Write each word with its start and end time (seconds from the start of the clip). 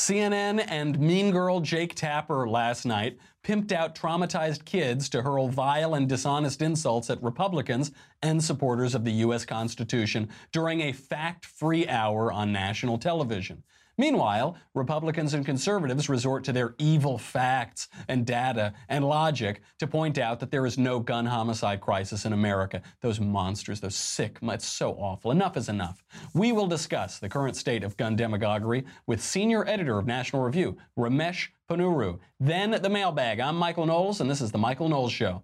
CNN 0.00 0.64
and 0.66 0.98
Mean 0.98 1.30
Girl 1.30 1.60
Jake 1.60 1.94
Tapper 1.94 2.48
last 2.48 2.86
night 2.86 3.18
pimped 3.44 3.70
out 3.70 3.94
traumatized 3.94 4.64
kids 4.64 5.10
to 5.10 5.20
hurl 5.20 5.48
vile 5.48 5.94
and 5.94 6.08
dishonest 6.08 6.62
insults 6.62 7.10
at 7.10 7.22
Republicans 7.22 7.92
and 8.22 8.42
supporters 8.42 8.94
of 8.94 9.04
the 9.04 9.12
U.S. 9.12 9.44
Constitution 9.44 10.30
during 10.52 10.80
a 10.80 10.92
fact 10.92 11.44
free 11.44 11.86
hour 11.86 12.32
on 12.32 12.50
national 12.50 12.96
television. 12.96 13.62
Meanwhile, 14.00 14.56
Republicans 14.72 15.34
and 15.34 15.44
conservatives 15.44 16.08
resort 16.08 16.42
to 16.44 16.54
their 16.54 16.74
evil 16.78 17.18
facts 17.18 17.88
and 18.08 18.24
data 18.24 18.72
and 18.88 19.04
logic 19.04 19.60
to 19.78 19.86
point 19.86 20.16
out 20.16 20.40
that 20.40 20.50
there 20.50 20.64
is 20.64 20.78
no 20.78 21.00
gun 21.00 21.26
homicide 21.26 21.82
crisis 21.82 22.24
in 22.24 22.32
America. 22.32 22.80
Those 23.02 23.20
monsters, 23.20 23.78
those 23.78 23.94
sick, 23.94 24.38
it's 24.40 24.66
so 24.66 24.92
awful. 24.92 25.32
Enough 25.32 25.58
is 25.58 25.68
enough. 25.68 26.02
We 26.32 26.50
will 26.50 26.66
discuss 26.66 27.18
the 27.18 27.28
current 27.28 27.56
state 27.56 27.84
of 27.84 27.98
gun 27.98 28.16
demagoguery 28.16 28.86
with 29.06 29.22
senior 29.22 29.68
editor 29.68 29.98
of 29.98 30.06
National 30.06 30.44
Review, 30.44 30.78
Ramesh 30.98 31.48
Ponnuru. 31.68 32.20
Then 32.40 32.70
the 32.70 32.88
mailbag. 32.88 33.38
I'm 33.38 33.56
Michael 33.56 33.84
Knowles, 33.84 34.22
and 34.22 34.30
this 34.30 34.40
is 34.40 34.50
The 34.50 34.56
Michael 34.56 34.88
Knowles 34.88 35.12
Show. 35.12 35.42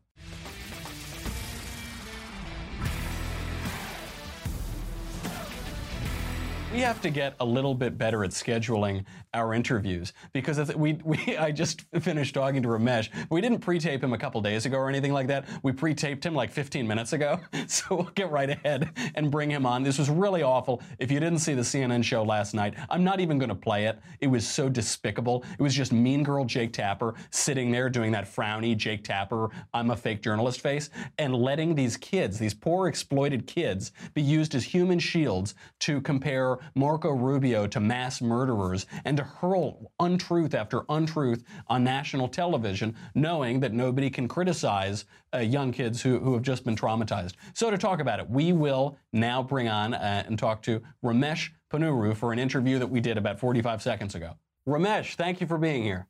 We 6.77 6.83
have 6.83 7.01
to 7.01 7.09
get 7.09 7.35
a 7.41 7.45
little 7.45 7.75
bit 7.75 7.97
better 7.97 8.23
at 8.23 8.33
scheduling 8.33 9.03
our 9.33 9.55
interviews 9.55 10.13
because 10.35 10.75
we, 10.75 11.01
we 11.05 11.35
I 11.39 11.51
just 11.51 11.87
finished 12.01 12.35
talking 12.35 12.63
to 12.63 12.69
Ramesh. 12.69 13.09
We 13.31 13.41
didn't 13.41 13.61
pre-tape 13.61 14.05
him 14.05 14.13
a 14.13 14.19
couple 14.19 14.43
days 14.43 14.67
ago 14.67 14.77
or 14.77 14.91
anything 14.91 15.15
like 15.15 15.27
that. 15.29 15.47
We 15.63 15.73
pre-taped 15.73 16.27
him 16.27 16.35
like 16.35 16.53
15 16.53 16.87
minutes 16.87 17.13
ago. 17.15 17.41
So 17.69 17.97
we'll 17.97 18.11
get 18.15 18.31
right 18.31 18.49
ahead 18.49 18.91
and 19.17 19.31
bring 19.31 19.51
him 19.51 19.67
on. 19.67 19.83
This 19.83 19.99
was 19.99 20.09
really 20.09 20.43
awful. 20.43 20.83
If 20.99 21.11
you 21.11 21.19
didn't 21.19 21.41
see 21.41 21.53
the 21.55 21.63
CNN 21.63 22.05
show 22.05 22.23
last 22.23 22.55
night, 22.55 22.75
I'm 22.91 23.03
not 23.03 23.19
even 23.19 23.39
going 23.39 23.49
to 23.49 23.57
play 23.57 23.87
it. 23.87 23.99
It 24.21 24.29
was 24.29 24.47
so 24.47 24.69
despicable. 24.69 25.45
It 25.59 25.63
was 25.63 25.75
just 25.75 25.93
mean 25.93 26.23
girl 26.23 26.45
Jake 26.45 26.73
Tapper 26.73 27.15
sitting 27.31 27.73
there 27.73 27.91
doing 27.91 28.13
that 28.13 28.25
frowny 28.25 28.77
Jake 28.77 29.03
Tapper, 29.03 29.51
I'm 29.75 29.91
a 29.91 29.97
fake 29.97 30.23
journalist 30.23 30.61
face, 30.61 30.91
and 31.19 31.35
letting 31.35 31.75
these 31.75 31.97
kids, 31.97 32.39
these 32.39 32.55
poor 32.55 32.87
exploited 32.87 33.47
kids, 33.47 33.93
be 34.15 34.23
used 34.23 34.55
as 34.55 34.65
human 34.65 34.99
shields 34.99 35.55
to 35.81 36.01
compare 36.03 36.59
Marco 36.75 37.11
Rubio 37.11 37.67
to 37.67 37.81
mass 37.81 38.21
murderers 38.21 38.87
and 39.05 39.17
to 39.17 39.23
hurl 39.23 39.93
untruth 40.01 40.55
after 40.55 40.85
untruth 40.89 41.45
on 41.69 41.85
national 41.85 42.29
television, 42.29 42.95
knowing 43.15 43.61
that 43.61 43.73
nobody 43.73 44.11
can 44.11 44.29
criticize 44.29 45.05
uh, 45.35 45.39
young 45.39 45.73
kids 45.73 46.03
who, 46.03 46.19
who 46.19 46.35
have 46.35 46.43
just 46.43 46.65
been 46.65 46.77
traumatized. 46.77 47.35
So, 47.55 47.71
to 47.71 47.79
talk 47.79 48.01
about 48.01 48.21
it, 48.21 48.29
we 48.29 48.53
will 48.53 48.99
now 49.13 49.43
bring 49.43 49.69
on 49.69 49.95
uh, 49.95 50.25
and 50.27 50.39
talk 50.39 50.63
to 50.63 50.83
Ramesh 51.05 51.51
Ponnuru 51.71 52.17
for 52.17 52.33
an 52.33 52.39
interview 52.39 52.79
that 52.79 52.87
we 52.87 53.01
did 53.01 53.19
about 53.19 53.39
45 53.39 53.83
seconds 53.83 54.15
ago. 54.15 54.33
Ramesh, 54.67 55.15
thank 55.15 55.41
you 55.41 55.47
for 55.47 55.59
being 55.59 55.83
here. 55.83 56.09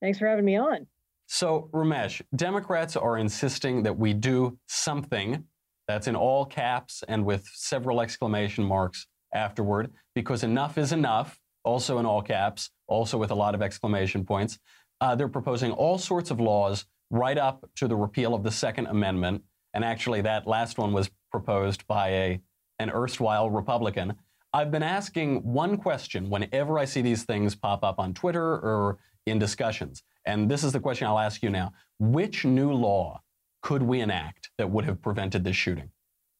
Thanks 0.00 0.18
for 0.18 0.26
having 0.26 0.44
me 0.44 0.56
on. 0.56 0.86
So, 1.26 1.68
Ramesh, 1.72 2.22
Democrats 2.34 2.96
are 2.96 3.18
insisting 3.18 3.82
that 3.82 3.98
we 3.98 4.14
do 4.14 4.58
something 4.66 5.44
that's 5.86 6.06
in 6.06 6.16
all 6.16 6.44
caps 6.44 7.02
and 7.08 7.24
with 7.24 7.46
several 7.52 8.00
exclamation 8.00 8.64
marks 8.64 9.06
afterward 9.32 9.90
because 10.14 10.42
enough 10.42 10.78
is 10.78 10.92
enough, 10.92 11.38
also 11.64 11.98
in 11.98 12.06
all 12.06 12.22
caps, 12.22 12.70
also 12.86 13.18
with 13.18 13.30
a 13.30 13.34
lot 13.34 13.54
of 13.54 13.62
exclamation 13.62 14.24
points. 14.24 14.58
Uh, 15.00 15.14
they're 15.14 15.28
proposing 15.28 15.72
all 15.72 15.98
sorts 15.98 16.30
of 16.30 16.40
laws 16.40 16.86
right 17.10 17.38
up 17.38 17.68
to 17.76 17.88
the 17.88 17.96
repeal 17.96 18.34
of 18.34 18.42
the 18.42 18.50
Second 18.50 18.86
Amendment. 18.86 19.42
And 19.74 19.84
actually, 19.84 20.22
that 20.22 20.46
last 20.46 20.78
one 20.78 20.92
was 20.92 21.10
proposed 21.30 21.86
by 21.86 22.08
a, 22.08 22.40
an 22.78 22.90
erstwhile 22.90 23.50
Republican. 23.50 24.14
I've 24.52 24.70
been 24.70 24.82
asking 24.82 25.42
one 25.42 25.76
question 25.76 26.30
whenever 26.30 26.78
I 26.78 26.86
see 26.86 27.02
these 27.02 27.24
things 27.24 27.54
pop 27.54 27.84
up 27.84 27.98
on 27.98 28.14
Twitter 28.14 28.42
or 28.42 28.98
in 29.26 29.38
discussions. 29.38 30.02
And 30.24 30.50
this 30.50 30.64
is 30.64 30.72
the 30.72 30.80
question 30.80 31.06
I'll 31.06 31.18
ask 31.18 31.42
you 31.42 31.50
now. 31.50 31.72
Which 31.98 32.44
new 32.44 32.72
law 32.72 33.22
could 33.62 33.82
we 33.82 34.00
enact 34.00 34.50
that 34.56 34.70
would 34.70 34.84
have 34.84 35.02
prevented 35.02 35.44
this 35.44 35.56
shooting? 35.56 35.90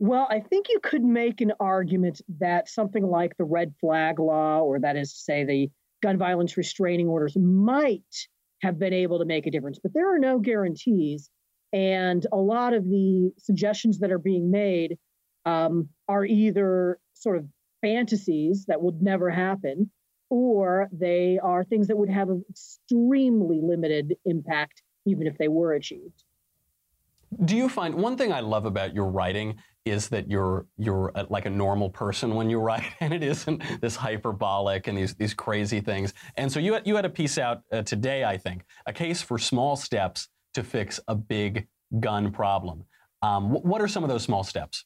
Well, 0.00 0.28
I 0.30 0.40
think 0.40 0.68
you 0.68 0.78
could 0.80 1.02
make 1.02 1.40
an 1.40 1.52
argument 1.58 2.20
that 2.38 2.68
something 2.68 3.04
like 3.04 3.36
the 3.36 3.44
red 3.44 3.74
flag 3.80 4.20
law, 4.20 4.60
or 4.60 4.78
that 4.78 4.96
is 4.96 5.12
to 5.12 5.18
say 5.18 5.44
the 5.44 5.70
gun 6.02 6.18
violence 6.18 6.56
restraining 6.56 7.08
orders, 7.08 7.36
might 7.36 8.28
have 8.62 8.78
been 8.78 8.92
able 8.92 9.18
to 9.18 9.24
make 9.24 9.46
a 9.46 9.50
difference, 9.50 9.78
but 9.82 9.92
there 9.94 10.14
are 10.14 10.18
no 10.18 10.38
guarantees. 10.38 11.30
And 11.72 12.24
a 12.32 12.36
lot 12.36 12.74
of 12.74 12.84
the 12.84 13.32
suggestions 13.38 13.98
that 13.98 14.12
are 14.12 14.18
being 14.18 14.50
made 14.50 14.98
um, 15.44 15.88
are 16.08 16.24
either 16.24 16.98
sort 17.14 17.36
of 17.36 17.46
fantasies 17.80 18.66
that 18.66 18.80
would 18.80 19.02
never 19.02 19.30
happen, 19.30 19.90
or 20.30 20.88
they 20.92 21.38
are 21.42 21.64
things 21.64 21.88
that 21.88 21.96
would 21.96 22.10
have 22.10 22.28
an 22.28 22.44
extremely 22.50 23.60
limited 23.62 24.16
impact, 24.24 24.82
even 25.06 25.26
if 25.26 25.36
they 25.38 25.48
were 25.48 25.72
achieved. 25.72 26.24
Do 27.44 27.56
you 27.56 27.68
find 27.68 27.94
one 27.94 28.16
thing 28.16 28.32
I 28.32 28.40
love 28.40 28.64
about 28.64 28.94
your 28.94 29.06
writing 29.06 29.56
is 29.90 30.08
that 30.08 30.30
you're 30.30 30.66
you're 30.76 31.12
like 31.28 31.46
a 31.46 31.50
normal 31.50 31.90
person 31.90 32.34
when 32.34 32.50
you 32.50 32.58
write, 32.58 32.84
and 33.00 33.12
it 33.12 33.22
isn't 33.22 33.62
this 33.80 33.96
hyperbolic 33.96 34.86
and 34.86 34.96
these 34.96 35.14
these 35.14 35.34
crazy 35.34 35.80
things. 35.80 36.14
And 36.36 36.50
so 36.50 36.60
you 36.60 36.74
had, 36.74 36.86
you 36.86 36.96
had 36.96 37.04
a 37.04 37.10
piece 37.10 37.38
out 37.38 37.62
uh, 37.72 37.82
today, 37.82 38.24
I 38.24 38.36
think, 38.36 38.64
a 38.86 38.92
case 38.92 39.22
for 39.22 39.38
small 39.38 39.76
steps 39.76 40.28
to 40.54 40.62
fix 40.62 41.00
a 41.08 41.14
big 41.14 41.66
gun 42.00 42.32
problem. 42.32 42.84
Um, 43.22 43.50
what 43.50 43.80
are 43.80 43.88
some 43.88 44.04
of 44.04 44.10
those 44.10 44.22
small 44.22 44.44
steps? 44.44 44.84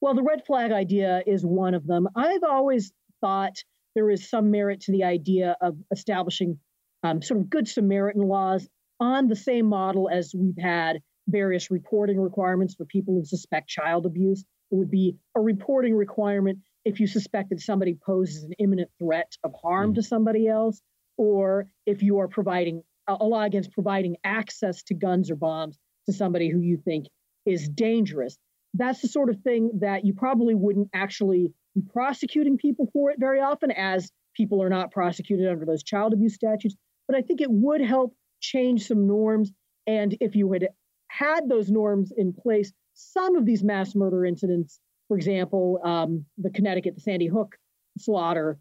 Well, 0.00 0.14
the 0.14 0.22
red 0.22 0.44
flag 0.46 0.72
idea 0.72 1.22
is 1.26 1.44
one 1.44 1.74
of 1.74 1.86
them. 1.86 2.08
I've 2.16 2.42
always 2.42 2.92
thought 3.20 3.56
there 3.94 4.10
is 4.10 4.28
some 4.28 4.50
merit 4.50 4.80
to 4.82 4.92
the 4.92 5.04
idea 5.04 5.56
of 5.60 5.76
establishing 5.90 6.58
um, 7.02 7.22
sort 7.22 7.40
of 7.40 7.50
good 7.50 7.68
Samaritan 7.68 8.22
laws 8.22 8.68
on 8.98 9.28
the 9.28 9.36
same 9.36 9.66
model 9.66 10.08
as 10.08 10.34
we've 10.34 10.62
had 10.62 11.00
various 11.30 11.70
reporting 11.70 12.20
requirements 12.20 12.74
for 12.74 12.84
people 12.84 13.14
who 13.14 13.24
suspect 13.24 13.68
child 13.68 14.06
abuse. 14.06 14.44
It 14.70 14.76
would 14.76 14.90
be 14.90 15.16
a 15.36 15.40
reporting 15.40 15.94
requirement 15.94 16.58
if 16.84 17.00
you 17.00 17.06
suspected 17.06 17.60
somebody 17.60 17.94
poses 17.94 18.44
an 18.44 18.52
imminent 18.58 18.90
threat 18.98 19.32
of 19.44 19.52
harm 19.60 19.92
mm. 19.92 19.94
to 19.96 20.02
somebody 20.02 20.48
else, 20.48 20.80
or 21.16 21.68
if 21.86 22.02
you 22.02 22.18
are 22.18 22.28
providing 22.28 22.82
a 23.08 23.24
law 23.24 23.42
against 23.42 23.72
providing 23.72 24.16
access 24.24 24.82
to 24.84 24.94
guns 24.94 25.30
or 25.30 25.36
bombs 25.36 25.78
to 26.06 26.12
somebody 26.12 26.48
who 26.48 26.60
you 26.60 26.76
think 26.76 27.06
is 27.44 27.68
dangerous. 27.68 28.36
That's 28.74 29.00
the 29.00 29.08
sort 29.08 29.30
of 29.30 29.40
thing 29.40 29.80
that 29.80 30.04
you 30.04 30.14
probably 30.14 30.54
wouldn't 30.54 30.88
actually 30.94 31.52
be 31.74 31.82
prosecuting 31.92 32.56
people 32.56 32.88
for 32.92 33.10
it 33.10 33.18
very 33.18 33.40
often, 33.40 33.70
as 33.72 34.10
people 34.34 34.62
are 34.62 34.68
not 34.68 34.92
prosecuted 34.92 35.48
under 35.48 35.66
those 35.66 35.82
child 35.82 36.12
abuse 36.12 36.34
statutes. 36.34 36.76
But 37.08 37.16
I 37.16 37.22
think 37.22 37.40
it 37.40 37.50
would 37.50 37.80
help 37.80 38.14
change 38.40 38.86
some 38.86 39.06
norms. 39.06 39.52
And 39.86 40.16
if 40.20 40.36
you 40.36 40.52
had 40.52 40.68
had 41.10 41.48
those 41.48 41.70
norms 41.70 42.12
in 42.16 42.32
place, 42.32 42.72
some 42.94 43.36
of 43.36 43.44
these 43.44 43.62
mass 43.62 43.94
murder 43.94 44.24
incidents, 44.24 44.80
for 45.08 45.16
example, 45.16 45.80
um, 45.84 46.24
the 46.38 46.50
Connecticut, 46.50 46.94
the 46.94 47.00
Sandy 47.00 47.26
Hook 47.26 47.56
slaughter, 47.98 48.58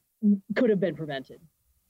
could 0.55 0.69
have 0.69 0.79
been 0.79 0.95
prevented. 0.95 1.39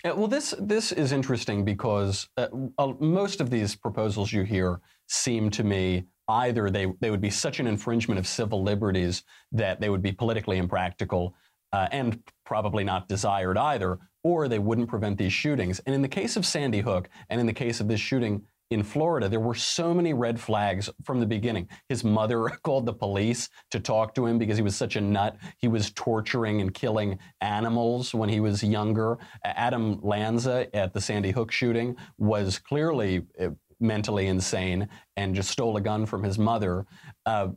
Uh, 0.03 0.14
well, 0.16 0.28
this 0.28 0.53
this 0.59 0.92
is 0.92 1.12
interesting 1.12 1.66
because 1.66 2.30
uh, 2.38 2.47
uh, 2.78 2.94
most 3.00 3.42
of 3.42 3.50
these 3.50 3.75
proposals 3.75 4.31
you 4.31 4.44
hear 4.44 4.80
seem 5.08 5.50
to 5.50 5.64
me 5.64 6.06
either 6.30 6.70
they 6.70 6.88
they 7.02 7.09
would 7.09 7.22
be 7.22 7.30
such 7.30 7.59
an 7.59 7.68
infringement 7.68 8.20
of 8.20 8.28
civil 8.28 8.64
liberties 8.64 9.24
that 9.52 9.81
they 9.81 9.90
would 9.90 10.02
be 10.02 10.12
politically 10.12 10.58
impractical 10.58 11.36
uh, 11.74 11.88
and 11.91 12.22
probably 12.46 12.84
not 12.84 13.08
desired 13.08 13.58
either, 13.58 13.97
or 14.24 14.47
they 14.47 14.59
wouldn't 14.59 14.90
prevent 14.90 15.18
these 15.18 15.34
shootings. 15.34 15.80
And 15.86 15.94
in 15.94 16.02
the 16.02 16.08
case 16.08 16.38
of 16.38 16.46
Sandy 16.46 16.81
Hook, 16.81 17.09
and 17.30 17.40
in 17.40 17.47
the 17.47 17.53
case 17.53 17.80
of 17.80 17.88
this 17.88 18.00
shooting 18.00 18.44
in 18.69 18.84
Florida, 18.84 19.28
there 19.28 19.40
were 19.40 19.56
so 19.56 19.94
many 19.94 20.13
red 20.13 20.40
flags 20.40 20.90
from 21.03 21.19
the 21.19 21.25
beginning. 21.25 21.68
His 21.88 22.03
mother 22.03 22.50
called 22.63 22.85
the 22.85 22.94
police 22.94 23.50
to 23.72 23.80
talk 23.80 24.13
to 24.16 24.25
him 24.25 24.38
because 24.38 24.57
he 24.57 24.63
was 24.63 24.75
such 24.75 24.96
a 24.96 25.02
nut. 25.02 25.38
He 25.57 25.68
was 25.68 25.91
torturing 25.91 26.62
and 26.62 26.74
killing 26.74 27.18
animals 27.41 28.13
when 28.13 28.29
he 28.29 28.40
was 28.40 28.63
younger. 28.63 29.18
Adam 29.44 30.00
Lanza 30.02 30.73
at 30.76 30.93
the 30.93 31.02
Sandy 31.02 31.32
Hook 31.32 31.52
shooting 31.52 31.96
was 32.17 32.59
clearly 32.59 33.23
uh, 33.40 33.49
mentally 33.79 34.28
insane 34.28 34.88
and 35.17 35.34
just 35.34 35.49
stole 35.49 35.78
a 35.78 35.82
gun 35.82 36.05
from 36.05 36.23
his 36.23 36.38
mother. 36.38 36.85
Uh, 37.26 37.49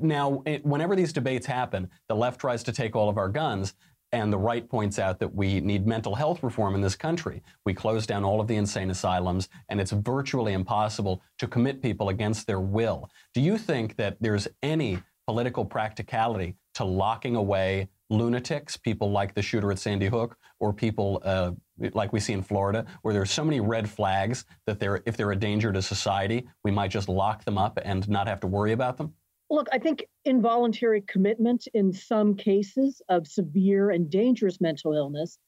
now, 0.00 0.42
whenever 0.62 0.94
these 0.94 1.12
debates 1.12 1.46
happen, 1.46 1.88
the 2.08 2.16
left 2.16 2.40
tries 2.40 2.62
to 2.64 2.72
take 2.72 2.94
all 2.94 3.08
of 3.08 3.16
our 3.16 3.28
guns. 3.28 3.74
And 4.12 4.32
the 4.32 4.38
right 4.38 4.68
points 4.68 4.98
out 4.98 5.18
that 5.18 5.34
we 5.34 5.60
need 5.60 5.86
mental 5.86 6.14
health 6.14 6.42
reform 6.42 6.74
in 6.74 6.80
this 6.80 6.96
country. 6.96 7.42
We 7.66 7.74
close 7.74 8.06
down 8.06 8.24
all 8.24 8.40
of 8.40 8.46
the 8.46 8.56
insane 8.56 8.90
asylums, 8.90 9.48
and 9.68 9.80
it's 9.80 9.92
virtually 9.92 10.54
impossible 10.54 11.22
to 11.38 11.46
commit 11.46 11.82
people 11.82 12.08
against 12.08 12.46
their 12.46 12.60
will. 12.60 13.10
Do 13.34 13.42
you 13.42 13.58
think 13.58 13.96
that 13.96 14.16
there's 14.20 14.48
any 14.62 15.02
political 15.26 15.64
practicality 15.64 16.56
to 16.74 16.84
locking 16.84 17.36
away 17.36 17.88
lunatics, 18.08 18.78
people 18.78 19.10
like 19.10 19.34
the 19.34 19.42
shooter 19.42 19.70
at 19.70 19.78
Sandy 19.78 20.06
Hook, 20.06 20.38
or 20.60 20.72
people 20.72 21.20
uh, 21.24 21.52
like 21.92 22.12
we 22.12 22.20
see 22.20 22.32
in 22.32 22.42
Florida, 22.42 22.86
where 23.02 23.12
there's 23.12 23.30
so 23.30 23.44
many 23.44 23.60
red 23.60 23.88
flags 23.88 24.46
that 24.66 24.80
they're, 24.80 25.02
if 25.04 25.16
they're 25.16 25.32
a 25.32 25.36
danger 25.36 25.72
to 25.72 25.82
society, 25.82 26.48
we 26.64 26.70
might 26.70 26.90
just 26.90 27.08
lock 27.10 27.44
them 27.44 27.58
up 27.58 27.78
and 27.84 28.08
not 28.08 28.26
have 28.26 28.40
to 28.40 28.46
worry 28.46 28.72
about 28.72 28.96
them? 28.96 29.12
Look, 29.50 29.68
I 29.72 29.78
think 29.78 30.06
involuntary 30.24 31.02
commitment 31.02 31.66
in 31.72 31.92
some 31.92 32.36
cases 32.36 33.00
of 33.08 33.26
severe 33.26 33.90
and 33.90 34.10
dangerous 34.10 34.60
mental 34.60 34.92
illness 34.92 35.38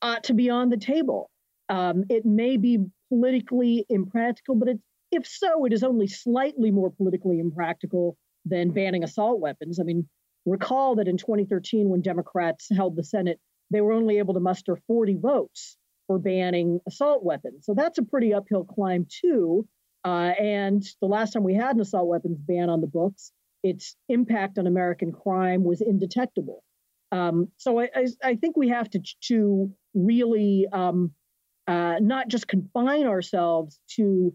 ought 0.00 0.24
to 0.24 0.34
be 0.34 0.48
on 0.48 0.68
the 0.68 0.76
table. 0.76 1.28
Um, 1.68 2.04
it 2.08 2.24
may 2.24 2.56
be 2.56 2.78
politically 3.08 3.84
impractical, 3.88 4.54
but 4.54 4.68
if 5.10 5.26
so, 5.26 5.64
it 5.64 5.72
is 5.72 5.82
only 5.82 6.06
slightly 6.06 6.70
more 6.70 6.90
politically 6.90 7.38
impractical 7.38 8.16
than 8.44 8.70
banning 8.70 9.04
assault 9.04 9.40
weapons. 9.40 9.78
I 9.80 9.84
mean, 9.84 10.08
recall 10.46 10.96
that 10.96 11.08
in 11.08 11.16
2013, 11.16 11.88
when 11.88 12.00
Democrats 12.00 12.68
held 12.74 12.96
the 12.96 13.04
Senate, 13.04 13.40
they 13.70 13.80
were 13.80 13.92
only 13.92 14.18
able 14.18 14.34
to 14.34 14.40
muster 14.40 14.76
40 14.86 15.16
votes 15.16 15.76
for 16.06 16.18
banning 16.18 16.80
assault 16.86 17.24
weapons. 17.24 17.64
So 17.64 17.74
that's 17.74 17.98
a 17.98 18.02
pretty 18.02 18.34
uphill 18.34 18.64
climb, 18.64 19.06
too. 19.08 19.66
Uh, 20.04 20.32
and 20.38 20.82
the 21.00 21.06
last 21.06 21.32
time 21.32 21.44
we 21.44 21.54
had 21.54 21.76
an 21.76 21.80
assault 21.80 22.08
weapons 22.08 22.38
ban 22.38 22.68
on 22.68 22.80
the 22.80 22.86
books, 22.86 23.32
its 23.62 23.96
impact 24.08 24.58
on 24.58 24.66
American 24.66 25.12
crime 25.12 25.62
was 25.62 25.80
indetectable. 25.80 26.62
Um, 27.12 27.48
so 27.58 27.80
I, 27.80 27.88
I, 27.94 28.06
I, 28.24 28.36
think 28.36 28.56
we 28.56 28.70
have 28.70 28.88
to, 28.90 29.00
to 29.24 29.70
really 29.94 30.66
um, 30.72 31.12
uh, 31.68 31.96
not 32.00 32.28
just 32.28 32.48
confine 32.48 33.06
ourselves 33.06 33.78
to 33.96 34.34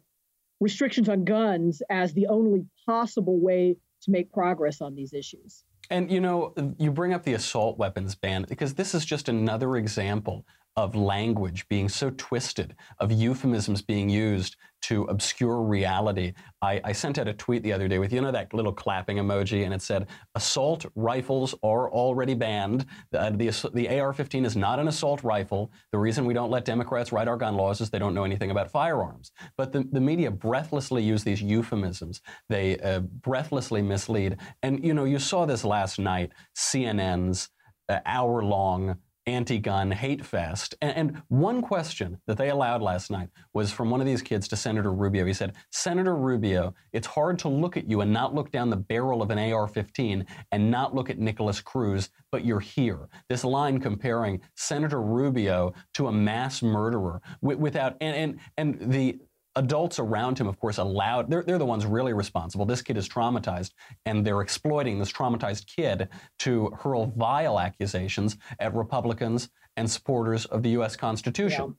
restrictions 0.60 1.10
on 1.10 1.26
guns 1.26 1.82
as 1.90 2.14
the 2.14 2.28
only 2.28 2.66
possible 2.86 3.40
way 3.40 3.76
to 4.04 4.12
make 4.12 4.32
progress 4.32 4.80
on 4.80 4.96
these 4.96 5.14
issues. 5.14 5.64
And 5.90 6.12
you 6.12 6.22
know, 6.22 6.54
you 6.78 6.92
bring 6.92 7.14
up 7.14 7.24
the 7.24 7.34
assault 7.34 7.78
weapons 7.78 8.16
ban 8.16 8.46
because 8.48 8.76
this 8.76 8.94
is 8.94 9.06
just 9.06 9.28
another 9.28 9.76
example 9.78 10.46
of 10.78 10.96
language 10.96 11.68
being 11.70 11.90
so 11.90 12.12
twisted, 12.18 12.76
of 13.00 13.12
euphemisms 13.12 13.82
being 13.82 14.10
used 14.10 14.56
to 14.80 15.06
obscure 15.06 15.64
reality. 15.64 16.34
I, 16.62 16.80
I, 16.84 16.92
sent 16.92 17.18
out 17.18 17.28
a 17.28 17.34
tweet 17.34 17.64
the 17.64 17.74
other 17.74 17.88
day 17.88 17.98
with, 17.98 18.14
you 18.14 18.22
know, 18.22 18.32
that 18.32 18.54
little 18.54 18.72
clapping 18.72 19.18
emoji, 19.18 19.66
and 19.66 19.74
it 19.74 19.82
said, 19.82 20.06
assault 20.36 20.86
rifles 20.96 21.56
are 21.64 21.92
already 21.92 22.36
banned. 22.36 22.86
The, 23.10 23.34
the, 23.36 23.70
the 23.74 24.00
AR 24.00 24.14
15 24.14 24.46
is 24.46 24.56
not 24.56 24.78
an 24.78 24.88
assault 24.88 25.24
rifle. 25.24 25.72
The 25.92 25.98
reason 25.98 26.26
we 26.26 26.36
don't 26.36 26.52
let 26.52 26.64
Democrats 26.64 27.12
write 27.12 27.28
our 27.28 27.38
gun 27.38 27.56
laws 27.56 27.82
is 27.82 27.90
they 27.90 27.98
don't 27.98 28.14
know 28.14 28.24
anything 28.24 28.52
about 28.52 28.70
firearms. 28.70 29.32
But 29.58 29.72
the, 29.72 29.84
the 29.92 30.02
media 30.02 30.30
breathlessly 30.30 31.02
use 31.02 31.24
these 31.24 31.42
euphemisms, 31.42 32.22
they 32.50 32.78
uh, 32.78 33.00
breathlessly 33.00 33.82
mislead. 33.82 34.38
And, 34.62 34.86
you 34.86 34.94
know, 34.94 35.06
you 35.06 35.18
saw 35.18 35.48
this 35.48 35.66
last 35.66 35.98
night, 35.98 36.34
CNN's 36.56 37.50
uh, 37.90 38.00
hour 38.06 38.44
long 38.44 38.98
anti 39.28 39.60
gun 39.60 39.92
hate 39.92 40.26
fest. 40.26 40.74
And, 40.82 41.22
one 41.28 41.62
question 41.62 42.20
that 42.26 42.38
they 42.38 42.50
allowed 42.50 42.82
last 42.82 43.12
night 43.12 43.30
was 43.54 43.72
from 43.72 43.90
one 43.90 44.00
of 44.00 44.08
these 44.08 44.22
kids 44.22 44.48
to 44.48 44.56
Senator 44.56 44.92
Rubio. 44.92 45.26
He 45.26 45.34
said, 45.34 45.54
Senator 45.72 46.16
Rubio, 46.16 46.74
it's 46.94 47.08
hard 47.08 47.38
to 47.40 47.50
look 47.50 47.78
at 47.78 47.90
you 47.90 48.02
and 48.02 48.12
not 48.12 48.34
look 48.34 48.52
down 48.52 48.70
the 48.70 48.78
barrel 48.78 49.22
of 49.22 49.30
an 49.30 49.38
AR 49.38 49.68
15 49.68 50.26
and 50.52 50.72
not 50.72 50.96
look 50.96 51.10
at 51.10 51.20
Nikolas 51.20 51.62
Cruz, 51.62 52.10
but 52.32 52.46
you're 52.46 52.60
here. 52.60 53.10
This 53.30 53.44
line 53.44 53.80
comparing 53.80 54.42
Senator 54.56 55.02
Rubio 55.02 55.74
to 55.96 56.08
a 56.08 56.12
mass 56.12 56.64
murderer 56.64 57.22
without, 57.42 57.98
and, 58.02 58.16
and, 58.16 58.40
and 58.80 58.92
the, 58.92 59.20
adults 59.58 60.00
around 60.00 60.40
him, 60.40 60.48
of 60.48 60.60
course, 60.60 60.78
allowed, 60.78 61.30
they're, 61.30 61.44
they're 61.44 61.58
the 61.58 61.66
ones 61.66 61.86
really 61.86 62.14
responsible. 62.14 62.66
This 62.66 62.82
kid 62.82 62.98
is 62.98 63.10
traumatized, 63.10 63.72
and 64.06 64.26
they're 64.26 64.42
exploiting 64.42 65.00
this 65.00 65.12
traumatized 65.12 65.66
kid 65.68 66.08
to 66.40 66.72
hurl 66.80 67.08
vile 67.18 67.60
accusations 67.60 68.38
at 68.60 68.74
Republicans 68.74 69.50
and 69.76 69.90
supporters 69.90 70.46
of 70.46 70.64
the 70.64 70.70
U.S. 70.70 70.96
Constitution. 70.96 71.76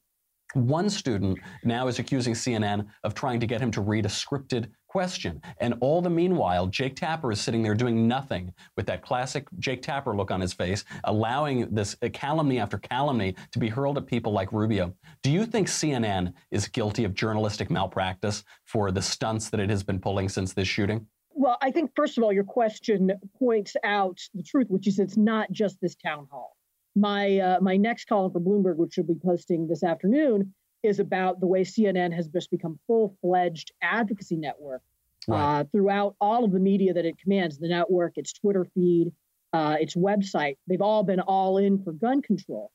Yeah. 0.55 0.61
One 0.63 0.89
student 0.89 1.39
now 1.63 1.89
is 1.89 1.99
accusing 1.99 2.35
CNN 2.35 2.87
of 3.05 3.15
trying 3.15 3.41
to 3.41 3.47
get 3.47 3.61
him 3.61 3.71
to 3.73 3.81
read 3.81 4.07
a 4.07 4.09
scripted 4.09 4.71
question. 4.89 5.41
And 5.61 5.75
all 5.81 6.03
the 6.03 6.11
meanwhile, 6.11 6.67
Jake 6.67 6.97
Tapper 6.97 7.31
is 7.31 7.41
sitting 7.41 7.63
there 7.63 7.75
doing 7.75 8.09
nothing 8.09 8.53
with 8.77 8.87
that 8.87 9.03
classic 9.03 9.47
Jake 9.59 9.83
Tapper 9.83 10.17
look 10.17 10.31
on 10.31 10.41
his 10.41 10.53
face, 10.53 10.85
allowing 11.05 11.73
this 11.73 11.97
calumny 12.13 12.59
after 12.59 12.79
calumny 12.79 13.37
to 13.53 13.59
be 13.59 13.69
hurled 13.69 13.99
at 13.99 14.07
people 14.07 14.33
like 14.33 14.53
Rubio. 14.53 14.95
Do 15.23 15.31
you 15.31 15.47
think 15.47 15.69
CNN 15.69 16.33
is 16.51 16.67
guilty 16.69 17.05
of 17.05 17.15
journalistic 17.15 17.71
malpractice 17.71 18.45
for 18.65 18.91
the 18.91 19.03
stunts 19.03 19.51
that 19.51 19.61
it 19.61 19.71
has 19.71 19.83
been 19.83 20.01
pulling 20.01 20.29
since 20.29 20.53
this 20.53 20.69
shooting? 20.69 21.07
Well, 21.31 21.59
I 21.63 21.71
think, 21.71 21.93
first 21.95 22.19
of 22.19 22.25
all, 22.25 22.33
your 22.33 22.43
question 22.43 23.13
points 23.39 23.77
out 23.85 24.19
the 24.35 24.43
truth, 24.43 24.67
which 24.71 24.89
is 24.89 24.99
it's 24.99 25.17
not 25.17 25.53
just 25.53 25.81
this 25.81 25.95
town 25.95 26.27
hall 26.31 26.57
my 26.99 27.39
uh, 27.39 27.61
my 27.61 27.77
next 27.77 28.07
column 28.07 28.33
for 28.33 28.41
Bloomberg, 28.41 28.77
which 28.77 28.97
will 28.97 29.05
be 29.05 29.15
posting 29.15 29.69
this 29.69 29.83
afternoon, 29.83 30.55
is 30.83 30.99
about 30.99 31.41
the 31.41 31.47
way 31.47 31.63
CNN 31.63 32.15
has 32.15 32.29
just 32.29 32.51
become 32.51 32.79
full 32.87 33.17
fledged 33.21 33.73
advocacy 33.83 34.37
network 34.37 34.83
right. 35.27 35.61
uh, 35.61 35.65
throughout 35.73 36.15
all 36.21 36.45
of 36.45 36.53
the 36.53 36.61
media 36.61 36.95
that 36.95 37.05
it 37.05 37.19
commands, 37.19 37.59
the 37.59 37.69
network, 37.69 38.13
its 38.17 38.33
Twitter 38.33 38.67
feed, 38.75 39.13
uh, 39.53 39.77
its 39.81 39.95
website. 39.95 40.57
They've 40.67 40.83
all 40.83 41.03
been 41.03 41.21
all 41.21 41.59
in 41.59 41.83
for 41.83 41.93
gun 41.93 42.23
control. 42.23 42.71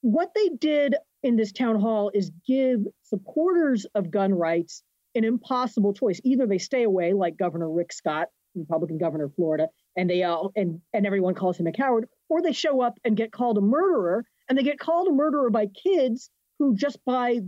What 0.00 0.32
they 0.34 0.48
did 0.48 0.96
in 1.22 1.36
this 1.36 1.52
town 1.52 1.80
hall 1.80 2.10
is 2.12 2.32
give 2.46 2.80
supporters 3.02 3.86
of 3.94 4.10
gun 4.10 4.34
rights 4.34 4.82
an 5.14 5.24
impossible 5.24 5.92
choice. 5.92 6.20
Either 6.24 6.46
they 6.46 6.58
stay 6.58 6.82
away, 6.82 7.12
like 7.12 7.36
Governor 7.36 7.70
Rick 7.70 7.92
Scott, 7.92 8.28
Republican 8.54 8.98
governor 8.98 9.24
of 9.24 9.34
Florida, 9.34 9.68
and 9.96 10.10
they 10.10 10.22
all 10.24 10.52
and 10.56 10.80
and 10.92 11.06
everyone 11.06 11.34
calls 11.34 11.58
him 11.58 11.66
a 11.66 11.72
coward, 11.72 12.08
or 12.28 12.42
they 12.42 12.52
show 12.52 12.80
up 12.80 12.98
and 13.04 13.16
get 13.16 13.32
called 13.32 13.58
a 13.58 13.62
murderer, 13.62 14.24
and 14.48 14.58
they 14.58 14.62
get 14.62 14.78
called 14.78 15.08
a 15.08 15.12
murderer 15.12 15.50
by 15.50 15.66
kids 15.66 16.30
who 16.62 16.76
just 16.76 17.04
by 17.04 17.40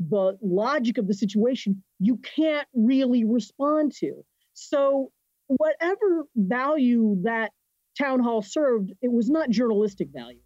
the 0.00 0.38
logic 0.42 0.96
of 0.96 1.06
the 1.06 1.12
situation 1.12 1.82
you 1.98 2.16
can't 2.16 2.66
really 2.74 3.22
respond 3.22 3.92
to. 3.92 4.24
So 4.54 5.12
whatever 5.46 6.24
value 6.34 7.18
that 7.24 7.52
town 7.98 8.20
hall 8.20 8.40
served, 8.40 8.90
it 9.02 9.12
was 9.12 9.28
not 9.28 9.50
journalistic 9.50 10.08
value. 10.10 10.40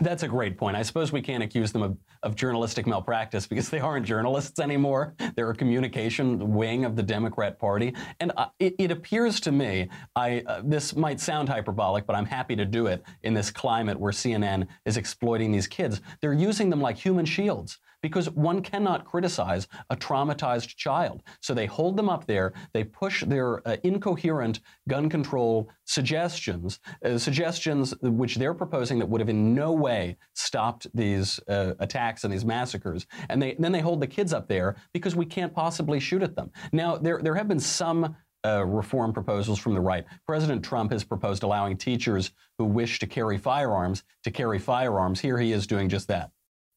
That's 0.00 0.22
a 0.22 0.28
great 0.28 0.56
point. 0.56 0.76
I 0.76 0.82
suppose 0.82 1.12
we 1.12 1.20
can't 1.20 1.42
accuse 1.42 1.72
them 1.72 1.82
of, 1.82 1.96
of 2.22 2.36
journalistic 2.36 2.86
malpractice 2.86 3.46
because 3.46 3.68
they 3.68 3.80
aren't 3.80 4.06
journalists 4.06 4.58
anymore. 4.60 5.14
They're 5.34 5.50
a 5.50 5.54
communication 5.54 6.54
wing 6.54 6.84
of 6.84 6.96
the 6.96 7.02
Democrat 7.02 7.58
Party. 7.58 7.94
And 8.20 8.32
uh, 8.36 8.46
it, 8.58 8.74
it, 8.78 8.90
appears 8.90 9.40
to 9.40 9.52
me, 9.52 9.88
I, 10.14 10.42
uh, 10.46 10.62
this 10.64 10.94
might 10.94 11.20
sound 11.20 11.48
hyperbolic, 11.48 12.06
but 12.06 12.14
I'm 12.14 12.24
happy 12.24 12.56
to 12.56 12.64
do 12.64 12.86
it 12.86 13.02
in 13.22 13.34
this 13.34 13.50
climate 13.50 13.98
where 13.98 14.12
CNN 14.12 14.66
is 14.84 14.96
exploiting 14.96 15.52
these 15.52 15.66
kids. 15.66 16.00
They're 16.20 16.32
using 16.32 16.70
them 16.70 16.80
like 16.80 16.96
human 16.96 17.24
shields 17.24 17.78
because 18.02 18.30
one 18.30 18.62
cannot 18.62 19.04
criticize 19.04 19.68
a 19.90 19.96
traumatized 19.96 20.76
child. 20.76 21.22
So 21.40 21.54
they 21.54 21.66
hold 21.66 21.96
them 21.96 22.08
up 22.08 22.26
there, 22.26 22.52
they 22.72 22.84
push 22.84 23.24
their 23.24 23.66
uh, 23.68 23.76
incoherent 23.82 24.60
gun 24.88 25.08
control 25.08 25.68
suggestions, 25.84 26.80
uh, 27.04 27.18
suggestions 27.18 27.94
which 28.02 28.36
they're 28.36 28.54
proposing 28.54 28.98
that 28.98 29.08
would 29.08 29.20
have 29.20 29.28
in 29.28 29.54
no 29.54 29.72
way 29.72 30.16
stopped 30.34 30.86
these 30.94 31.40
uh, 31.48 31.74
attacks 31.78 32.24
and 32.24 32.32
these 32.32 32.44
massacres. 32.44 33.06
And 33.28 33.40
they, 33.40 33.56
then 33.58 33.72
they 33.72 33.80
hold 33.80 34.00
the 34.00 34.06
kids 34.06 34.32
up 34.32 34.48
there 34.48 34.76
because 34.92 35.16
we 35.16 35.26
can't 35.26 35.52
possibly 35.52 36.00
shoot 36.00 36.22
at 36.22 36.36
them. 36.36 36.50
Now, 36.72 36.96
there, 36.96 37.20
there 37.22 37.34
have 37.34 37.48
been 37.48 37.60
some 37.60 38.16
uh, 38.44 38.64
reform 38.64 39.12
proposals 39.12 39.58
from 39.58 39.74
the 39.74 39.80
right. 39.80 40.04
President 40.26 40.64
Trump 40.64 40.92
has 40.92 41.04
proposed 41.04 41.42
allowing 41.42 41.76
teachers 41.76 42.32
who 42.58 42.64
wish 42.64 42.98
to 42.98 43.06
carry 43.06 43.36
firearms 43.36 44.02
to 44.24 44.30
carry 44.30 44.58
firearms. 44.58 45.20
Here 45.20 45.38
he 45.38 45.52
is 45.52 45.66
doing 45.66 45.88
just 45.88 46.08
that. 46.08 46.30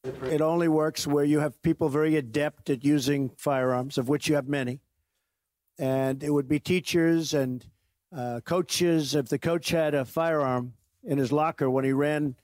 It 0.03 0.41
only 0.41 0.67
works 0.67 1.07
where 1.07 1.23
you 1.23 1.39
have 1.39 1.61
people 1.61 1.87
very 1.87 2.17
adept 2.17 2.69
at 2.69 2.83
using 2.83 3.29
firearms, 3.37 3.97
of 3.97 4.09
which 4.09 4.27
you 4.27 4.35
have 4.35 4.49
many. 4.49 4.81
And 5.79 6.21
it 6.21 6.29
would 6.29 6.47
be 6.47 6.59
teachers 6.59 7.33
and 7.33 7.65
uh, 8.15 8.41
coaches. 8.43 9.15
If 9.15 9.29
the 9.29 9.39
coach 9.39 9.69
had 9.69 9.93
a 9.93 10.03
firearm 10.03 10.73
in 11.05 11.17
his 11.17 11.31
locker 11.31 11.69
when 11.69 11.85
he 11.85 11.93
ran 11.93 12.35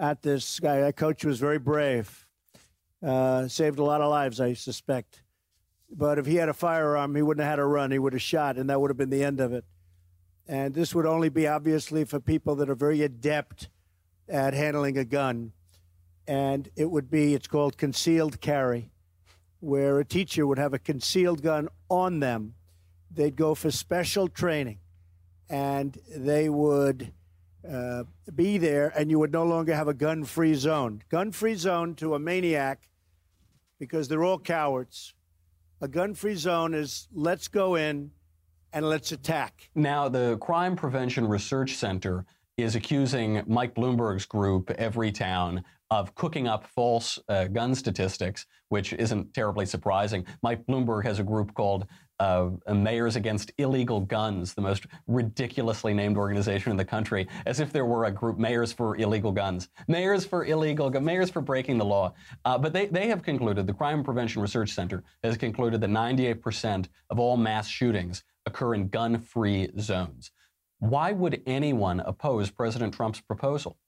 at 0.00 0.22
this 0.22 0.58
guy, 0.60 0.80
that 0.80 0.96
coach 0.96 1.26
was 1.26 1.38
very 1.38 1.58
brave, 1.58 2.26
uh, 3.06 3.48
saved 3.48 3.78
a 3.78 3.84
lot 3.84 4.00
of 4.00 4.08
lives, 4.08 4.40
I 4.40 4.54
suspect. 4.54 5.22
But 5.90 6.18
if 6.18 6.24
he 6.24 6.36
had 6.36 6.48
a 6.48 6.54
firearm, 6.54 7.14
he 7.14 7.22
wouldn't 7.22 7.44
have 7.44 7.50
had 7.50 7.58
a 7.58 7.66
run. 7.66 7.90
He 7.90 7.98
would 7.98 8.14
have 8.14 8.22
shot, 8.22 8.56
and 8.56 8.70
that 8.70 8.80
would 8.80 8.90
have 8.90 8.96
been 8.96 9.10
the 9.10 9.24
end 9.24 9.40
of 9.40 9.52
it. 9.52 9.64
And 10.46 10.74
this 10.74 10.94
would 10.94 11.06
only 11.06 11.28
be 11.28 11.46
obviously 11.46 12.04
for 12.04 12.18
people 12.18 12.56
that 12.56 12.70
are 12.70 12.74
very 12.74 13.02
adept 13.02 13.68
at 14.26 14.54
handling 14.54 14.96
a 14.96 15.04
gun 15.04 15.52
and 16.28 16.68
it 16.76 16.90
would 16.90 17.10
be 17.10 17.34
it's 17.34 17.48
called 17.48 17.78
concealed 17.78 18.40
carry 18.40 18.90
where 19.60 19.98
a 19.98 20.04
teacher 20.04 20.46
would 20.46 20.58
have 20.58 20.74
a 20.74 20.78
concealed 20.78 21.42
gun 21.42 21.68
on 21.88 22.20
them. 22.20 22.54
They'd 23.10 23.34
go 23.34 23.54
for 23.56 23.72
special 23.72 24.28
training 24.28 24.78
and 25.48 25.98
they 26.14 26.48
would 26.48 27.12
uh, 27.68 28.04
be 28.32 28.58
there 28.58 28.92
and 28.96 29.10
you 29.10 29.18
would 29.18 29.32
no 29.32 29.44
longer 29.44 29.74
have 29.74 29.88
a 29.88 29.94
gun 29.94 30.24
free 30.24 30.54
zone. 30.54 31.02
Gun 31.08 31.32
free 31.32 31.54
zone 31.54 31.94
to 31.96 32.14
a 32.14 32.18
maniac 32.18 32.88
because 33.80 34.06
they're 34.06 34.22
all 34.22 34.38
cowards. 34.38 35.14
A 35.80 35.88
gun 35.88 36.14
free 36.14 36.34
zone 36.34 36.74
is 36.74 37.08
let's 37.12 37.48
go 37.48 37.74
in 37.74 38.10
and 38.72 38.86
let's 38.86 39.10
attack. 39.12 39.70
Now 39.74 40.08
the 40.08 40.36
crime 40.38 40.76
prevention 40.76 41.26
research 41.26 41.74
center 41.76 42.26
is 42.58 42.74
accusing 42.74 43.42
Mike 43.46 43.74
Bloomberg's 43.74 44.26
group, 44.26 44.66
Everytown, 44.66 45.62
of 45.90 46.14
cooking 46.14 46.46
up 46.46 46.66
false 46.66 47.18
uh, 47.28 47.44
gun 47.44 47.74
statistics, 47.74 48.46
which 48.68 48.92
isn't 48.92 49.32
terribly 49.32 49.64
surprising. 49.64 50.24
Mike 50.42 50.66
Bloomberg 50.66 51.04
has 51.04 51.18
a 51.18 51.22
group 51.22 51.54
called 51.54 51.86
uh, 52.20 52.50
Mayors 52.72 53.16
Against 53.16 53.52
Illegal 53.58 54.00
Guns, 54.00 54.54
the 54.54 54.60
most 54.60 54.86
ridiculously 55.06 55.94
named 55.94 56.16
organization 56.16 56.70
in 56.70 56.76
the 56.76 56.84
country, 56.84 57.28
as 57.46 57.60
if 57.60 57.72
there 57.72 57.84
were 57.84 58.06
a 58.06 58.10
group, 58.10 58.38
Mayors 58.38 58.72
for 58.72 58.96
Illegal 58.96 59.32
Guns, 59.32 59.68
Mayors 59.86 60.24
for 60.24 60.44
Illegal, 60.44 60.90
Mayors 61.00 61.30
for 61.30 61.40
Breaking 61.40 61.78
the 61.78 61.84
Law. 61.84 62.12
Uh, 62.44 62.58
but 62.58 62.72
they, 62.72 62.86
they 62.86 63.08
have 63.08 63.22
concluded, 63.22 63.66
the 63.66 63.72
Crime 63.72 64.02
Prevention 64.02 64.42
Research 64.42 64.70
Center 64.70 65.04
has 65.22 65.36
concluded 65.36 65.80
that 65.80 65.90
98% 65.90 66.88
of 67.10 67.18
all 67.18 67.36
mass 67.36 67.68
shootings 67.68 68.24
occur 68.46 68.74
in 68.74 68.88
gun 68.88 69.18
free 69.18 69.70
zones. 69.78 70.32
Why 70.80 71.12
would 71.12 71.42
anyone 71.46 72.00
oppose 72.00 72.50
President 72.50 72.94
Trump's 72.94 73.20
proposal? 73.20 73.78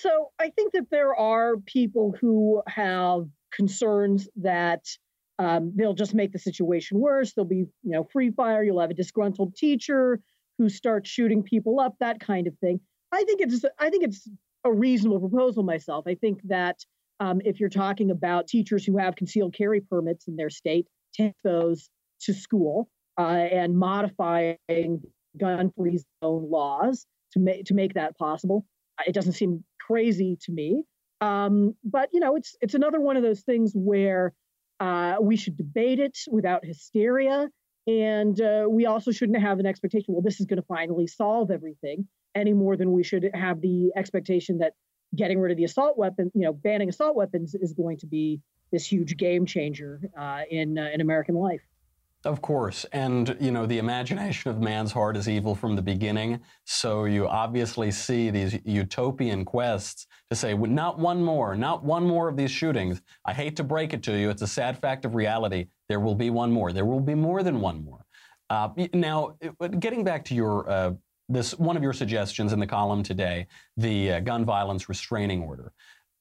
So 0.00 0.30
I 0.38 0.50
think 0.50 0.72
that 0.74 0.90
there 0.90 1.14
are 1.14 1.56
people 1.56 2.14
who 2.20 2.62
have 2.68 3.26
concerns 3.52 4.28
that 4.36 4.84
um, 5.38 5.72
they'll 5.74 5.94
just 5.94 6.14
make 6.14 6.32
the 6.32 6.38
situation 6.38 6.98
worse. 6.98 7.32
There'll 7.32 7.48
be, 7.48 7.66
you 7.82 7.92
know, 7.92 8.06
free 8.12 8.30
fire. 8.30 8.62
You'll 8.62 8.80
have 8.80 8.90
a 8.90 8.94
disgruntled 8.94 9.56
teacher 9.56 10.20
who 10.58 10.68
starts 10.68 11.08
shooting 11.08 11.42
people 11.42 11.80
up, 11.80 11.94
that 12.00 12.20
kind 12.20 12.46
of 12.46 12.56
thing. 12.58 12.80
I 13.12 13.24
think 13.24 13.40
it's 13.40 13.64
I 13.78 13.90
think 13.90 14.04
it's 14.04 14.28
a 14.64 14.72
reasonable 14.72 15.28
proposal 15.28 15.62
myself. 15.62 16.04
I 16.06 16.14
think 16.14 16.40
that 16.44 16.76
um, 17.20 17.40
if 17.44 17.58
you're 17.58 17.68
talking 17.68 18.10
about 18.10 18.48
teachers 18.48 18.84
who 18.84 18.98
have 18.98 19.16
concealed 19.16 19.54
carry 19.54 19.80
permits 19.80 20.28
in 20.28 20.36
their 20.36 20.50
state, 20.50 20.86
take 21.16 21.34
those 21.42 21.88
to 22.22 22.34
school 22.34 22.88
uh, 23.18 23.22
and 23.22 23.76
modifying 23.76 24.56
gun-free 25.36 25.98
zone 26.22 26.50
laws 26.50 27.06
to 27.32 27.38
make 27.38 27.64
to 27.66 27.74
make 27.74 27.94
that 27.94 28.16
possible. 28.18 28.66
It 29.06 29.14
doesn't 29.14 29.34
seem 29.34 29.64
crazy 29.88 30.36
to 30.42 30.52
me, 30.52 30.84
um, 31.20 31.74
but 31.84 32.08
you 32.12 32.20
know, 32.20 32.36
it's 32.36 32.54
it's 32.60 32.74
another 32.74 33.00
one 33.00 33.16
of 33.16 33.22
those 33.22 33.40
things 33.40 33.72
where 33.74 34.34
uh, 34.80 35.16
we 35.20 35.36
should 35.36 35.56
debate 35.56 35.98
it 35.98 36.16
without 36.30 36.64
hysteria. 36.64 37.48
And 37.86 38.38
uh, 38.40 38.66
we 38.68 38.84
also 38.84 39.12
shouldn't 39.12 39.40
have 39.40 39.58
an 39.60 39.66
expectation, 39.66 40.12
well, 40.12 40.22
this 40.22 40.40
is 40.40 40.46
going 40.46 40.60
to 40.60 40.66
finally 40.66 41.06
solve 41.06 41.50
everything 41.50 42.06
any 42.34 42.52
more 42.52 42.76
than 42.76 42.92
we 42.92 43.02
should 43.02 43.30
have 43.32 43.62
the 43.62 43.90
expectation 43.96 44.58
that 44.58 44.74
getting 45.16 45.40
rid 45.40 45.52
of 45.52 45.56
the 45.56 45.64
assault 45.64 45.96
weapon, 45.96 46.30
you 46.34 46.42
know, 46.42 46.52
banning 46.52 46.90
assault 46.90 47.16
weapons 47.16 47.54
is 47.54 47.72
going 47.72 47.96
to 47.98 48.06
be 48.06 48.40
this 48.72 48.84
huge 48.84 49.16
game 49.16 49.46
changer 49.46 50.02
uh, 50.20 50.42
in, 50.50 50.76
uh, 50.76 50.90
in 50.92 51.00
American 51.00 51.34
life. 51.34 51.62
Of 52.28 52.42
course. 52.42 52.84
And, 52.92 53.34
you 53.40 53.50
know, 53.50 53.64
the 53.64 53.78
imagination 53.78 54.50
of 54.50 54.60
man's 54.60 54.92
heart 54.92 55.16
is 55.16 55.30
evil 55.30 55.54
from 55.54 55.76
the 55.76 55.80
beginning. 55.80 56.40
So 56.66 57.06
you 57.06 57.26
obviously 57.26 57.90
see 57.90 58.28
these 58.28 58.58
utopian 58.66 59.46
quests 59.46 60.06
to 60.28 60.36
say, 60.36 60.52
not 60.52 60.98
one 60.98 61.24
more, 61.24 61.56
not 61.56 61.82
one 61.84 62.04
more 62.06 62.28
of 62.28 62.36
these 62.36 62.50
shootings. 62.50 63.00
I 63.24 63.32
hate 63.32 63.56
to 63.56 63.64
break 63.64 63.94
it 63.94 64.02
to 64.02 64.12
you. 64.12 64.28
It's 64.28 64.42
a 64.42 64.46
sad 64.46 64.78
fact 64.78 65.06
of 65.06 65.14
reality. 65.14 65.68
There 65.88 66.00
will 66.00 66.14
be 66.14 66.28
one 66.28 66.52
more. 66.52 66.70
There 66.70 66.84
will 66.84 67.00
be 67.00 67.14
more 67.14 67.42
than 67.42 67.62
one 67.62 67.82
more. 67.82 68.04
Uh, 68.50 68.68
now, 68.92 69.38
getting 69.78 70.04
back 70.04 70.22
to 70.26 70.34
your, 70.34 70.68
uh, 70.68 70.92
this, 71.30 71.52
one 71.58 71.78
of 71.78 71.82
your 71.82 71.94
suggestions 71.94 72.52
in 72.52 72.60
the 72.60 72.66
column 72.66 73.02
today, 73.02 73.46
the 73.78 74.12
uh, 74.12 74.20
gun 74.20 74.44
violence 74.44 74.90
restraining 74.90 75.42
order. 75.42 75.72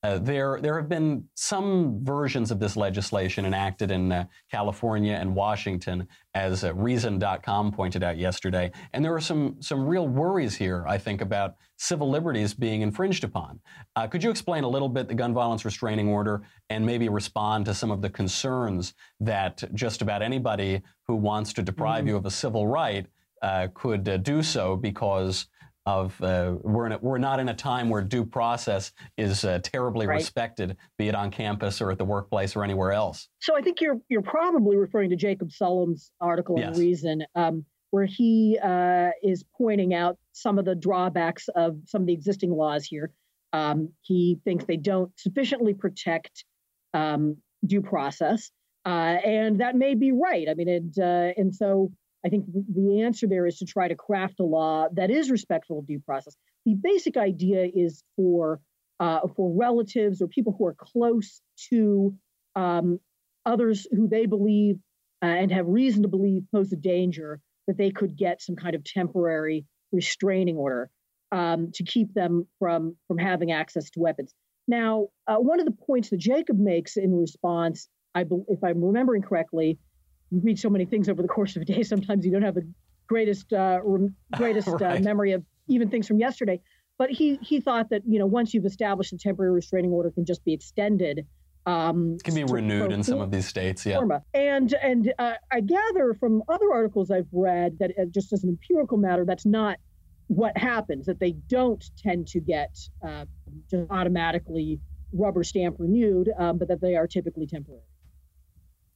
Uh, 0.07 0.17
there, 0.19 0.57
there 0.61 0.79
have 0.79 0.87
been 0.87 1.21
some 1.35 1.99
versions 2.01 2.49
of 2.49 2.61
this 2.61 2.77
legislation 2.77 3.45
enacted 3.45 3.91
in 3.91 4.09
uh, 4.09 4.23
California 4.49 5.11
and 5.11 5.35
Washington, 5.35 6.07
as 6.33 6.63
uh, 6.63 6.73
Reason.com 6.75 7.73
pointed 7.73 8.03
out 8.03 8.17
yesterday. 8.17 8.71
And 8.93 9.03
there 9.03 9.13
are 9.13 9.19
some, 9.19 9.57
some 9.59 9.85
real 9.85 10.07
worries 10.07 10.55
here, 10.55 10.85
I 10.87 10.97
think, 10.97 11.19
about 11.19 11.55
civil 11.75 12.09
liberties 12.09 12.53
being 12.53 12.83
infringed 12.83 13.25
upon. 13.25 13.59
Uh, 13.97 14.07
could 14.07 14.23
you 14.23 14.29
explain 14.29 14.63
a 14.63 14.69
little 14.69 14.87
bit 14.87 15.09
the 15.09 15.13
gun 15.13 15.33
violence 15.33 15.65
restraining 15.65 16.07
order 16.07 16.41
and 16.69 16.85
maybe 16.85 17.09
respond 17.09 17.65
to 17.65 17.73
some 17.73 17.91
of 17.91 18.01
the 18.01 18.09
concerns 18.09 18.93
that 19.19 19.61
just 19.73 20.01
about 20.01 20.21
anybody 20.21 20.81
who 21.05 21.17
wants 21.17 21.51
to 21.51 21.61
deprive 21.61 22.03
mm-hmm. 22.03 22.11
you 22.11 22.15
of 22.15 22.25
a 22.25 22.31
civil 22.31 22.65
right 22.65 23.07
uh, 23.41 23.67
could 23.73 24.07
uh, 24.07 24.15
do 24.15 24.41
so 24.41 24.77
because 24.77 25.47
of 25.87 26.21
uh, 26.21 26.53
we're 26.63 26.85
in 26.85 26.91
a, 26.91 26.97
we're 26.97 27.17
not 27.17 27.39
in 27.39 27.47
a 27.47 27.53
time 27.53 27.87
where 27.89 28.01
due 28.01 28.25
process 28.25 28.91
is 29.17 29.45
uh, 29.45 29.57
terribly 29.63 30.05
right. 30.05 30.15
respected, 30.15 30.75
be 30.97 31.07
it 31.07 31.15
on 31.15 31.31
campus 31.31 31.79
or 31.79 31.89
at 31.91 31.97
the 31.97 32.03
workplace 32.03 32.57
or 32.57 32.63
anywhere 32.65 32.91
else. 32.91 33.29
So 33.39 33.55
I 33.55 33.61
think 33.61 33.79
you're 33.79 33.97
you're 34.09 34.21
probably 34.21 34.75
referring 34.75 35.11
to 35.11 35.15
Jacob 35.15 35.49
Sullum's 35.49 36.11
article 36.19 36.55
yes. 36.59 36.75
in 36.75 36.81
Reason, 36.81 37.23
um, 37.35 37.63
where 37.91 38.05
he 38.05 38.59
uh, 38.61 39.11
is 39.23 39.45
pointing 39.57 39.93
out 39.93 40.17
some 40.33 40.59
of 40.59 40.65
the 40.65 40.75
drawbacks 40.75 41.47
of 41.55 41.77
some 41.85 42.01
of 42.01 42.07
the 42.07 42.13
existing 42.13 42.51
laws 42.51 42.83
here. 42.83 43.13
Um, 43.53 43.89
he 44.01 44.39
thinks 44.43 44.65
they 44.65 44.75
don't 44.75 45.17
sufficiently 45.17 45.73
protect 45.73 46.43
um, 46.93 47.37
due 47.65 47.81
process, 47.81 48.51
uh, 48.85 48.89
and 49.23 49.61
that 49.61 49.77
may 49.77 49.95
be 49.95 50.11
right. 50.11 50.49
I 50.49 50.53
mean, 50.53 50.67
and 50.67 50.99
uh, 50.99 51.31
and 51.37 51.55
so 51.55 51.93
I 52.25 52.29
think 52.29 52.45
the 52.47 53.01
answer 53.01 53.27
there 53.27 53.45
is 53.45 53.57
to 53.59 53.65
try 53.65 53.87
to 53.87 53.95
craft 53.95 54.39
a 54.39 54.43
law 54.43 54.87
that 54.93 55.11
is 55.11 55.31
respectful 55.31 55.79
of 55.79 55.87
due 55.87 55.99
process. 55.99 56.35
The 56.65 56.73
basic 56.73 57.15
idea 57.17 57.67
is 57.73 58.03
for 58.15 58.59
uh, 58.99 59.27
for 59.35 59.53
relatives 59.55 60.21
or 60.21 60.27
people 60.27 60.55
who 60.57 60.65
are 60.65 60.73
close 60.73 61.41
to 61.69 62.15
um, 62.55 62.99
others 63.45 63.87
who 63.91 64.07
they 64.07 64.25
believe 64.25 64.77
uh, 65.21 65.27
and 65.27 65.51
have 65.51 65.67
reason 65.67 66.01
to 66.01 66.07
believe 66.07 66.43
pose 66.51 66.71
a 66.73 66.75
danger 66.75 67.39
that 67.67 67.77
they 67.77 67.91
could 67.91 68.15
get 68.15 68.41
some 68.41 68.55
kind 68.55 68.75
of 68.75 68.83
temporary 68.83 69.65
restraining 69.91 70.57
order 70.57 70.89
um, 71.31 71.71
to 71.73 71.83
keep 71.83 72.13
them 72.13 72.47
from 72.59 72.95
from 73.07 73.17
having 73.17 73.51
access 73.51 73.89
to 73.91 73.99
weapons. 73.99 74.33
Now, 74.67 75.07
uh, 75.27 75.37
one 75.37 75.59
of 75.59 75.65
the 75.65 75.71
points 75.71 76.09
that 76.09 76.17
Jacob 76.17 76.59
makes 76.59 76.97
in 76.97 77.15
response, 77.15 77.87
I 78.15 78.23
be- 78.23 78.43
if 78.49 78.63
I'm 78.63 78.83
remembering 78.83 79.21
correctly, 79.21 79.77
you 80.31 80.41
read 80.43 80.59
so 80.59 80.69
many 80.69 80.85
things 80.85 81.09
over 81.09 81.21
the 81.21 81.27
course 81.27 81.55
of 81.55 81.61
a 81.61 81.65
day. 81.65 81.83
Sometimes 81.83 82.25
you 82.25 82.31
don't 82.31 82.41
have 82.41 82.55
the 82.55 82.67
greatest 83.07 83.53
uh, 83.53 83.79
greatest 84.35 84.67
uh, 84.67 84.73
right. 84.73 84.97
uh, 84.97 84.99
memory 84.99 85.33
of 85.33 85.43
even 85.67 85.89
things 85.89 86.07
from 86.07 86.19
yesterday. 86.19 86.59
But 86.97 87.11
he 87.11 87.37
he 87.41 87.59
thought 87.59 87.89
that 87.89 88.01
you 88.07 88.19
know 88.19 88.25
once 88.25 88.53
you've 88.53 88.65
established 88.65 89.13
a 89.13 89.17
temporary 89.17 89.51
restraining 89.51 89.91
order 89.91 90.11
can 90.11 90.25
just 90.25 90.43
be 90.43 90.53
extended. 90.53 91.25
Um, 91.65 92.17
can 92.23 92.33
be 92.33 92.45
renewed 92.45 92.93
in 92.93 93.03
some 93.03 93.19
of 93.19 93.29
these 93.29 93.45
states, 93.45 93.85
yeah. 93.85 93.99
And 94.33 94.73
and 94.73 95.13
uh, 95.19 95.33
I 95.51 95.59
gather 95.59 96.13
from 96.13 96.41
other 96.47 96.71
articles 96.71 97.11
I've 97.11 97.27
read 97.31 97.77
that 97.79 97.91
uh, 97.99 98.05
just 98.05 98.31
as 98.31 98.43
an 98.43 98.49
empirical 98.49 98.97
matter, 98.97 99.25
that's 99.25 99.45
not 99.45 99.77
what 100.27 100.57
happens. 100.57 101.05
That 101.07 101.19
they 101.19 101.33
don't 101.33 101.83
tend 102.01 102.27
to 102.29 102.39
get 102.39 102.77
uh, 103.05 103.25
just 103.69 103.85
automatically 103.89 104.79
rubber 105.13 105.43
stamp 105.43 105.75
renewed, 105.77 106.31
um, 106.39 106.57
but 106.57 106.69
that 106.69 106.81
they 106.81 106.95
are 106.95 107.05
typically 107.05 107.47
temporary. 107.47 107.81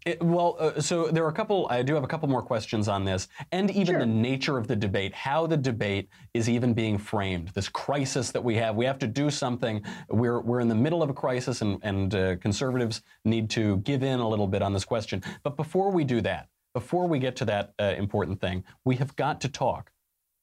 It, 0.04 0.22
well, 0.24 0.58
uh, 0.60 0.82
so 0.82 1.10
there 1.10 1.24
are 1.24 1.30
a 1.30 1.34
couple, 1.34 1.68
I 1.70 1.84
do 1.84 1.94
have 1.94 2.04
a 2.04 2.08
couple 2.08 2.28
more 2.28 2.42
questions 2.42 2.88
on 2.88 3.06
this, 3.06 3.28
and 3.52 3.70
even 3.70 3.94
sure. 3.94 4.00
the 4.00 4.06
nature 4.08 4.58
of 4.58 4.68
the 4.68 4.76
debate, 4.76 5.14
how 5.14 5.46
the 5.46 5.58
debate 5.58 6.10
is 6.34 6.50
even 6.50 6.74
being 6.74 6.98
framed, 6.98 7.50
this 7.50 7.70
crisis 7.70 8.32
that 8.32 8.44
we 8.44 8.56
have. 8.56 8.76
We 8.76 8.86
have 8.86 8.98
to 9.00 9.08
do 9.08 9.30
something. 9.30 9.84
We're, 10.10 10.42
we're 10.42 10.60
in 10.60 10.70
the 10.70 10.76
middle 10.76 11.04
of 11.04 11.12
a 11.12 11.14
crisis, 11.14 11.62
and, 11.62 11.80
and 11.84 12.16
uh, 12.16 12.36
conservatives 12.38 13.04
need 13.26 13.52
to 13.52 13.78
give 13.78 14.02
in 14.02 14.20
a 14.20 14.28
little 14.28 14.48
bit 14.48 14.64
on 14.64 14.74
this 14.74 14.86
question. 14.86 15.22
But 15.44 15.56
before 15.56 15.92
we 15.92 16.04
do 16.04 16.20
that, 16.22 16.48
before 16.74 17.08
we 17.08 17.20
get 17.20 17.36
to 17.36 17.46
that 17.46 17.74
uh, 17.80 17.94
important 17.96 18.42
thing, 18.42 18.64
we 18.84 18.96
have 18.96 19.16
got 19.16 19.40
to 19.42 19.50
talk 19.50 19.92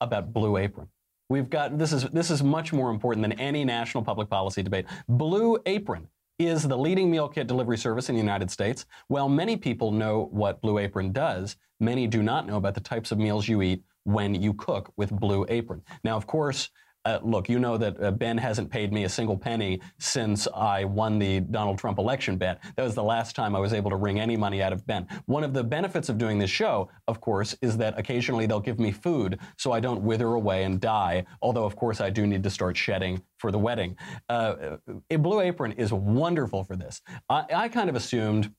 about 0.00 0.32
Blue 0.32 0.56
Apron. 0.56 0.88
We've 1.28 1.50
got 1.50 1.78
this 1.78 1.92
is 1.92 2.04
this 2.04 2.30
is 2.30 2.42
much 2.42 2.72
more 2.72 2.90
important 2.90 3.22
than 3.22 3.38
any 3.38 3.64
national 3.64 4.02
public 4.02 4.30
policy 4.30 4.62
debate. 4.62 4.86
Blue 5.08 5.58
Apron 5.66 6.08
is 6.38 6.62
the 6.62 6.78
leading 6.78 7.11
meal 7.11 7.28
kit 7.28 7.49
delivery 7.49 7.76
service 7.76 8.09
in 8.09 8.14
the 8.14 8.21
United 8.21 8.50
States. 8.50 8.87
While 9.09 9.28
many 9.28 9.57
people 9.57 9.90
know 9.90 10.28
what 10.30 10.61
Blue 10.61 10.78
Apron 10.78 11.12
does, 11.12 11.57
many 11.80 12.07
do 12.07 12.23
not 12.23 12.47
know 12.47 12.57
about 12.57 12.75
the 12.75 12.80
types 12.80 13.11
of 13.11 13.18
meals 13.18 13.49
you 13.49 13.61
eat 13.61 13.83
when 14.04 14.35
you 14.35 14.54
cook 14.54 14.92
with 14.97 15.11
Blue 15.11 15.45
Apron. 15.49 15.83
Now, 16.04 16.16
of 16.16 16.26
course, 16.26 16.71
uh, 17.05 17.19
look, 17.23 17.49
you 17.49 17.59
know 17.59 17.76
that 17.76 18.02
uh, 18.02 18.11
Ben 18.11 18.37
hasn't 18.37 18.71
paid 18.71 18.93
me 18.93 19.05
a 19.05 19.09
single 19.09 19.37
penny 19.37 19.81
since 19.99 20.47
I 20.55 20.85
won 20.85 21.19
the 21.19 21.40
Donald 21.40 21.78
Trump 21.78 21.99
election 21.99 22.37
bet. 22.37 22.61
That 22.76 22.83
was 22.83 22.95
the 22.95 23.02
last 23.02 23.35
time 23.35 23.55
I 23.57 23.61
was 23.61 23.73
able 23.73 23.90
to 23.90 23.97
wring 23.97 24.21
any 24.21 24.37
money 24.37 24.62
out 24.62 24.73
of 24.73 24.87
Ben. 24.87 25.07
One 25.26 25.45
of 25.45 25.55
the 25.55 25.64
benefits 25.64 26.09
of 26.09 26.19
doing 26.19 26.38
this 26.38 26.50
show, 26.50 26.90
of 27.07 27.21
course, 27.21 27.57
is 27.62 27.76
that 27.78 27.99
occasionally 27.99 28.47
they'll 28.47 28.61
give 28.61 28.78
me 28.78 28.93
food 28.93 29.38
so 29.57 29.73
I 29.73 29.81
don't 29.81 30.02
wither 30.02 30.35
away 30.35 30.64
and 30.64 30.81
die. 30.81 31.25
Although, 31.40 31.64
of 31.64 31.76
course, 31.76 32.00
I 32.00 32.11
do 32.11 32.26
need 32.26 32.43
to 32.43 32.50
start 32.50 32.76
shedding 32.76 33.23
for 33.38 33.50
the 33.50 33.59
wedding. 33.59 33.97
Uh, 34.28 34.76
a 35.11 35.17
Blue 35.17 35.40
Apron 35.40 35.73
is 35.73 35.93
wonderful 35.93 36.64
for 36.64 36.76
this. 36.76 37.00
I, 37.28 37.45
I 37.55 37.69
kind 37.69 37.88
of 37.88 37.97
assumed 37.97 38.52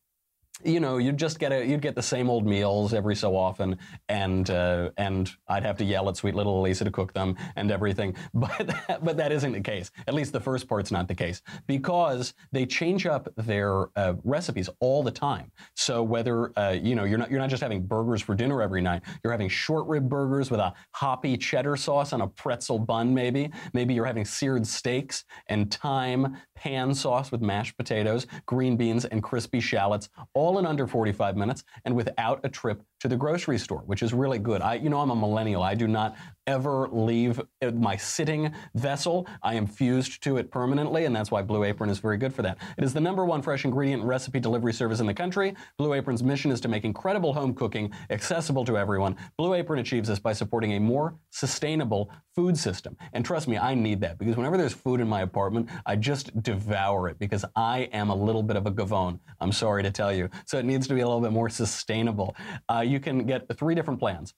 you 0.63 0.79
know, 0.79 0.97
you'd 0.97 1.17
just 1.17 1.39
get 1.39 1.51
a, 1.51 1.65
you'd 1.65 1.81
get 1.81 1.95
the 1.95 2.03
same 2.03 2.29
old 2.29 2.45
meals 2.45 2.93
every 2.93 3.15
so 3.15 3.35
often, 3.35 3.77
and 4.07 4.49
uh, 4.49 4.89
and 4.97 5.31
I'd 5.47 5.63
have 5.63 5.77
to 5.77 5.85
yell 5.85 6.09
at 6.09 6.17
sweet 6.17 6.35
little 6.35 6.61
Alisa 6.61 6.83
to 6.83 6.91
cook 6.91 7.13
them 7.13 7.35
and 7.55 7.71
everything. 7.71 8.15
But 8.39 8.67
that, 8.67 9.03
but 9.03 9.17
that 9.17 9.31
isn't 9.31 9.51
the 9.51 9.61
case. 9.61 9.91
At 10.07 10.13
least 10.13 10.31
the 10.31 10.39
first 10.39 10.67
part's 10.67 10.91
not 10.91 11.07
the 11.07 11.15
case 11.15 11.41
because 11.67 12.33
they 12.51 12.65
change 12.65 13.05
up 13.05 13.27
their 13.35 13.87
uh, 13.97 14.13
recipes 14.23 14.69
all 14.79 15.03
the 15.03 15.11
time. 15.11 15.51
So 15.75 16.01
whether 16.03 16.57
uh, 16.57 16.71
you 16.71 16.95
know 16.95 17.03
you're 17.03 17.17
not 17.17 17.29
you're 17.29 17.39
not 17.39 17.49
just 17.49 17.61
having 17.61 17.85
burgers 17.85 18.21
for 18.21 18.35
dinner 18.35 18.61
every 18.61 18.81
night, 18.81 19.01
you're 19.23 19.33
having 19.33 19.49
short 19.49 19.87
rib 19.87 20.07
burgers 20.07 20.49
with 20.49 20.59
a 20.59 20.73
hoppy 20.91 21.37
cheddar 21.37 21.75
sauce 21.75 22.13
on 22.13 22.21
a 22.21 22.27
pretzel 22.27 22.79
bun, 22.79 23.13
maybe. 23.13 23.51
Maybe 23.73 23.93
you're 23.93 24.05
having 24.05 24.25
seared 24.25 24.65
steaks 24.65 25.25
and 25.47 25.73
thyme 25.73 26.37
pan 26.55 26.93
sauce 26.93 27.31
with 27.31 27.41
mashed 27.41 27.77
potatoes, 27.77 28.27
green 28.45 28.77
beans, 28.77 29.05
and 29.05 29.23
crispy 29.23 29.59
shallots. 29.59 30.09
All 30.33 30.48
all 30.49 30.57
in 30.57 30.65
under 30.65 30.87
45 30.87 31.37
minutes 31.37 31.63
and 31.85 31.95
without 31.95 32.39
a 32.43 32.49
trip 32.49 32.81
to 32.99 33.07
the 33.07 33.15
grocery 33.15 33.57
store, 33.57 33.83
which 33.85 34.03
is 34.03 34.13
really 34.13 34.39
good. 34.39 34.61
I, 34.61 34.75
you 34.75 34.89
know, 34.89 34.99
I'm 34.99 35.09
a 35.09 35.15
millennial. 35.15 35.63
I 35.63 35.75
do 35.75 35.87
not 35.87 36.15
ever 36.47 36.87
leave 36.91 37.39
my 37.73 37.95
sitting 37.95 38.51
vessel. 38.73 39.27
I 39.43 39.53
am 39.53 39.67
fused 39.67 40.23
to 40.23 40.37
it 40.37 40.49
permanently, 40.49 41.05
and 41.05 41.15
that's 41.15 41.29
why 41.29 41.43
Blue 41.43 41.63
Apron 41.63 41.89
is 41.89 41.99
very 41.99 42.17
good 42.17 42.33
for 42.33 42.41
that. 42.41 42.57
It 42.77 42.83
is 42.83 42.93
the 42.93 42.99
number 42.99 43.23
one 43.23 43.41
fresh 43.41 43.65
ingredient 43.65 44.03
recipe 44.03 44.39
delivery 44.39 44.73
service 44.73 44.99
in 44.99 45.05
the 45.05 45.13
country. 45.13 45.55
Blue 45.77 45.93
Apron's 45.93 46.23
mission 46.23 46.51
is 46.51 46.59
to 46.61 46.67
make 46.67 46.85
incredible 46.85 47.33
home 47.33 47.53
cooking 47.53 47.91
accessible 48.09 48.65
to 48.65 48.77
everyone. 48.77 49.15
Blue 49.37 49.53
Apron 49.53 49.79
achieves 49.79 50.09
this 50.09 50.19
by 50.19 50.33
supporting 50.33 50.73
a 50.73 50.79
more 50.79 51.15
sustainable 51.29 52.11
food 52.35 52.57
system. 52.57 52.97
And 53.13 53.23
trust 53.23 53.47
me, 53.47 53.57
I 53.57 53.75
need 53.75 54.01
that 54.01 54.17
because 54.17 54.35
whenever 54.35 54.57
there's 54.57 54.73
food 54.73 55.01
in 55.01 55.07
my 55.07 55.21
apartment, 55.21 55.69
I 55.85 55.95
just 55.97 56.41
devour 56.41 57.09
it 57.09 57.19
because 57.19 57.45
I 57.55 57.89
am 57.93 58.09
a 58.09 58.15
little 58.15 58.43
bit 58.43 58.55
of 58.55 58.65
a 58.65 58.71
gavone. 58.71 59.19
I'm 59.39 59.51
sorry 59.51 59.83
to 59.83 59.91
tell 59.91 60.11
you. 60.11 60.29
So 60.45 60.57
it 60.57 60.65
needs 60.65 60.87
to 60.87 60.93
be 60.93 61.01
a 61.01 61.05
little 61.07 61.21
bit 61.21 61.31
more 61.31 61.49
sustainable. 61.49 62.35
Uh, 62.67 62.81
you 62.89 62.99
can 62.99 63.25
get 63.25 63.47
three 63.57 63.75
different 63.75 63.99
plans. 63.99 64.33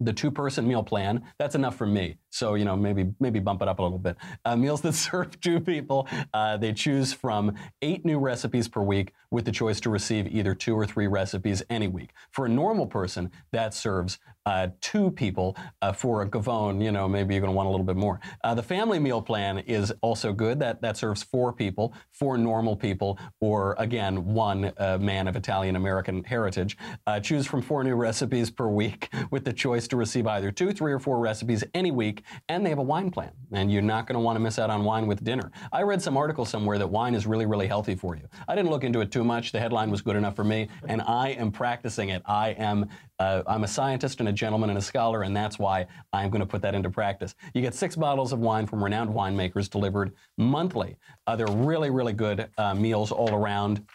The 0.00 0.12
two 0.12 0.30
person 0.30 0.66
meal 0.66 0.82
plan 0.82 1.22
that's 1.38 1.54
enough 1.54 1.76
for 1.76 1.86
me 1.86 2.16
so 2.32 2.54
you 2.54 2.64
know 2.64 2.76
maybe 2.76 3.12
maybe 3.20 3.38
bump 3.38 3.62
it 3.62 3.68
up 3.68 3.78
a 3.78 3.82
little 3.82 3.98
bit. 3.98 4.16
Uh, 4.44 4.56
meals 4.56 4.80
that 4.80 4.92
serve 5.06 5.40
two 5.40 5.60
people 5.60 6.08
uh, 6.34 6.56
they 6.56 6.72
choose 6.72 7.12
from 7.12 7.54
eight 7.82 8.04
new 8.04 8.18
recipes 8.18 8.68
per 8.68 8.82
week 8.82 9.12
with 9.30 9.44
the 9.44 9.52
choice 9.52 9.80
to 9.80 9.90
receive 9.90 10.26
either 10.26 10.54
two 10.54 10.74
or 10.74 10.86
three 10.86 11.06
recipes 11.06 11.62
any 11.70 11.88
week. 11.88 12.10
For 12.30 12.46
a 12.46 12.48
normal 12.48 12.86
person 12.86 13.30
that 13.52 13.74
serves 13.74 14.18
uh, 14.44 14.68
two 14.80 15.10
people 15.10 15.56
uh, 15.82 15.92
for 15.92 16.22
a 16.22 16.28
gavone 16.28 16.82
you 16.82 16.90
know 16.90 17.08
maybe 17.08 17.34
you're 17.34 17.40
going 17.40 17.52
to 17.52 17.56
want 17.56 17.68
a 17.68 17.70
little 17.70 17.86
bit 17.86 17.96
more. 17.96 18.20
Uh, 18.42 18.54
the 18.54 18.62
family 18.62 18.98
meal 18.98 19.22
plan 19.22 19.58
is 19.58 19.92
also 20.00 20.32
good. 20.32 20.58
That 20.58 20.82
that 20.82 20.96
serves 20.96 21.22
four 21.22 21.52
people 21.52 21.94
four 22.10 22.36
normal 22.38 22.76
people 22.76 23.18
or 23.40 23.76
again 23.78 24.24
one 24.34 24.72
uh, 24.78 24.98
man 25.00 25.28
of 25.28 25.36
italian 25.36 25.76
american 25.76 26.24
heritage. 26.24 26.76
Choose 27.22 27.46
from 27.46 27.62
four 27.62 27.84
new 27.84 27.94
recipes 27.94 28.50
per 28.50 28.68
week 28.68 29.08
with 29.30 29.44
the 29.44 29.52
choice 29.52 29.86
to 29.88 29.96
receive 29.96 30.26
either 30.26 30.50
two, 30.50 30.72
three, 30.72 30.92
or 30.92 30.98
four 30.98 31.18
recipes 31.18 31.64
any 31.74 31.90
week, 31.90 32.21
and 32.48 32.64
they 32.64 32.70
have 32.70 32.78
a 32.78 32.82
wine 32.82 33.10
plan. 33.10 33.32
And 33.52 33.70
you're 33.70 33.82
not 33.82 34.06
going 34.06 34.14
to 34.14 34.20
want 34.20 34.36
to 34.36 34.40
miss 34.40 34.58
out 34.58 34.70
on 34.70 34.84
wine 34.84 35.06
with 35.06 35.22
dinner. 35.24 35.50
I 35.72 35.82
read 35.82 36.00
some 36.02 36.16
article 36.16 36.44
somewhere 36.44 36.78
that 36.78 36.88
wine 36.88 37.14
is 37.14 37.26
really, 37.26 37.46
really 37.46 37.66
healthy 37.66 37.94
for 37.94 38.16
you. 38.16 38.28
I 38.48 38.54
didn't 38.54 38.70
look 38.70 38.84
into 38.84 39.00
it 39.00 39.10
too 39.10 39.24
much. 39.24 39.52
The 39.52 39.60
headline 39.60 39.90
was 39.90 40.02
good 40.02 40.16
enough 40.16 40.36
for 40.36 40.44
me, 40.44 40.68
and 40.88 41.02
I 41.02 41.30
am 41.30 41.50
practicing 41.50 42.10
it. 42.10 42.22
I 42.26 42.50
am 42.50 42.88
uh, 43.18 43.42
I'm 43.46 43.62
a 43.62 43.68
scientist 43.68 44.18
and 44.18 44.28
a 44.28 44.32
gentleman 44.32 44.68
and 44.70 44.78
a 44.78 44.82
scholar, 44.82 45.22
and 45.22 45.36
that's 45.36 45.56
why 45.56 45.86
I'm 46.12 46.28
going 46.30 46.40
to 46.40 46.46
put 46.46 46.60
that 46.62 46.74
into 46.74 46.90
practice. 46.90 47.36
You 47.54 47.62
get 47.62 47.72
six 47.72 47.94
bottles 47.94 48.32
of 48.32 48.40
wine 48.40 48.66
from 48.66 48.82
renowned 48.82 49.10
winemakers 49.10 49.70
delivered 49.70 50.12
monthly. 50.36 50.96
Uh, 51.26 51.36
they're 51.36 51.46
really, 51.46 51.90
really 51.90 52.14
good 52.14 52.48
uh, 52.58 52.74
meals 52.74 53.12
all 53.12 53.32
around. 53.32 53.86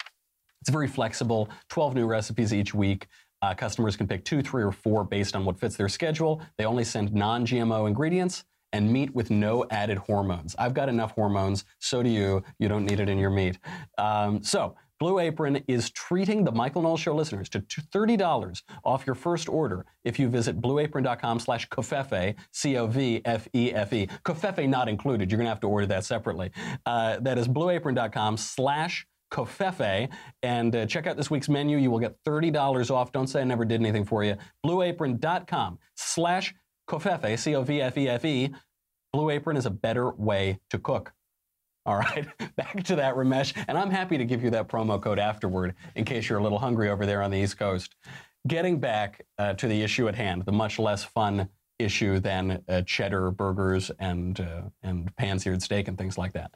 It's 0.62 0.70
very 0.70 0.88
flexible, 0.88 1.50
12 1.68 1.94
new 1.94 2.06
recipes 2.06 2.54
each 2.54 2.74
week. 2.74 3.06
Uh, 3.42 3.54
customers 3.54 3.96
can 3.96 4.06
pick 4.06 4.24
two, 4.24 4.42
three, 4.42 4.62
or 4.62 4.72
four 4.72 5.04
based 5.04 5.36
on 5.36 5.44
what 5.44 5.58
fits 5.58 5.76
their 5.76 5.88
schedule. 5.88 6.42
They 6.56 6.64
only 6.64 6.84
send 6.84 7.12
non 7.12 7.46
GMO 7.46 7.86
ingredients 7.86 8.44
and 8.72 8.92
meat 8.92 9.14
with 9.14 9.30
no 9.30 9.64
added 9.70 9.98
hormones. 9.98 10.54
I've 10.58 10.74
got 10.74 10.88
enough 10.88 11.12
hormones, 11.12 11.64
so 11.78 12.02
do 12.02 12.08
you. 12.08 12.42
You 12.58 12.68
don't 12.68 12.84
need 12.84 13.00
it 13.00 13.08
in 13.08 13.18
your 13.18 13.30
meat. 13.30 13.58
Um, 13.96 14.42
so, 14.42 14.76
Blue 14.98 15.20
Apron 15.20 15.62
is 15.68 15.90
treating 15.90 16.42
the 16.42 16.50
Michael 16.50 16.82
Knowles 16.82 16.98
Show 17.00 17.14
listeners 17.14 17.48
to 17.50 17.60
$30 17.60 18.62
off 18.84 19.06
your 19.06 19.14
first 19.14 19.48
order 19.48 19.86
if 20.02 20.18
you 20.18 20.28
visit 20.28 20.60
blueapron.com 20.60 21.38
slash 21.38 21.68
covfefe, 21.68 22.34
C-O-V-F-E-F-E. 22.50 24.06
Covfefe 24.24 24.68
not 24.68 24.88
included. 24.88 25.30
You're 25.30 25.38
going 25.38 25.46
to 25.46 25.50
have 25.50 25.60
to 25.60 25.68
order 25.68 25.86
that 25.86 26.04
separately. 26.04 26.50
Uh, 26.84 27.20
that 27.20 27.38
is 27.38 27.46
blueapron.com 27.46 28.36
slash 28.36 29.06
Covfefe 29.30 30.08
and 30.42 30.74
uh, 30.74 30.86
check 30.86 31.06
out 31.06 31.16
this 31.16 31.30
week's 31.30 31.48
menu. 31.48 31.78
You 31.78 31.90
will 31.90 31.98
get 31.98 32.16
$30 32.24 32.90
off. 32.90 33.12
Don't 33.12 33.26
say 33.26 33.40
I 33.40 33.44
never 33.44 33.64
did 33.64 33.80
anything 33.80 34.04
for 34.04 34.24
you. 34.24 34.36
BlueApron.com 34.64 35.78
slash 35.96 36.54
Covfefe, 36.88 37.38
C-O-V-F-E-F-E. 37.38 38.50
Blue 39.12 39.30
Apron 39.30 39.56
is 39.56 39.66
a 39.66 39.70
better 39.70 40.10
way 40.10 40.58
to 40.70 40.78
cook. 40.78 41.12
All 41.86 41.96
right, 41.96 42.26
back 42.56 42.82
to 42.84 42.96
that, 42.96 43.14
Ramesh. 43.14 43.54
And 43.68 43.78
I'm 43.78 43.90
happy 43.90 44.18
to 44.18 44.24
give 44.24 44.42
you 44.42 44.50
that 44.50 44.68
promo 44.68 45.00
code 45.00 45.18
afterward 45.18 45.74
in 45.94 46.04
case 46.04 46.28
you're 46.28 46.38
a 46.38 46.42
little 46.42 46.58
hungry 46.58 46.90
over 46.90 47.06
there 47.06 47.22
on 47.22 47.30
the 47.30 47.38
East 47.38 47.58
Coast. 47.58 47.94
Getting 48.46 48.78
back 48.78 49.24
uh, 49.38 49.54
to 49.54 49.66
the 49.66 49.82
issue 49.82 50.08
at 50.08 50.14
hand, 50.14 50.44
the 50.44 50.52
much 50.52 50.78
less 50.78 51.02
fun 51.04 51.48
issue 51.78 52.18
than 52.18 52.62
uh, 52.68 52.82
cheddar 52.82 53.30
burgers 53.30 53.90
and, 53.98 54.40
uh, 54.40 54.62
and 54.82 55.14
pan-seared 55.16 55.62
steak 55.62 55.88
and 55.88 55.96
things 55.96 56.18
like 56.18 56.32
that. 56.32 56.52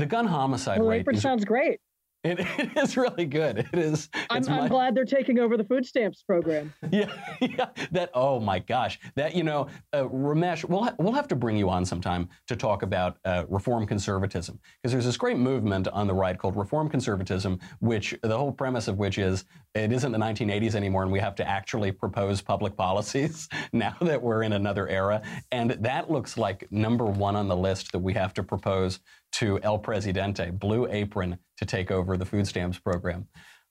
The 0.00 0.06
gun 0.06 0.26
homicide 0.26 0.80
well, 0.80 0.88
rate 0.88 1.06
is, 1.12 1.20
sounds 1.20 1.44
great. 1.44 1.78
It, 2.24 2.40
it 2.58 2.70
is 2.74 2.96
really 2.96 3.26
good. 3.26 3.58
It 3.58 3.78
is. 3.78 4.08
I'm, 4.30 4.42
my, 4.46 4.60
I'm, 4.60 4.68
glad 4.68 4.94
they're 4.94 5.04
taking 5.04 5.38
over 5.38 5.58
the 5.58 5.64
food 5.64 5.84
stamps 5.84 6.22
program. 6.22 6.72
Yeah, 6.90 7.12
yeah. 7.40 7.66
That. 7.92 8.10
Oh 8.14 8.40
my 8.40 8.60
gosh. 8.60 8.98
That 9.14 9.34
you 9.34 9.44
know, 9.44 9.68
uh, 9.92 10.04
Ramesh. 10.04 10.64
We'll 10.64 10.84
ha- 10.84 10.94
we'll 10.98 11.12
have 11.12 11.28
to 11.28 11.36
bring 11.36 11.58
you 11.58 11.68
on 11.68 11.84
sometime 11.84 12.30
to 12.48 12.56
talk 12.56 12.82
about 12.82 13.18
uh, 13.26 13.44
reform 13.48 13.86
conservatism 13.86 14.58
because 14.82 14.92
there's 14.92 15.04
this 15.04 15.18
great 15.18 15.36
movement 15.36 15.86
on 15.88 16.06
the 16.06 16.14
right 16.14 16.38
called 16.38 16.56
reform 16.56 16.88
conservatism, 16.88 17.60
which 17.80 18.18
the 18.22 18.36
whole 18.36 18.52
premise 18.52 18.88
of 18.88 18.96
which 18.96 19.18
is 19.18 19.44
it 19.74 19.92
isn't 19.92 20.10
the 20.10 20.18
1980s 20.18 20.74
anymore, 20.74 21.02
and 21.02 21.12
we 21.12 21.20
have 21.20 21.36
to 21.36 21.48
actually 21.48 21.92
propose 21.92 22.42
public 22.42 22.76
policies 22.76 23.48
now 23.72 23.96
that 24.00 24.20
we're 24.20 24.42
in 24.42 24.52
another 24.52 24.88
era, 24.88 25.22
and 25.52 25.70
that 25.72 26.10
looks 26.10 26.36
like 26.36 26.66
number 26.72 27.06
one 27.06 27.36
on 27.36 27.48
the 27.48 27.56
list 27.56 27.92
that 27.92 27.98
we 28.00 28.12
have 28.14 28.34
to 28.34 28.42
propose 28.42 29.00
to 29.32 29.60
El 29.62 29.78
Presidente, 29.78 30.50
Blue 30.50 30.88
Apron, 30.90 31.38
to 31.58 31.64
take 31.64 31.90
over 31.90 32.16
the 32.16 32.26
food 32.26 32.46
stamps 32.46 32.78
program. 32.78 33.26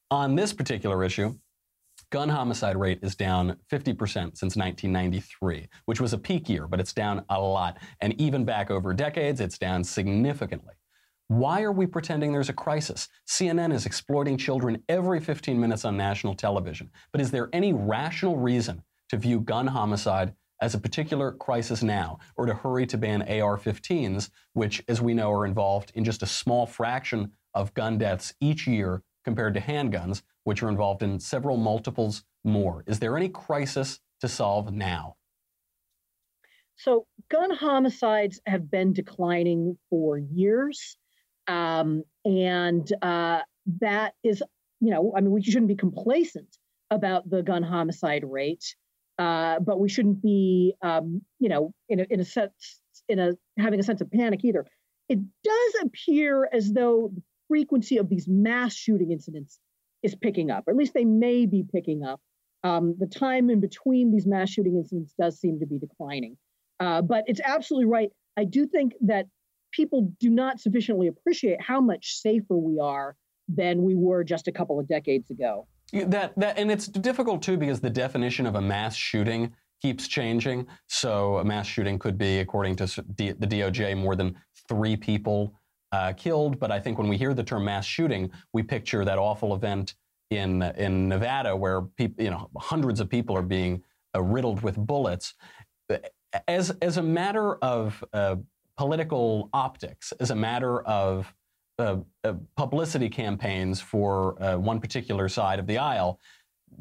On 0.09 0.35
this 0.35 0.53
particular 0.53 1.03
issue, 1.03 1.35
gun 2.11 2.29
homicide 2.29 2.77
rate 2.77 2.99
is 3.01 3.15
down 3.15 3.57
50% 3.71 3.97
since 4.37 4.55
1993, 4.55 5.67
which 5.85 5.99
was 5.99 6.13
a 6.13 6.17
peak 6.17 6.49
year, 6.49 6.65
but 6.67 6.79
it's 6.79 6.93
down 6.93 7.23
a 7.29 7.39
lot. 7.39 7.77
And 7.99 8.19
even 8.19 8.45
back 8.45 8.71
over 8.71 8.93
decades, 8.93 9.41
it's 9.41 9.57
down 9.57 9.83
significantly. 9.83 10.73
Why 11.29 11.61
are 11.61 11.71
we 11.71 11.85
pretending 11.85 12.31
there's 12.31 12.49
a 12.49 12.53
crisis? 12.53 13.07
CNN 13.27 13.71
is 13.71 13.85
exploiting 13.85 14.35
children 14.35 14.81
every 14.89 15.19
15 15.19 15.59
minutes 15.59 15.85
on 15.85 15.95
national 15.95 16.33
television. 16.33 16.89
But 17.11 17.21
is 17.21 17.29
there 17.29 17.49
any 17.53 17.71
rational 17.71 18.35
reason 18.35 18.81
to 19.09 19.17
view 19.17 19.39
gun 19.39 19.67
homicide 19.67 20.33
as 20.59 20.73
a 20.73 20.79
particular 20.79 21.31
crisis 21.33 21.83
now, 21.83 22.17
or 22.35 22.47
to 22.47 22.55
hurry 22.55 22.87
to 22.87 22.97
ban 22.97 23.21
AR 23.21 23.59
15s, 23.59 24.31
which, 24.53 24.83
as 24.87 25.03
we 25.03 25.13
know, 25.13 25.31
are 25.31 25.45
involved 25.45 25.91
in 25.93 26.03
just 26.03 26.23
a 26.23 26.25
small 26.25 26.65
fraction 26.65 27.31
of 27.53 27.75
gun 27.75 27.99
deaths 27.99 28.33
each 28.41 28.65
year 28.65 29.03
compared 29.23 29.53
to 29.53 29.61
handguns, 29.61 30.23
which 30.45 30.63
are 30.63 30.69
involved 30.69 31.03
in 31.03 31.19
several 31.19 31.57
multiples 31.57 32.23
more. 32.43 32.83
Is 32.87 32.97
there 32.97 33.15
any 33.15 33.29
crisis 33.29 33.99
to 34.21 34.27
solve 34.27 34.73
now? 34.73 35.15
So, 36.75 37.05
gun 37.29 37.51
homicides 37.51 38.41
have 38.47 38.71
been 38.71 38.93
declining 38.93 39.77
for 39.91 40.17
years. 40.17 40.97
Um, 41.49 42.03
and 42.23 42.87
uh, 43.01 43.41
that 43.81 44.13
is, 44.23 44.41
you 44.79 44.91
know, 44.91 45.13
I 45.17 45.21
mean, 45.21 45.31
we 45.31 45.41
shouldn't 45.43 45.67
be 45.67 45.75
complacent 45.75 46.57
about 46.91 47.29
the 47.29 47.41
gun 47.43 47.63
homicide 47.63 48.23
rate. 48.23 48.75
Uh, 49.17 49.59
but 49.59 49.81
we 49.81 49.89
shouldn't 49.89 50.21
be, 50.21 50.73
um, 50.81 51.21
you 51.39 51.49
know, 51.49 51.73
in 51.89 51.99
a, 51.99 52.05
in 52.09 52.21
a 52.21 52.25
sense, 52.25 52.79
in 53.09 53.19
a 53.19 53.33
having 53.57 53.79
a 53.79 53.83
sense 53.83 53.99
of 53.99 54.09
panic 54.09 54.45
either. 54.45 54.65
It 55.09 55.19
does 55.43 55.73
appear 55.83 56.49
as 56.53 56.71
though 56.71 57.11
the 57.13 57.21
frequency 57.49 57.97
of 57.97 58.07
these 58.07 58.27
mass 58.29 58.73
shooting 58.73 59.11
incidents 59.11 59.59
is 60.03 60.15
picking 60.15 60.51
up, 60.51 60.63
or 60.67 60.71
at 60.71 60.77
least 60.77 60.93
they 60.93 61.03
may 61.03 61.45
be 61.45 61.65
picking 61.69 62.03
up. 62.03 62.21
Um, 62.63 62.95
the 62.97 63.07
time 63.07 63.49
in 63.49 63.59
between 63.59 64.11
these 64.11 64.25
mass 64.25 64.51
shooting 64.51 64.77
incidents 64.77 65.13
does 65.19 65.37
seem 65.37 65.59
to 65.59 65.65
be 65.65 65.79
declining. 65.79 66.37
Uh, 66.79 67.01
but 67.01 67.25
it's 67.27 67.41
absolutely 67.43 67.87
right. 67.87 68.09
I 68.37 68.45
do 68.45 68.67
think 68.67 68.93
that 69.01 69.25
people 69.71 70.11
do 70.19 70.29
not 70.29 70.59
sufficiently 70.59 71.07
appreciate 71.07 71.61
how 71.61 71.81
much 71.81 72.13
safer 72.13 72.57
we 72.57 72.79
are 72.79 73.15
than 73.47 73.83
we 73.83 73.95
were 73.95 74.23
just 74.23 74.47
a 74.47 74.51
couple 74.51 74.79
of 74.79 74.87
decades 74.87 75.29
ago. 75.31 75.67
That 75.91 76.37
that 76.37 76.57
and 76.57 76.71
it's 76.71 76.87
difficult 76.87 77.41
too 77.41 77.57
because 77.57 77.81
the 77.81 77.89
definition 77.89 78.45
of 78.45 78.55
a 78.55 78.61
mass 78.61 78.95
shooting 78.95 79.53
keeps 79.81 80.07
changing. 80.07 80.67
So 80.87 81.37
a 81.37 81.43
mass 81.43 81.65
shooting 81.65 81.97
could 81.97 82.17
be, 82.17 82.39
according 82.39 82.75
to 82.77 82.85
the 82.85 83.33
DOJ, 83.33 83.97
more 83.97 84.15
than 84.15 84.35
three 84.67 84.95
people 84.95 85.53
uh, 85.91 86.13
killed. 86.13 86.59
But 86.59 86.71
I 86.71 86.79
think 86.79 86.97
when 86.97 87.07
we 87.07 87.17
hear 87.17 87.33
the 87.33 87.43
term 87.43 87.65
mass 87.65 87.85
shooting, 87.85 88.29
we 88.53 88.61
picture 88.61 89.03
that 89.05 89.17
awful 89.17 89.55
event 89.55 89.95
in 90.29 90.61
in 90.61 91.07
Nevada 91.07 91.55
where 91.55 91.81
people, 91.81 92.23
you 92.23 92.29
know, 92.29 92.49
hundreds 92.57 92.99
of 92.99 93.09
people 93.09 93.35
are 93.35 93.41
being 93.41 93.81
uh, 94.15 94.21
riddled 94.21 94.61
with 94.61 94.75
bullets. 94.77 95.33
As 96.47 96.69
as 96.81 96.97
a 96.97 97.03
matter 97.03 97.55
of 97.55 98.03
uh, 98.13 98.35
political 98.79 99.49
optics, 99.51 100.13
as 100.21 100.31
a 100.31 100.35
matter 100.35 100.79
of 100.83 101.35
uh, 101.79 101.97
uh, 102.23 102.33
publicity 102.55 103.09
campaigns 103.09 103.81
for 103.81 104.41
uh, 104.41 104.55
one 104.55 104.79
particular 104.79 105.27
side 105.27 105.59
of 105.59 105.67
the 105.67 105.77
aisle, 105.77 106.17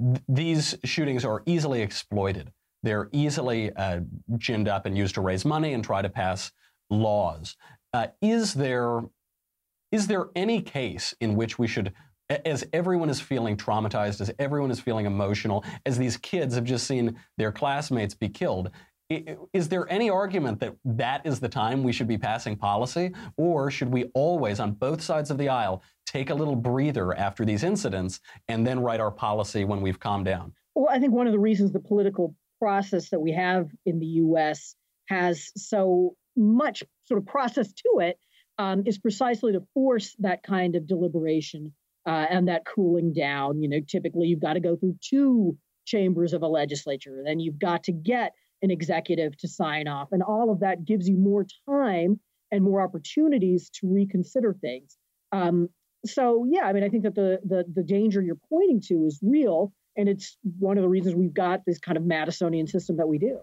th- 0.01 0.23
these 0.29 0.77
shootings 0.85 1.25
are 1.25 1.43
easily 1.45 1.83
exploited. 1.83 2.53
They're 2.85 3.09
easily 3.11 3.73
uh, 3.73 4.03
ginned 4.37 4.69
up 4.69 4.87
and 4.87 4.97
used 4.97 5.17
to 5.17 5.21
raise 5.21 5.45
money 5.45 5.73
and 5.73 5.83
try 5.83 6.01
to 6.01 6.09
pass 6.09 6.53
laws. 6.89 7.57
Uh, 7.93 8.07
is 8.23 8.55
there 8.55 9.01
is 9.91 10.07
there 10.07 10.27
any 10.37 10.63
case 10.63 11.15
in 11.21 11.35
which 11.35 11.59
we 11.59 11.67
should 11.67 11.93
as 12.45 12.63
everyone 12.73 13.11
is 13.11 13.21
feeling 13.21 13.57
traumatized, 13.57 14.21
as 14.21 14.31
everyone 14.39 14.71
is 14.71 14.79
feeling 14.79 15.07
emotional, 15.07 15.65
as 15.87 15.99
these 15.99 16.17
kids 16.19 16.55
have 16.55 16.65
just 16.65 16.87
seen 16.87 17.19
their 17.39 17.51
classmates 17.51 18.15
be 18.15 18.29
killed, 18.29 18.71
is 19.11 19.69
there 19.69 19.91
any 19.91 20.11
argument 20.11 20.61
that 20.61 20.75
that 20.85 21.25
is 21.25 21.41
the 21.41 21.49
time 21.49 21.83
we 21.83 21.93
should 21.93 22.09
be 22.09 22.19
passing 22.19 22.57
policy? 22.57 23.13
Or 23.37 23.71
should 23.71 23.89
we 23.89 24.05
always, 24.15 24.61
on 24.61 24.73
both 24.73 25.01
sides 25.01 25.31
of 25.31 25.39
the 25.39 25.49
aisle, 25.49 25.83
take 26.07 26.31
a 26.31 26.35
little 26.35 26.57
breather 26.57 27.17
after 27.17 27.45
these 27.45 27.65
incidents 27.65 28.21
and 28.49 28.67
then 28.67 28.81
write 28.81 29.01
our 29.01 29.11
policy 29.11 29.65
when 29.65 29.81
we've 29.81 29.99
calmed 29.99 30.27
down? 30.27 30.53
Well, 30.75 30.89
I 30.91 30.99
think 30.99 31.13
one 31.13 31.27
of 31.27 31.33
the 31.33 31.39
reasons 31.39 31.73
the 31.73 31.81
political 31.81 32.35
process 32.59 33.09
that 33.11 33.21
we 33.21 33.33
have 33.33 33.71
in 33.87 33.99
the 33.99 34.07
US 34.07 34.75
has 35.09 35.51
so 35.57 36.15
much 36.37 36.85
sort 37.07 37.19
of 37.19 37.27
process 37.27 37.73
to 37.73 38.01
it 38.01 38.19
um, 38.59 38.83
is 38.85 38.99
precisely 38.99 39.53
to 39.53 39.63
force 39.73 40.15
that 40.19 40.43
kind 40.43 40.77
of 40.77 40.87
deliberation 40.87 41.73
uh, 42.07 42.27
and 42.29 42.49
that 42.49 42.67
cooling 42.67 43.13
down. 43.15 43.63
You 43.63 43.69
know, 43.69 43.81
typically 43.87 44.27
you've 44.27 44.41
got 44.41 44.55
to 44.55 44.61
go 44.61 44.77
through 44.77 44.97
two 45.01 45.57
chambers 45.87 46.35
of 46.35 46.43
a 46.43 46.47
legislature, 46.47 47.23
then 47.25 47.41
you've 47.41 47.59
got 47.59 47.85
to 47.85 47.93
get 47.93 48.33
an 48.63 48.71
executive 48.71 49.37
to 49.39 49.49
sign 49.49 49.89
off. 49.89 50.09
And 50.13 50.23
all 50.23 50.51
of 50.51 50.61
that 50.61 50.85
gives 50.85 51.09
you 51.09 51.17
more 51.17 51.47
time 51.69 52.21
and 52.51 52.65
more 52.65 52.83
opportunities 52.83 53.71
to 53.71 53.93
reconsider 53.93 54.55
things. 54.61 54.97
Um, 55.33 55.69
so 56.07 56.47
yeah, 56.49 56.63
I 56.63 56.73
mean, 56.73 56.85
I 56.85 56.89
think 56.89 57.03
that 57.03 57.15
the, 57.15 57.41
the 57.45 57.65
the 57.75 57.83
danger 57.83 58.23
you're 58.23 58.39
pointing 58.49 58.81
to 58.83 59.05
is 59.05 59.19
real, 59.23 59.73
and 59.97 60.09
it's 60.09 60.39
one 60.59 60.79
of 60.79 60.83
the 60.83 60.89
reasons 60.89 61.15
we've 61.15 61.35
got 61.35 61.61
this 61.67 61.79
kind 61.79 61.99
of 61.99 62.05
Madisonian 62.05 62.69
system 62.69 62.97
that 62.99 63.09
we 63.09 63.19
do. 63.19 63.39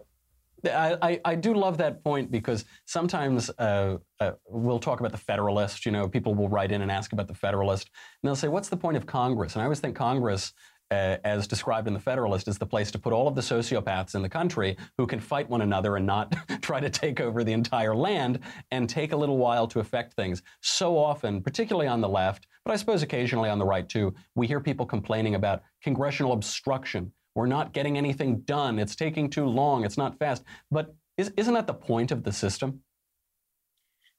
I, 0.68 1.20
I, 1.24 1.36
do 1.36 1.54
love 1.54 1.78
that 1.78 2.04
point 2.04 2.32
because 2.32 2.66
sometimes 2.86 3.52
uh, 3.60 3.98
uh, 4.20 4.32
we'll 4.48 4.80
talk 4.80 5.00
about 5.00 5.12
the 5.12 5.18
Federalist. 5.18 5.86
You 5.86 5.92
know, 5.92 6.08
people 6.08 6.34
will 6.34 6.50
write 6.50 6.72
in 6.72 6.82
and 6.82 6.92
ask 6.92 7.14
about 7.14 7.28
the 7.28 7.36
Federalist, 7.36 7.90
and 8.24 8.28
they'll 8.28 8.36
say, 8.36 8.48
"What's 8.48 8.70
the 8.70 8.78
point 8.78 8.98
of 8.98 9.06
Congress?" 9.06 9.54
And 9.54 9.62
I 9.62 9.66
always 9.66 9.80
think 9.80 9.96
Congress 9.96 10.54
uh, 10.92 11.18
as 11.24 11.48
described 11.48 11.88
in 11.88 11.94
the 11.94 12.00
Federalist, 12.00 12.48
is 12.48 12.58
the 12.58 12.66
place 12.66 12.92
to 12.92 13.00
put 13.00 13.14
all 13.14 13.28
of 13.28 13.36
the 13.36 13.42
sociopaths 13.42 14.16
in 14.16 14.22
the 14.22 14.30
country 14.30 14.78
who 14.98 15.08
can 15.08 15.20
fight 15.20 15.50
one 15.50 15.62
another 15.62 15.96
and 15.96 16.06
not 16.06 16.36
try 16.62 16.80
to 16.80 16.90
take 16.90 17.20
over 17.20 17.44
the 17.44 17.54
entire 17.54 17.96
land 17.96 18.40
and 18.72 18.90
take 18.90 19.12
a 19.12 19.18
little 19.18 19.38
while 19.38 19.68
to 19.68 19.80
affect 19.80 20.14
things. 20.14 20.42
So 20.62 20.98
often, 20.98 21.42
particularly 21.42 21.88
on 21.88 22.02
the 22.02 22.10
left, 22.10 22.48
but 22.64 22.72
I 22.74 22.78
suppose 22.78 23.04
occasionally 23.04 23.50
on 23.50 23.60
the 23.60 23.66
right 23.66 23.88
too, 23.88 24.14
we 24.36 24.48
hear 24.48 24.60
people 24.60 24.86
complaining 24.86 25.36
about 25.36 25.64
congressional 25.84 26.34
obstruction. 26.34 27.12
We're 27.36 27.48
not 27.48 27.74
getting 27.74 27.98
anything 27.98 28.42
done. 28.42 28.80
It's 28.80 28.96
taking 28.96 29.30
too 29.30 29.46
long. 29.46 29.86
It's 29.86 29.98
not 29.98 30.18
fast. 30.18 30.44
But 30.72 30.96
is, 31.18 31.32
isn't 31.38 31.54
that 31.54 31.68
the 31.68 31.74
point 31.74 32.12
of 32.12 32.24
the 32.24 32.32
system? 32.32 32.82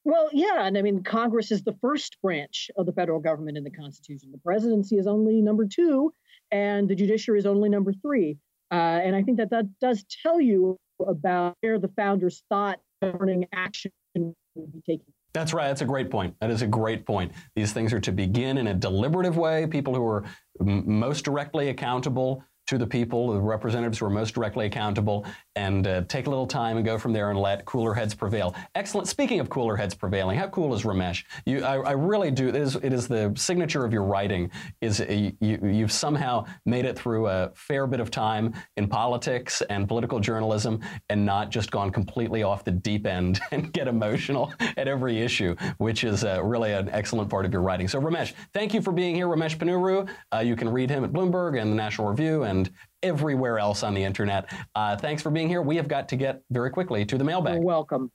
Well, 0.04 0.28
yeah, 0.32 0.64
and 0.66 0.78
I 0.78 0.82
mean, 0.82 1.02
Congress 1.02 1.50
is 1.50 1.64
the 1.64 1.76
first 1.80 2.18
branch 2.22 2.70
of 2.76 2.86
the 2.86 2.92
federal 2.92 3.18
government 3.18 3.58
in 3.58 3.64
the 3.64 3.72
Constitution. 3.72 4.30
The 4.30 4.38
presidency 4.38 4.98
is 4.98 5.08
only 5.08 5.42
number 5.42 5.66
two, 5.66 6.12
and 6.50 6.88
the 6.88 6.94
judiciary 6.94 7.38
is 7.38 7.46
only 7.46 7.68
number 7.68 7.92
three. 7.92 8.38
Uh, 8.70 8.74
and 8.74 9.14
I 9.14 9.22
think 9.22 9.38
that 9.38 9.50
that 9.50 9.66
does 9.80 10.04
tell 10.22 10.40
you 10.40 10.76
about 11.06 11.54
where 11.60 11.78
the 11.78 11.88
founders 11.88 12.42
thought 12.48 12.80
governing 13.02 13.46
action 13.52 13.92
would 14.14 14.72
be 14.72 14.80
taken. 14.86 15.06
That's 15.32 15.52
right. 15.52 15.68
That's 15.68 15.82
a 15.82 15.86
great 15.86 16.10
point. 16.10 16.34
That 16.40 16.50
is 16.50 16.62
a 16.62 16.66
great 16.66 17.04
point. 17.04 17.32
These 17.54 17.72
things 17.72 17.92
are 17.92 18.00
to 18.00 18.12
begin 18.12 18.56
in 18.56 18.68
a 18.68 18.74
deliberative 18.74 19.36
way. 19.36 19.66
People 19.66 19.94
who 19.94 20.04
are 20.06 20.24
m- 20.60 20.98
most 20.98 21.26
directly 21.26 21.68
accountable 21.68 22.42
to 22.66 22.78
the 22.78 22.86
people, 22.86 23.32
the 23.32 23.40
representatives 23.40 23.98
who 23.98 24.06
are 24.06 24.10
most 24.10 24.34
directly 24.34 24.66
accountable, 24.66 25.24
and 25.54 25.86
uh, 25.86 26.02
take 26.08 26.26
a 26.26 26.30
little 26.30 26.46
time 26.46 26.76
and 26.76 26.84
go 26.84 26.98
from 26.98 27.12
there 27.12 27.30
and 27.30 27.38
let 27.38 27.64
cooler 27.64 27.94
heads 27.94 28.14
prevail. 28.14 28.54
Excellent. 28.74 29.08
Speaking 29.08 29.40
of 29.40 29.48
cooler 29.48 29.76
heads 29.76 29.94
prevailing, 29.94 30.38
how 30.38 30.48
cool 30.48 30.74
is 30.74 30.82
Ramesh? 30.82 31.24
You, 31.44 31.64
I, 31.64 31.76
I 31.76 31.92
really 31.92 32.30
do. 32.30 32.48
It 32.48 32.56
is, 32.56 32.76
it 32.76 32.92
is, 32.92 33.06
the 33.06 33.32
signature 33.36 33.84
of 33.84 33.92
your 33.92 34.02
writing. 34.02 34.50
Is 34.80 35.00
a, 35.00 35.34
you, 35.40 35.58
you've 35.62 35.92
somehow 35.92 36.44
made 36.64 36.84
it 36.84 36.98
through 36.98 37.28
a 37.28 37.52
fair 37.54 37.86
bit 37.86 38.00
of 38.00 38.10
time 38.10 38.52
in 38.76 38.88
politics 38.88 39.62
and 39.70 39.86
political 39.86 40.18
journalism, 40.18 40.80
and 41.08 41.24
not 41.24 41.50
just 41.50 41.70
gone 41.70 41.90
completely 41.90 42.42
off 42.42 42.64
the 42.64 42.72
deep 42.72 43.06
end 43.06 43.40
and 43.52 43.72
get 43.72 43.86
emotional 43.86 44.52
at 44.76 44.88
every 44.88 45.20
issue, 45.20 45.54
which 45.78 46.02
is 46.02 46.24
uh, 46.24 46.42
really 46.42 46.72
an 46.72 46.88
excellent 46.90 47.30
part 47.30 47.46
of 47.46 47.52
your 47.52 47.62
writing. 47.62 47.86
So 47.86 48.00
Ramesh, 48.00 48.32
thank 48.52 48.74
you 48.74 48.82
for 48.82 48.92
being 48.92 49.14
here, 49.14 49.28
Ramesh 49.28 49.56
Ponnuru. 49.56 50.08
Uh, 50.34 50.38
you 50.40 50.56
can 50.56 50.68
read 50.68 50.90
him 50.90 51.04
at 51.04 51.12
Bloomberg 51.12 51.60
and 51.60 51.70
the 51.70 51.76
National 51.76 52.08
Review 52.08 52.42
and 52.42 52.55
and 52.56 52.70
everywhere 53.02 53.58
else 53.58 53.82
on 53.82 53.94
the 53.94 54.02
internet. 54.02 54.52
Uh, 54.74 54.96
thanks 54.96 55.22
for 55.22 55.30
being 55.30 55.48
here. 55.48 55.62
We 55.62 55.76
have 55.76 55.88
got 55.88 56.08
to 56.08 56.16
get 56.16 56.42
very 56.50 56.70
quickly 56.70 57.04
to 57.04 57.18
the 57.18 57.24
mailbag. 57.24 57.54
You're 57.54 57.62
welcome. 57.62 58.10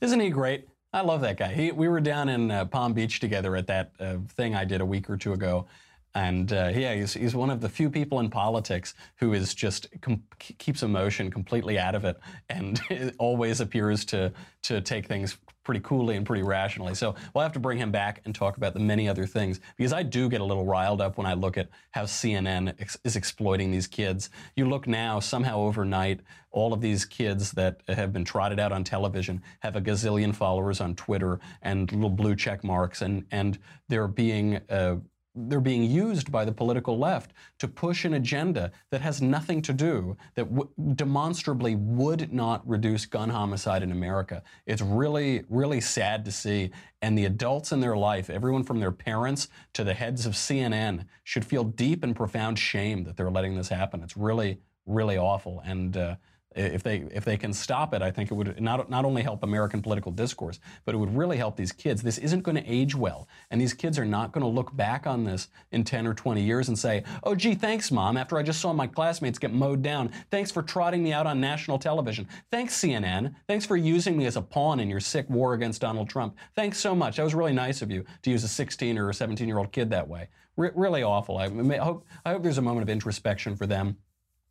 Isn't 0.00 0.20
he 0.20 0.30
great? 0.30 0.66
I 0.92 1.02
love 1.02 1.20
that 1.20 1.36
guy. 1.36 1.52
He, 1.52 1.70
we 1.72 1.88
were 1.88 2.00
down 2.00 2.28
in 2.28 2.50
uh, 2.50 2.64
Palm 2.64 2.92
Beach 2.94 3.20
together 3.20 3.54
at 3.54 3.66
that 3.68 3.92
uh, 4.00 4.16
thing 4.28 4.54
I 4.54 4.64
did 4.64 4.80
a 4.80 4.86
week 4.86 5.08
or 5.08 5.16
two 5.16 5.32
ago. 5.32 5.66
And 6.14 6.52
uh, 6.52 6.72
yeah, 6.74 6.94
he's, 6.94 7.14
he's 7.14 7.34
one 7.34 7.50
of 7.50 7.60
the 7.60 7.68
few 7.68 7.88
people 7.88 8.20
in 8.20 8.30
politics 8.30 8.94
who 9.16 9.32
is 9.32 9.54
just 9.54 9.88
com- 10.00 10.22
keeps 10.38 10.82
emotion 10.82 11.30
completely 11.30 11.78
out 11.78 11.94
of 11.94 12.04
it 12.04 12.18
and 12.48 12.80
always 13.18 13.60
appears 13.60 14.04
to 14.06 14.32
to 14.62 14.80
take 14.80 15.06
things 15.06 15.38
pretty 15.64 15.80
coolly 15.80 16.16
and 16.16 16.26
pretty 16.26 16.42
rationally. 16.42 16.94
So 16.94 17.14
we'll 17.34 17.42
have 17.42 17.52
to 17.52 17.60
bring 17.60 17.78
him 17.78 17.90
back 17.90 18.22
and 18.24 18.34
talk 18.34 18.56
about 18.56 18.74
the 18.74 18.80
many 18.80 19.08
other 19.08 19.26
things 19.26 19.60
because 19.76 19.92
I 19.92 20.02
do 20.02 20.28
get 20.28 20.40
a 20.40 20.44
little 20.44 20.64
riled 20.64 21.00
up 21.00 21.16
when 21.16 21.26
I 21.26 21.34
look 21.34 21.56
at 21.56 21.68
how 21.92 22.04
CNN 22.04 22.74
ex- 22.80 22.98
is 23.04 23.16
exploiting 23.16 23.70
these 23.70 23.86
kids. 23.86 24.30
You 24.56 24.68
look 24.68 24.86
now, 24.86 25.20
somehow 25.20 25.58
overnight, 25.58 26.20
all 26.50 26.72
of 26.72 26.80
these 26.80 27.04
kids 27.04 27.52
that 27.52 27.82
have 27.88 28.12
been 28.12 28.24
trotted 28.24 28.58
out 28.58 28.72
on 28.72 28.82
television 28.84 29.42
have 29.60 29.76
a 29.76 29.80
gazillion 29.80 30.34
followers 30.34 30.80
on 30.80 30.94
Twitter 30.96 31.38
and 31.62 31.92
little 31.92 32.10
blue 32.10 32.34
check 32.34 32.64
marks, 32.64 33.02
and 33.02 33.24
and 33.30 33.58
they're 33.88 34.08
being 34.08 34.60
uh, 34.68 34.96
they're 35.34 35.60
being 35.60 35.84
used 35.84 36.32
by 36.32 36.44
the 36.44 36.52
political 36.52 36.98
left 36.98 37.32
to 37.58 37.68
push 37.68 38.04
an 38.04 38.14
agenda 38.14 38.72
that 38.90 39.00
has 39.00 39.22
nothing 39.22 39.62
to 39.62 39.72
do 39.72 40.16
that 40.34 40.44
w- 40.54 40.68
demonstrably 40.94 41.76
would 41.76 42.32
not 42.32 42.66
reduce 42.68 43.06
gun 43.06 43.30
homicide 43.30 43.82
in 43.82 43.92
America. 43.92 44.42
It's 44.66 44.82
really 44.82 45.44
really 45.48 45.80
sad 45.80 46.24
to 46.24 46.32
see 46.32 46.70
and 47.02 47.16
the 47.16 47.24
adults 47.24 47.72
in 47.72 47.80
their 47.80 47.96
life, 47.96 48.28
everyone 48.28 48.64
from 48.64 48.80
their 48.80 48.92
parents 48.92 49.48
to 49.72 49.84
the 49.84 49.94
heads 49.94 50.26
of 50.26 50.34
CNN 50.34 51.06
should 51.24 51.44
feel 51.44 51.64
deep 51.64 52.02
and 52.02 52.14
profound 52.14 52.58
shame 52.58 53.04
that 53.04 53.16
they're 53.16 53.30
letting 53.30 53.54
this 53.54 53.68
happen. 53.68 54.02
It's 54.02 54.16
really 54.16 54.58
really 54.86 55.16
awful 55.16 55.62
and 55.64 55.96
uh, 55.96 56.16
if 56.56 56.82
they 56.82 57.04
if 57.12 57.24
they 57.24 57.36
can 57.36 57.52
stop 57.52 57.94
it, 57.94 58.02
I 58.02 58.10
think 58.10 58.30
it 58.30 58.34
would 58.34 58.60
not 58.60 58.90
not 58.90 59.04
only 59.04 59.22
help 59.22 59.44
American 59.44 59.80
political 59.82 60.10
discourse, 60.10 60.58
but 60.84 60.94
it 60.94 60.98
would 60.98 61.16
really 61.16 61.36
help 61.36 61.56
these 61.56 61.70
kids. 61.70 62.02
This 62.02 62.18
isn't 62.18 62.42
going 62.42 62.56
to 62.56 62.66
age 62.66 62.94
well, 62.94 63.28
and 63.50 63.60
these 63.60 63.72
kids 63.72 63.98
are 63.98 64.04
not 64.04 64.32
going 64.32 64.42
to 64.42 64.48
look 64.48 64.74
back 64.76 65.06
on 65.06 65.24
this 65.24 65.48
in 65.70 65.84
10 65.84 66.08
or 66.08 66.14
20 66.14 66.42
years 66.42 66.66
and 66.66 66.76
say, 66.76 67.04
"Oh, 67.22 67.36
gee, 67.36 67.54
thanks, 67.54 67.92
mom. 67.92 68.16
After 68.16 68.36
I 68.36 68.42
just 68.42 68.60
saw 68.60 68.72
my 68.72 68.88
classmates 68.88 69.38
get 69.38 69.52
mowed 69.52 69.82
down, 69.82 70.10
thanks 70.30 70.50
for 70.50 70.62
trotting 70.62 71.04
me 71.04 71.12
out 71.12 71.26
on 71.26 71.40
national 71.40 71.78
television. 71.78 72.26
Thanks, 72.50 72.76
CNN. 72.76 73.34
Thanks 73.46 73.64
for 73.64 73.76
using 73.76 74.16
me 74.16 74.26
as 74.26 74.36
a 74.36 74.42
pawn 74.42 74.80
in 74.80 74.90
your 74.90 75.00
sick 75.00 75.30
war 75.30 75.54
against 75.54 75.80
Donald 75.80 76.08
Trump. 76.08 76.36
Thanks 76.56 76.78
so 76.78 76.96
much. 76.96 77.16
That 77.16 77.24
was 77.24 77.34
really 77.34 77.52
nice 77.52 77.80
of 77.80 77.92
you 77.92 78.04
to 78.22 78.30
use 78.30 78.42
a 78.42 78.48
16 78.48 78.98
or 78.98 79.10
a 79.10 79.14
17 79.14 79.46
year 79.46 79.58
old 79.58 79.70
kid 79.70 79.90
that 79.90 80.08
way. 80.08 80.28
R- 80.58 80.72
really 80.74 81.04
awful. 81.04 81.38
I, 81.38 81.44
I 81.44 81.76
hope 81.76 82.06
I 82.24 82.32
hope 82.32 82.42
there's 82.42 82.58
a 82.58 82.62
moment 82.62 82.82
of 82.82 82.88
introspection 82.88 83.54
for 83.54 83.68
them." 83.68 83.98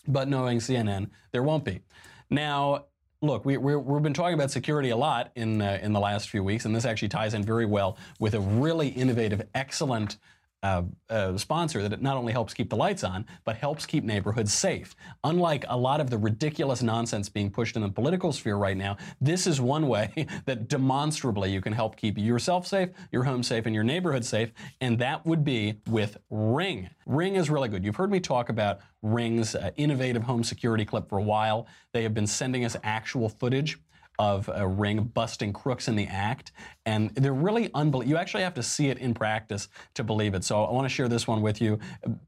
But 0.07 0.27
knowing 0.27 0.59
CNN, 0.59 1.09
there 1.31 1.43
won't 1.43 1.65
be. 1.65 1.81
Now, 2.29 2.85
look, 3.21 3.45
we, 3.45 3.57
we 3.57 3.73
have 3.73 4.03
been 4.03 4.13
talking 4.13 4.33
about 4.33 4.51
security 4.51 4.89
a 4.89 4.97
lot 4.97 5.31
in 5.35 5.61
uh, 5.61 5.79
in 5.81 5.93
the 5.93 5.99
last 5.99 6.29
few 6.29 6.43
weeks, 6.43 6.65
and 6.65 6.75
this 6.75 6.85
actually 6.85 7.09
ties 7.09 7.33
in 7.33 7.43
very 7.43 7.65
well 7.65 7.97
with 8.19 8.33
a 8.33 8.39
really 8.39 8.89
innovative, 8.89 9.41
excellent 9.53 10.17
uh, 10.63 10.83
uh, 11.09 11.37
sponsor 11.37 11.81
that 11.81 11.93
it 11.93 12.01
not 12.01 12.17
only 12.17 12.33
helps 12.33 12.53
keep 12.53 12.69
the 12.69 12.75
lights 12.75 13.03
on, 13.03 13.25
but 13.45 13.55
helps 13.55 13.85
keep 13.85 14.03
neighborhoods 14.03 14.53
safe. 14.53 14.95
Unlike 15.23 15.65
a 15.69 15.77
lot 15.77 16.01
of 16.01 16.09
the 16.09 16.17
ridiculous 16.17 16.81
nonsense 16.81 17.29
being 17.29 17.49
pushed 17.49 17.75
in 17.75 17.81
the 17.81 17.89
political 17.89 18.31
sphere 18.31 18.57
right 18.57 18.75
now, 18.75 18.97
this 19.21 19.47
is 19.47 19.61
one 19.61 19.87
way 19.87 20.27
that 20.45 20.67
demonstrably 20.67 21.51
you 21.51 21.61
can 21.61 21.73
help 21.73 21.95
keep 21.95 22.17
yourself 22.17 22.67
safe, 22.67 22.89
your 23.11 23.23
home 23.23 23.43
safe, 23.43 23.65
and 23.65 23.75
your 23.75 23.83
neighborhood 23.83 24.25
safe, 24.25 24.51
and 24.81 24.99
that 24.99 25.25
would 25.25 25.43
be 25.43 25.79
with 25.87 26.17
Ring. 26.29 26.89
Ring 27.05 27.35
is 27.35 27.49
really 27.49 27.69
good. 27.69 27.83
You've 27.83 27.95
heard 27.95 28.11
me 28.11 28.19
talk 28.19 28.49
about 28.49 28.79
Ring's 29.01 29.55
uh, 29.55 29.71
innovative 29.77 30.23
home 30.23 30.43
security 30.43 30.83
clip 30.83 31.07
for 31.07 31.17
a 31.17 31.23
while. 31.23 31.67
They 31.93 32.03
have 32.03 32.13
been 32.13 32.27
sending 32.27 32.65
us 32.65 32.75
actual 32.83 33.29
footage 33.29 33.79
of 34.19 34.49
a 34.53 34.67
ring 34.67 35.05
busting 35.05 35.53
crooks 35.53 35.87
in 35.87 35.95
the 35.95 36.05
act. 36.05 36.51
And 36.85 37.09
they're 37.15 37.33
really 37.33 37.71
unbelievable. 37.73 38.09
You 38.09 38.17
actually 38.17 38.43
have 38.43 38.53
to 38.55 38.63
see 38.63 38.89
it 38.89 38.97
in 38.97 39.13
practice 39.13 39.69
to 39.93 40.03
believe 40.03 40.35
it. 40.35 40.43
So 40.43 40.63
I 40.63 40.71
want 40.71 40.85
to 40.85 40.89
share 40.93 41.07
this 41.07 41.25
one 41.25 41.41
with 41.41 41.61
you. 41.61 41.79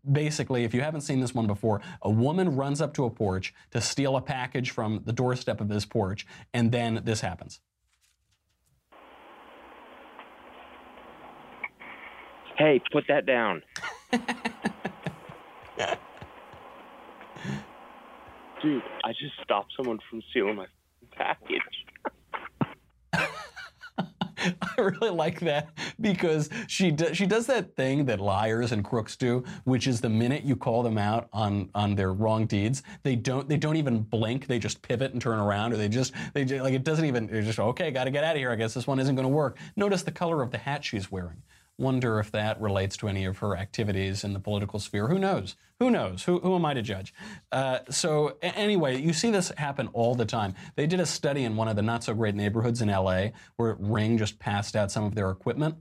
Basically, 0.09 0.63
if 0.63 0.73
you 0.73 0.81
haven't 0.81 1.01
seen 1.01 1.19
this 1.19 1.35
one 1.35 1.47
before, 1.47 1.81
a 2.01 2.09
woman 2.09 2.55
runs 2.55 2.81
up 2.81 2.93
to 2.93 3.03
a 3.03 3.09
porch 3.09 3.53
to 3.71 3.81
steal 3.81 4.15
a 4.15 4.21
package 4.21 4.71
from 4.71 5.01
the 5.05 5.11
doorstep 5.11 5.59
of 5.59 5.67
this 5.67 5.85
porch, 5.85 6.25
and 6.53 6.71
then 6.71 7.01
this 7.03 7.19
happens. 7.19 7.59
Hey, 12.57 12.81
put 12.91 13.05
that 13.07 13.25
down. 13.25 13.63
Dude, 18.61 18.83
I 19.03 19.11
just 19.13 19.33
stopped 19.43 19.73
someone 19.75 19.97
from 20.07 20.21
stealing 20.29 20.55
my 20.55 20.67
package. 21.21 21.61
I 24.77 24.81
really 24.81 25.11
like 25.11 25.39
that 25.41 25.69
because 25.99 26.49
she 26.67 26.89
do, 26.89 27.13
she 27.13 27.27
does 27.27 27.45
that 27.45 27.75
thing 27.75 28.05
that 28.05 28.19
liars 28.19 28.71
and 28.71 28.83
crooks 28.83 29.15
do, 29.15 29.43
which 29.65 29.85
is 29.85 30.01
the 30.01 30.09
minute 30.09 30.43
you 30.43 30.55
call 30.55 30.81
them 30.81 30.97
out 30.97 31.29
on 31.31 31.69
on 31.75 31.93
their 31.93 32.13
wrong 32.13 32.47
deeds, 32.47 32.81
they 33.03 33.15
don't 33.15 33.47
they 33.47 33.57
don't 33.57 33.75
even 33.75 33.99
blink. 34.01 34.47
They 34.47 34.57
just 34.57 34.81
pivot 34.81 35.13
and 35.13 35.21
turn 35.21 35.37
around, 35.39 35.73
or 35.73 35.77
they 35.77 35.89
just 35.89 36.13
they 36.33 36.43
just, 36.43 36.63
like 36.63 36.73
it 36.73 36.83
doesn't 36.83 37.05
even. 37.05 37.27
They're 37.27 37.43
just 37.43 37.59
okay. 37.59 37.91
Got 37.91 38.05
to 38.05 38.11
get 38.11 38.23
out 38.23 38.35
of 38.35 38.39
here. 38.39 38.51
I 38.51 38.55
guess 38.55 38.73
this 38.73 38.87
one 38.87 38.99
isn't 38.99 39.15
going 39.15 39.27
to 39.27 39.33
work. 39.33 39.57
Notice 39.75 40.01
the 40.01 40.11
color 40.11 40.41
of 40.41 40.49
the 40.49 40.57
hat 40.57 40.83
she's 40.83 41.11
wearing. 41.11 41.43
Wonder 41.81 42.19
if 42.19 42.31
that 42.31 42.61
relates 42.61 42.95
to 42.97 43.07
any 43.07 43.25
of 43.25 43.39
her 43.39 43.57
activities 43.57 44.23
in 44.23 44.33
the 44.33 44.39
political 44.39 44.77
sphere. 44.77 45.07
Who 45.07 45.17
knows? 45.17 45.55
Who 45.79 45.89
knows? 45.89 46.23
Who, 46.25 46.39
who 46.39 46.53
am 46.53 46.63
I 46.63 46.75
to 46.75 46.83
judge? 46.83 47.11
Uh, 47.51 47.79
so, 47.89 48.37
anyway, 48.43 49.01
you 49.01 49.13
see 49.13 49.31
this 49.31 49.51
happen 49.57 49.87
all 49.93 50.13
the 50.13 50.25
time. 50.25 50.53
They 50.75 50.85
did 50.85 50.99
a 50.99 51.07
study 51.07 51.43
in 51.43 51.55
one 51.55 51.67
of 51.67 51.75
the 51.75 51.81
not 51.81 52.03
so 52.03 52.13
great 52.13 52.35
neighborhoods 52.35 52.83
in 52.83 52.89
LA 52.89 53.29
where 53.55 53.77
Ring 53.79 54.19
just 54.19 54.37
passed 54.37 54.75
out 54.75 54.91
some 54.91 55.05
of 55.05 55.15
their 55.15 55.31
equipment. 55.31 55.73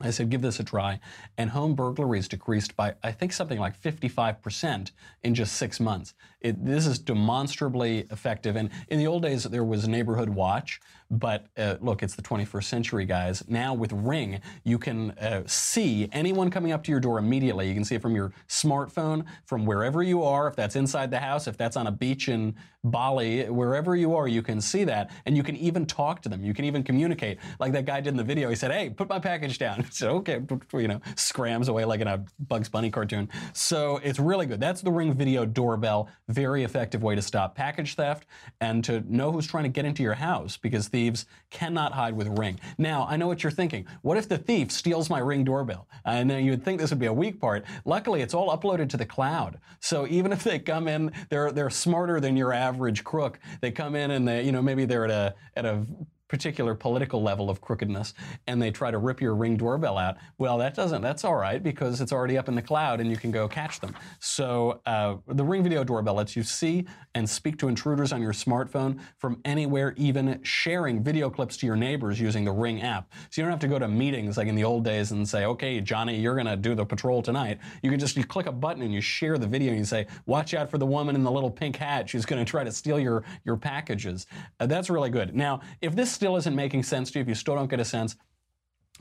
I 0.00 0.10
said, 0.10 0.30
give 0.30 0.40
this 0.42 0.58
a 0.58 0.64
try. 0.64 1.00
And 1.36 1.50
home 1.50 1.74
burglaries 1.74 2.28
decreased 2.28 2.76
by, 2.76 2.94
I 3.02 3.12
think, 3.12 3.32
something 3.32 3.58
like 3.58 3.78
55% 3.80 4.90
in 5.22 5.34
just 5.34 5.56
six 5.56 5.80
months. 5.80 6.14
It, 6.40 6.64
this 6.64 6.86
is 6.86 6.98
demonstrably 6.98 8.06
effective. 8.10 8.56
And 8.56 8.70
in 8.88 8.98
the 8.98 9.06
old 9.06 9.22
days, 9.22 9.44
there 9.44 9.64
was 9.64 9.88
Neighborhood 9.88 10.30
Watch. 10.30 10.80
But 11.10 11.46
uh, 11.56 11.76
look, 11.80 12.02
it's 12.02 12.14
the 12.14 12.22
21st 12.22 12.64
century, 12.64 13.04
guys. 13.04 13.44
Now 13.48 13.74
with 13.74 13.92
Ring, 13.92 14.40
you 14.64 14.78
can 14.78 15.12
uh, 15.12 15.42
see 15.46 16.08
anyone 16.12 16.50
coming 16.50 16.72
up 16.72 16.82
to 16.84 16.90
your 16.90 17.00
door 17.00 17.18
immediately. 17.18 17.68
You 17.68 17.74
can 17.74 17.84
see 17.84 17.94
it 17.94 18.02
from 18.02 18.14
your 18.14 18.32
smartphone, 18.48 19.24
from 19.44 19.66
wherever 19.66 20.02
you 20.02 20.22
are, 20.22 20.48
if 20.48 20.56
that's 20.56 20.76
inside 20.76 21.10
the 21.10 21.20
house, 21.20 21.46
if 21.46 21.56
that's 21.56 21.76
on 21.76 21.86
a 21.86 21.92
beach 21.92 22.28
in 22.28 22.54
Bali, 22.90 23.48
wherever 23.48 23.96
you 23.96 24.14
are, 24.14 24.28
you 24.28 24.42
can 24.42 24.60
see 24.60 24.84
that. 24.84 25.10
And 25.26 25.36
you 25.36 25.42
can 25.42 25.56
even 25.56 25.86
talk 25.86 26.22
to 26.22 26.28
them. 26.28 26.44
You 26.44 26.54
can 26.54 26.64
even 26.64 26.82
communicate. 26.82 27.38
Like 27.58 27.72
that 27.72 27.84
guy 27.84 28.00
did 28.00 28.10
in 28.10 28.16
the 28.16 28.24
video. 28.24 28.48
He 28.48 28.56
said, 28.56 28.70
hey, 28.70 28.90
put 28.90 29.08
my 29.08 29.18
package 29.18 29.58
down. 29.58 29.84
So, 29.96 30.16
okay, 30.16 30.42
you 30.74 30.88
know, 30.88 31.00
scrams 31.14 31.68
away 31.68 31.86
like 31.86 32.00
in 32.00 32.06
a 32.06 32.22
Bugs 32.48 32.68
Bunny 32.68 32.90
cartoon. 32.90 33.30
So 33.54 33.98
it's 34.02 34.18
really 34.18 34.44
good. 34.44 34.60
That's 34.60 34.82
the 34.82 34.90
Ring 34.90 35.14
Video 35.14 35.46
Doorbell. 35.46 36.10
Very 36.28 36.64
effective 36.64 37.02
way 37.02 37.14
to 37.14 37.22
stop 37.22 37.54
package 37.54 37.94
theft 37.94 38.26
and 38.60 38.84
to 38.84 39.00
know 39.08 39.32
who's 39.32 39.46
trying 39.46 39.64
to 39.64 39.70
get 39.70 39.86
into 39.86 40.02
your 40.02 40.14
house 40.14 40.58
because 40.58 40.88
thieves 40.96 41.26
cannot 41.50 41.92
hide 41.92 42.16
with 42.16 42.26
Ring. 42.38 42.58
Now, 42.78 43.06
I 43.06 43.18
know 43.18 43.26
what 43.26 43.42
you're 43.42 43.50
thinking. 43.50 43.86
What 44.00 44.16
if 44.16 44.30
the 44.30 44.38
thief 44.38 44.72
steals 44.72 45.10
my 45.10 45.18
Ring 45.18 45.44
doorbell? 45.44 45.86
And 46.06 46.30
then 46.30 46.42
you 46.42 46.52
would 46.52 46.64
think 46.64 46.80
this 46.80 46.88
would 46.88 46.98
be 46.98 47.04
a 47.04 47.12
weak 47.12 47.38
part. 47.38 47.66
Luckily, 47.84 48.22
it's 48.22 48.32
all 48.32 48.56
uploaded 48.56 48.88
to 48.88 48.96
the 48.96 49.04
cloud. 49.04 49.60
So 49.80 50.06
even 50.06 50.32
if 50.32 50.42
they 50.42 50.58
come 50.58 50.88
in, 50.88 51.12
they're 51.28 51.52
they're 51.52 51.68
smarter 51.68 52.18
than 52.18 52.34
your 52.34 52.54
average 52.54 53.04
crook. 53.04 53.38
They 53.60 53.70
come 53.72 53.94
in 53.94 54.10
and 54.10 54.26
they, 54.26 54.42
you 54.42 54.52
know, 54.52 54.62
maybe 54.62 54.86
they're 54.86 55.04
at 55.04 55.10
a 55.10 55.34
at 55.54 55.66
a 55.66 55.84
particular 56.28 56.74
political 56.74 57.22
level 57.22 57.48
of 57.48 57.60
crookedness 57.60 58.14
and 58.46 58.60
they 58.60 58.70
try 58.70 58.90
to 58.90 58.98
rip 58.98 59.20
your 59.20 59.34
ring 59.34 59.56
doorbell 59.56 59.98
out 59.98 60.16
well 60.38 60.58
that 60.58 60.74
doesn't 60.74 61.02
that's 61.02 61.24
all 61.24 61.36
right 61.36 61.62
because 61.62 62.00
it's 62.00 62.12
already 62.12 62.36
up 62.36 62.48
in 62.48 62.54
the 62.54 62.62
cloud 62.62 63.00
and 63.00 63.10
you 63.10 63.16
can 63.16 63.30
go 63.30 63.48
catch 63.48 63.80
them. 63.80 63.94
So 64.18 64.80
uh, 64.86 65.16
the 65.28 65.44
ring 65.44 65.62
video 65.62 65.84
doorbell 65.84 66.14
lets 66.14 66.36
you 66.36 66.42
see 66.42 66.86
and 67.14 67.28
speak 67.28 67.58
to 67.58 67.68
intruders 67.68 68.12
on 68.12 68.20
your 68.20 68.32
smartphone 68.32 69.00
from 69.18 69.40
anywhere 69.44 69.94
even 69.96 70.40
sharing 70.42 71.02
video 71.02 71.30
clips 71.30 71.56
to 71.58 71.66
your 71.66 71.76
neighbors 71.76 72.20
using 72.20 72.44
the 72.44 72.52
ring 72.52 72.82
app. 72.82 73.12
So 73.30 73.40
you 73.40 73.44
don't 73.44 73.52
have 73.52 73.60
to 73.60 73.68
go 73.68 73.78
to 73.78 73.88
meetings 73.88 74.36
like 74.36 74.48
in 74.48 74.54
the 74.54 74.64
old 74.64 74.84
days 74.84 75.12
and 75.12 75.28
say 75.28 75.44
okay 75.44 75.80
johnny 75.80 76.18
you're 76.18 76.34
going 76.34 76.46
to 76.46 76.56
do 76.56 76.74
the 76.74 76.84
patrol 76.84 77.22
tonight. 77.22 77.58
You 77.82 77.90
can 77.90 77.98
just 77.98 78.16
you 78.16 78.24
click 78.24 78.46
a 78.46 78.52
button 78.52 78.82
and 78.82 78.92
you 78.92 79.00
share 79.00 79.38
the 79.38 79.46
video 79.46 79.70
and 79.70 79.78
you 79.78 79.84
say 79.84 80.06
watch 80.26 80.54
out 80.54 80.70
for 80.70 80.78
the 80.78 80.86
woman 80.86 81.14
in 81.14 81.22
the 81.22 81.30
little 81.30 81.50
pink 81.50 81.76
hat. 81.76 82.08
She's 82.08 82.26
going 82.26 82.44
to 82.44 82.50
try 82.50 82.64
to 82.64 82.72
steal 82.72 82.98
your 82.98 83.24
your 83.44 83.56
packages. 83.56 84.26
Uh, 84.60 84.66
that's 84.66 84.90
really 84.90 85.10
good. 85.10 85.34
Now 85.34 85.60
if 85.80 85.94
this 85.94 86.10
still 86.16 86.36
isn't 86.36 86.56
making 86.56 86.82
sense 86.82 87.10
to 87.12 87.18
you, 87.18 87.22
if 87.22 87.28
you 87.28 87.34
still 87.34 87.54
don't 87.54 87.70
get 87.70 87.78
a 87.78 87.84
sense, 87.84 88.16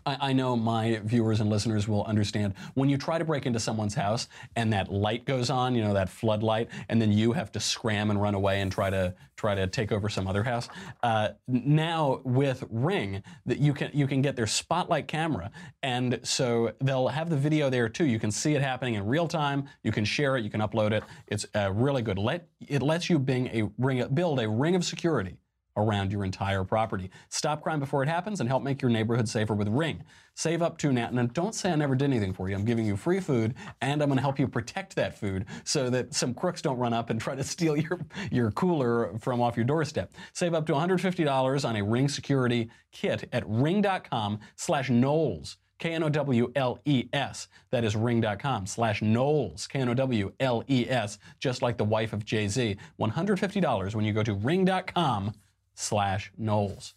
I, 0.06 0.34
know 0.34 0.56
my 0.56 1.02
viewers 1.04 1.40
and 1.40 1.50
listeners 1.50 1.88
will 1.88 2.04
understand 2.04 2.54
when 2.76 2.90
you 2.90 2.98
try 2.98 3.18
to 3.18 3.26
break 3.26 3.48
into 3.48 3.60
someone's 3.60 3.96
house 3.96 4.28
and 4.56 4.72
that 4.72 4.92
light 4.92 5.26
goes 5.26 5.50
on, 5.50 5.74
you 5.74 5.84
know, 5.84 5.94
that 5.94 6.10
floodlight, 6.10 6.70
and 6.90 7.02
then 7.02 7.12
you 7.12 7.32
have 7.32 7.52
to 7.54 7.60
scram 7.60 8.12
and 8.12 8.22
run 8.22 8.36
away 8.36 8.62
and 8.62 8.72
try 8.72 8.92
to 8.92 9.16
try 9.36 9.56
to 9.56 9.66
take 9.66 9.92
over 9.92 10.08
some 10.08 10.28
other 10.28 10.44
house. 10.44 10.70
Uh, 11.02 11.30
now 11.48 12.22
with 12.24 12.64
Ring, 12.70 13.24
that 13.48 13.58
you 13.58 13.74
can 13.74 13.90
you 13.94 14.06
can 14.06 14.22
get 14.22 14.36
their 14.36 14.48
spotlight 14.48 15.08
camera, 15.08 15.50
and 15.82 16.20
so 16.22 16.74
they'll 16.82 17.08
have 17.08 17.30
the 17.30 17.38
video 17.38 17.72
there 17.72 17.90
too. 17.90 18.06
You 18.06 18.20
can 18.20 18.32
see 18.32 18.54
it 18.54 18.62
happening 18.62 18.94
in 18.94 19.08
real 19.08 19.28
time. 19.28 19.68
You 19.82 19.92
can 19.92 20.06
share 20.06 20.38
it. 20.38 20.44
You 20.44 20.52
can 20.52 20.62
upload 20.62 20.92
it. 20.92 21.04
It's 21.28 21.48
uh, 21.56 21.72
really 21.74 22.04
good. 22.04 22.20
Let 22.20 22.48
it 22.68 22.84
lets 22.84 23.10
you 23.10 23.18
bring 23.18 23.48
a 23.48 23.72
ring 23.80 24.06
build 24.14 24.40
a 24.40 24.48
ring 24.48 24.76
of 24.76 24.86
security 24.86 25.38
around 25.78 26.12
your 26.12 26.24
entire 26.24 26.64
property. 26.64 27.10
Stop 27.30 27.62
crime 27.64 27.80
before 27.80 28.04
it 28.04 28.10
happens 28.10 28.40
and 28.40 28.50
help 28.50 28.64
make 28.64 28.82
your 28.82 28.92
neighborhood 28.92 29.28
safer 29.28 29.54
with 29.54 29.68
Ring. 29.68 30.04
Save 30.36 30.62
up 30.62 30.78
to 30.80 30.92
now. 30.92 31.08
And 31.08 31.34
don't 31.34 31.56
say 31.56 31.72
I 31.72 31.76
never 31.76 31.96
did 31.96 32.06
anything 32.06 32.34
for 32.34 32.50
you. 32.50 32.56
I'm 32.56 32.66
giving 32.66 32.86
you 32.86 32.98
free 32.98 33.20
food 33.20 33.56
and 33.82 34.02
I'm 34.02 34.10
going 34.10 34.18
to 34.18 34.22
help 34.22 34.40
you 34.40 34.48
protect 34.48 34.96
that 34.96 35.18
food 35.18 35.46
so 35.64 35.90
that 35.90 36.14
some 36.14 36.34
crooks 36.34 36.62
don't 36.62 36.78
run 36.78 36.94
up 36.94 37.10
and 37.10 37.20
try 37.20 37.36
to 37.36 37.44
steal 37.56 37.78
your, 37.78 38.00
your 38.32 38.52
cooler 38.52 39.18
from 39.20 39.42
off 39.42 39.56
your 39.56 39.66
doorstep. 39.66 40.14
Save 40.34 40.54
up 40.54 40.66
to 40.68 40.74
$150 40.74 41.68
on 41.68 41.76
a 41.76 41.84
Ring 41.84 42.10
security 42.10 42.70
kit 42.92 43.28
at 43.32 43.44
ring.com 43.48 44.40
slash 44.56 44.90
Knowles. 44.90 45.58
K-N-O-W-L-E-S. 45.80 47.48
That 47.72 47.84
is 47.84 47.96
ring.com 47.96 48.66
slash 48.66 49.02
Knowles. 49.02 49.68
K-N-O-W-L-E-S. 49.68 51.20
Just 51.40 51.62
like 51.62 51.78
the 51.78 51.84
wife 51.84 52.14
of 52.14 52.26
Jay-Z. 52.26 52.78
$150 53.00 53.96
when 53.96 54.06
you 54.06 54.14
go 54.14 54.24
to 54.24 54.34
ring.com 54.34 55.34
slash 55.76 56.32
Knowles. 56.38 56.96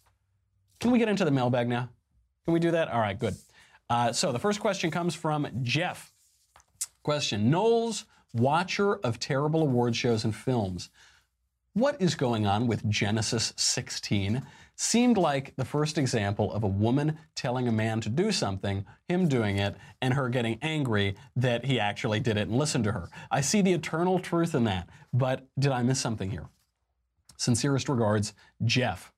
Can 0.79 0.91
we 0.91 0.99
get 0.99 1.09
into 1.09 1.25
the 1.25 1.31
mailbag 1.31 1.67
now? 1.67 1.89
Can 2.45 2.53
we 2.53 2.59
do 2.59 2.71
that? 2.71 2.87
All 2.87 2.99
right, 2.99 3.17
good. 3.17 3.35
Uh, 3.89 4.11
so 4.11 4.31
the 4.31 4.39
first 4.39 4.59
question 4.59 4.89
comes 4.89 5.13
from 5.13 5.47
Jeff. 5.61 6.13
Question 7.03 7.49
Knowles, 7.49 8.05
watcher 8.33 8.95
of 8.95 9.19
terrible 9.19 9.61
award 9.61 9.95
shows 9.95 10.23
and 10.23 10.35
films. 10.35 10.89
What 11.73 12.01
is 12.01 12.15
going 12.15 12.45
on 12.45 12.67
with 12.67 12.89
Genesis 12.89 13.53
16? 13.55 14.45
Seemed 14.75 15.17
like 15.17 15.53
the 15.55 15.65
first 15.65 15.97
example 15.97 16.51
of 16.53 16.63
a 16.63 16.67
woman 16.67 17.17
telling 17.35 17.67
a 17.67 17.71
man 17.71 17.99
to 18.01 18.09
do 18.09 18.31
something, 18.31 18.85
him 19.07 19.27
doing 19.27 19.57
it, 19.57 19.75
and 20.01 20.13
her 20.13 20.29
getting 20.29 20.57
angry 20.61 21.15
that 21.35 21.65
he 21.65 21.79
actually 21.79 22.19
did 22.19 22.37
it 22.37 22.47
and 22.47 22.57
listened 22.57 22.85
to 22.85 22.91
her. 22.93 23.09
I 23.29 23.41
see 23.41 23.61
the 23.61 23.73
eternal 23.73 24.19
truth 24.19 24.55
in 24.55 24.63
that, 24.63 24.89
but 25.13 25.47
did 25.59 25.71
I 25.71 25.83
miss 25.83 25.99
something 25.99 26.31
here? 26.31 26.49
Sincerest 27.39 27.89
regards, 27.89 28.33
Jeff. 28.65 29.11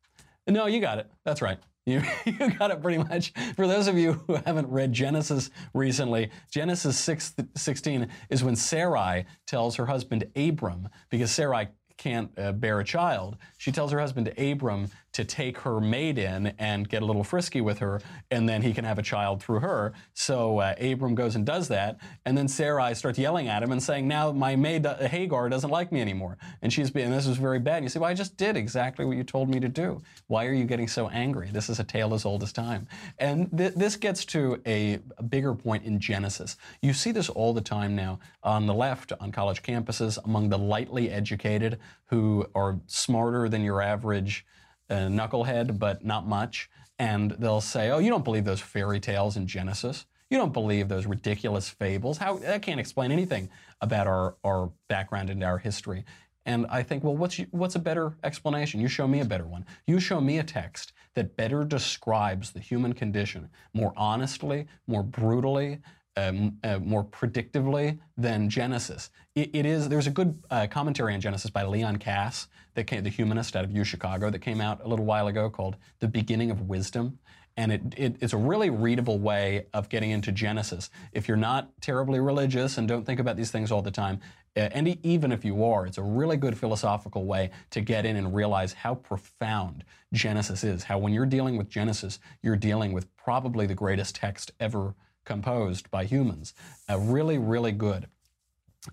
No, 0.47 0.67
you 0.67 0.79
got 0.79 0.99
it. 0.99 1.11
That's 1.25 1.41
right. 1.41 1.59
You, 1.87 2.03
you 2.25 2.51
got 2.59 2.69
it 2.69 2.79
pretty 2.79 2.99
much. 2.99 3.33
For 3.55 3.65
those 3.65 3.87
of 3.87 3.97
you 3.97 4.13
who 4.13 4.35
haven't 4.45 4.69
read 4.69 4.93
Genesis 4.93 5.49
recently, 5.73 6.29
Genesis 6.51 6.95
6, 6.99 7.33
16 7.55 8.07
is 8.29 8.43
when 8.43 8.55
Sarai 8.55 9.25
tells 9.47 9.75
her 9.77 9.87
husband 9.87 10.25
Abram, 10.35 10.87
because 11.09 11.31
Sarai 11.31 11.69
can't 11.97 12.29
uh, 12.37 12.51
bear 12.51 12.79
a 12.79 12.83
child, 12.83 13.37
she 13.57 13.71
tells 13.71 13.91
her 13.91 13.99
husband 13.99 14.31
Abram 14.37 14.89
to 15.13 15.25
take 15.25 15.57
her 15.59 15.81
maid 15.81 16.17
in 16.17 16.53
and 16.57 16.87
get 16.87 17.01
a 17.01 17.05
little 17.05 17.23
frisky 17.23 17.61
with 17.61 17.79
her, 17.79 18.01
and 18.29 18.47
then 18.47 18.61
he 18.61 18.73
can 18.73 18.85
have 18.85 18.97
a 18.97 19.01
child 19.01 19.43
through 19.43 19.59
her. 19.59 19.93
So 20.13 20.59
uh, 20.59 20.75
Abram 20.79 21.15
goes 21.15 21.35
and 21.35 21.45
does 21.45 21.67
that, 21.67 21.99
and 22.25 22.37
then 22.37 22.47
Sarai 22.47 22.95
starts 22.95 23.19
yelling 23.19 23.47
at 23.47 23.61
him 23.61 23.71
and 23.71 23.81
saying, 23.81 24.07
"Now 24.07 24.31
my 24.31 24.55
maid 24.55 24.85
uh, 24.85 24.97
Hagar 25.07 25.49
doesn't 25.49 25.69
like 25.69 25.91
me 25.91 26.01
anymore," 26.01 26.37
and 26.61 26.71
she's 26.71 26.89
being 26.89 27.11
this 27.11 27.27
is 27.27 27.37
very 27.37 27.59
bad. 27.59 27.83
You 27.83 27.89
say, 27.89 27.99
"Well, 27.99 28.09
I 28.09 28.13
just 28.13 28.37
did 28.37 28.55
exactly 28.55 29.05
what 29.05 29.17
you 29.17 29.23
told 29.23 29.49
me 29.49 29.59
to 29.59 29.69
do. 29.69 30.01
Why 30.27 30.45
are 30.45 30.53
you 30.53 30.65
getting 30.65 30.87
so 30.87 31.09
angry? 31.09 31.49
This 31.51 31.69
is 31.69 31.79
a 31.79 31.83
tale 31.83 32.13
as 32.13 32.25
old 32.25 32.43
as 32.43 32.53
time." 32.53 32.87
And 33.19 33.49
th- 33.57 33.73
this 33.75 33.95
gets 33.95 34.25
to 34.25 34.61
a, 34.65 34.99
a 35.17 35.23
bigger 35.23 35.53
point 35.53 35.83
in 35.83 35.99
Genesis. 35.99 36.57
You 36.81 36.93
see 36.93 37.11
this 37.11 37.29
all 37.29 37.53
the 37.53 37.61
time 37.61 37.95
now 37.95 38.19
on 38.43 38.65
the 38.65 38.73
left, 38.73 39.11
on 39.19 39.31
college 39.31 39.61
campuses, 39.61 40.17
among 40.23 40.49
the 40.49 40.57
lightly 40.57 41.09
educated 41.09 41.79
who 42.05 42.45
are 42.55 42.79
smarter 42.87 43.47
than 43.49 43.63
your 43.63 43.81
average 43.81 44.45
a 44.91 45.07
knucklehead, 45.07 45.79
but 45.79 46.05
not 46.05 46.27
much. 46.27 46.69
And 46.99 47.31
they'll 47.31 47.61
say, 47.61 47.89
"Oh, 47.89 47.97
you 47.97 48.09
don't 48.09 48.23
believe 48.23 48.45
those 48.45 48.61
fairy 48.61 48.99
tales 48.99 49.37
in 49.37 49.47
Genesis? 49.47 50.05
You 50.29 50.37
don't 50.37 50.53
believe 50.53 50.87
those 50.87 51.05
ridiculous 51.05 51.67
fables? 51.69 52.17
How 52.19 52.37
that 52.37 52.61
can't 52.61 52.79
explain 52.79 53.11
anything 53.11 53.49
about 53.81 54.07
our 54.07 54.35
our 54.43 54.71
background 54.87 55.29
and 55.29 55.43
our 55.43 55.57
history." 55.57 56.05
And 56.45 56.65
I 56.69 56.81
think, 56.83 57.03
well, 57.03 57.15
what's 57.15 57.37
what's 57.51 57.75
a 57.75 57.79
better 57.79 58.17
explanation? 58.23 58.79
You 58.79 58.87
show 58.87 59.07
me 59.07 59.19
a 59.21 59.25
better 59.25 59.45
one. 59.45 59.65
You 59.87 59.99
show 59.99 60.19
me 60.19 60.39
a 60.39 60.43
text 60.43 60.93
that 61.15 61.35
better 61.37 61.63
describes 61.63 62.51
the 62.51 62.59
human 62.59 62.93
condition 62.93 63.49
more 63.73 63.93
honestly, 63.95 64.67
more 64.87 65.03
brutally, 65.03 65.79
um, 66.17 66.57
uh, 66.63 66.79
more 66.79 67.03
predictively 67.03 67.99
than 68.17 68.49
Genesis. 68.49 69.11
It, 69.35 69.49
it 69.53 69.65
is. 69.65 69.87
There's 69.87 70.07
a 70.07 70.11
good 70.11 70.43
uh, 70.49 70.67
commentary 70.67 71.13
on 71.13 71.21
Genesis 71.21 71.49
by 71.49 71.63
Leon 71.63 71.97
Kass, 71.97 72.47
that 72.73 72.85
came, 72.85 73.03
the 73.03 73.09
humanist 73.09 73.55
out 73.55 73.63
of 73.63 73.71
U 73.71 73.83
Chicago, 73.83 74.29
that 74.29 74.39
came 74.39 74.61
out 74.61 74.81
a 74.83 74.87
little 74.87 75.05
while 75.05 75.27
ago 75.27 75.49
called 75.49 75.77
"The 75.99 76.07
Beginning 76.07 76.51
of 76.51 76.67
Wisdom," 76.67 77.19
And 77.57 77.71
it, 77.71 77.81
it, 77.97 78.15
it's 78.21 78.33
a 78.33 78.37
really 78.37 78.69
readable 78.69 79.19
way 79.19 79.65
of 79.73 79.89
getting 79.89 80.11
into 80.11 80.31
Genesis. 80.31 80.89
If 81.11 81.27
you're 81.27 81.37
not 81.37 81.69
terribly 81.81 82.19
religious 82.19 82.77
and 82.77 82.87
don't 82.87 83.05
think 83.05 83.19
about 83.19 83.35
these 83.35 83.51
things 83.51 83.71
all 83.71 83.81
the 83.81 83.91
time, 83.91 84.19
uh, 84.55 84.69
and 84.71 84.97
even 85.05 85.31
if 85.31 85.45
you 85.45 85.63
are, 85.63 85.85
it's 85.85 85.97
a 85.97 86.03
really 86.03 86.37
good 86.37 86.57
philosophical 86.57 87.25
way 87.25 87.51
to 87.71 87.81
get 87.81 88.05
in 88.05 88.15
and 88.15 88.33
realize 88.33 88.73
how 88.73 88.95
profound 88.95 89.83
Genesis 90.13 90.63
is. 90.63 90.83
How 90.83 90.97
when 90.97 91.13
you're 91.13 91.25
dealing 91.25 91.57
with 91.57 91.69
Genesis, 91.69 92.19
you're 92.41 92.55
dealing 92.55 92.93
with 92.93 93.15
probably 93.15 93.65
the 93.65 93.75
greatest 93.75 94.15
text 94.15 94.51
ever 94.59 94.95
composed 95.25 95.89
by 95.91 96.05
humans. 96.05 96.53
Uh, 96.89 96.99
really, 96.99 97.37
really 97.37 97.71
good. 97.71 98.07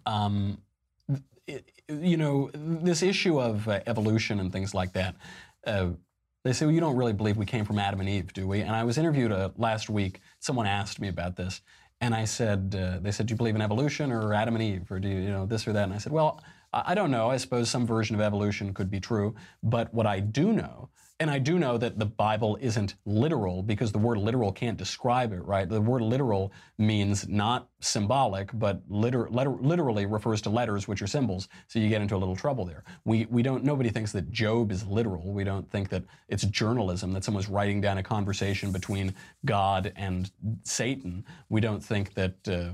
Um, 0.06 0.58
it, 1.46 1.70
you 1.88 2.16
know, 2.16 2.50
this 2.52 3.02
issue 3.02 3.40
of 3.40 3.66
uh, 3.68 3.80
evolution 3.86 4.40
and 4.40 4.52
things 4.52 4.74
like 4.74 4.92
that. 4.92 5.16
Uh, 5.66 5.90
they 6.44 6.52
say, 6.52 6.66
well, 6.66 6.74
you 6.74 6.80
don't 6.80 6.96
really 6.96 7.12
believe 7.12 7.36
we 7.36 7.46
came 7.46 7.64
from 7.64 7.78
Adam 7.78 8.00
and 8.00 8.08
Eve, 8.08 8.32
do 8.32 8.46
we? 8.46 8.60
And 8.60 8.70
I 8.70 8.84
was 8.84 8.98
interviewed 8.98 9.32
uh, 9.32 9.50
last 9.56 9.90
week. 9.90 10.20
Someone 10.40 10.66
asked 10.66 11.00
me 11.00 11.08
about 11.08 11.36
this. 11.36 11.62
And 12.00 12.14
I 12.14 12.26
said, 12.26 12.76
uh, 12.78 13.00
they 13.00 13.10
said, 13.10 13.26
do 13.26 13.32
you 13.32 13.36
believe 13.36 13.56
in 13.56 13.62
evolution 13.62 14.12
or 14.12 14.32
Adam 14.32 14.54
and 14.54 14.62
Eve 14.62 14.90
or 14.90 15.00
do 15.00 15.08
you, 15.08 15.16
you 15.16 15.30
know, 15.30 15.46
this 15.46 15.66
or 15.66 15.72
that? 15.72 15.84
And 15.84 15.92
I 15.92 15.98
said, 15.98 16.12
well, 16.12 16.40
I 16.72 16.94
don't 16.94 17.10
know. 17.10 17.28
I 17.28 17.38
suppose 17.38 17.70
some 17.70 17.86
version 17.86 18.14
of 18.14 18.20
evolution 18.20 18.72
could 18.72 18.90
be 18.90 19.00
true. 19.00 19.34
But 19.62 19.92
what 19.92 20.06
I 20.06 20.20
do 20.20 20.52
know 20.52 20.90
and 21.20 21.30
I 21.30 21.38
do 21.40 21.58
know 21.58 21.76
that 21.78 21.98
the 21.98 22.06
Bible 22.06 22.56
isn't 22.60 22.94
literal 23.04 23.62
because 23.62 23.90
the 23.90 23.98
word 23.98 24.18
literal 24.18 24.52
can't 24.52 24.76
describe 24.76 25.32
it, 25.32 25.44
right? 25.44 25.68
The 25.68 25.80
word 25.80 26.02
literal 26.02 26.52
means 26.78 27.26
not 27.26 27.68
symbolic, 27.80 28.50
but 28.54 28.82
liter- 28.88 29.28
letter- 29.28 29.56
literally 29.60 30.06
refers 30.06 30.40
to 30.42 30.50
letters, 30.50 30.86
which 30.86 31.02
are 31.02 31.08
symbols. 31.08 31.48
So 31.66 31.80
you 31.80 31.88
get 31.88 32.02
into 32.02 32.14
a 32.14 32.18
little 32.18 32.36
trouble 32.36 32.64
there. 32.64 32.84
We, 33.04 33.26
we 33.26 33.42
don't, 33.42 33.64
nobody 33.64 33.90
thinks 33.90 34.12
that 34.12 34.30
Job 34.30 34.70
is 34.70 34.86
literal. 34.86 35.32
We 35.32 35.42
don't 35.42 35.68
think 35.68 35.88
that 35.88 36.04
it's 36.28 36.44
journalism, 36.44 37.12
that 37.12 37.24
someone's 37.24 37.48
writing 37.48 37.80
down 37.80 37.98
a 37.98 38.02
conversation 38.02 38.70
between 38.70 39.12
God 39.44 39.92
and 39.96 40.30
Satan. 40.62 41.24
We 41.48 41.60
don't 41.60 41.84
think 41.84 42.14
that, 42.14 42.48
uh, 42.48 42.70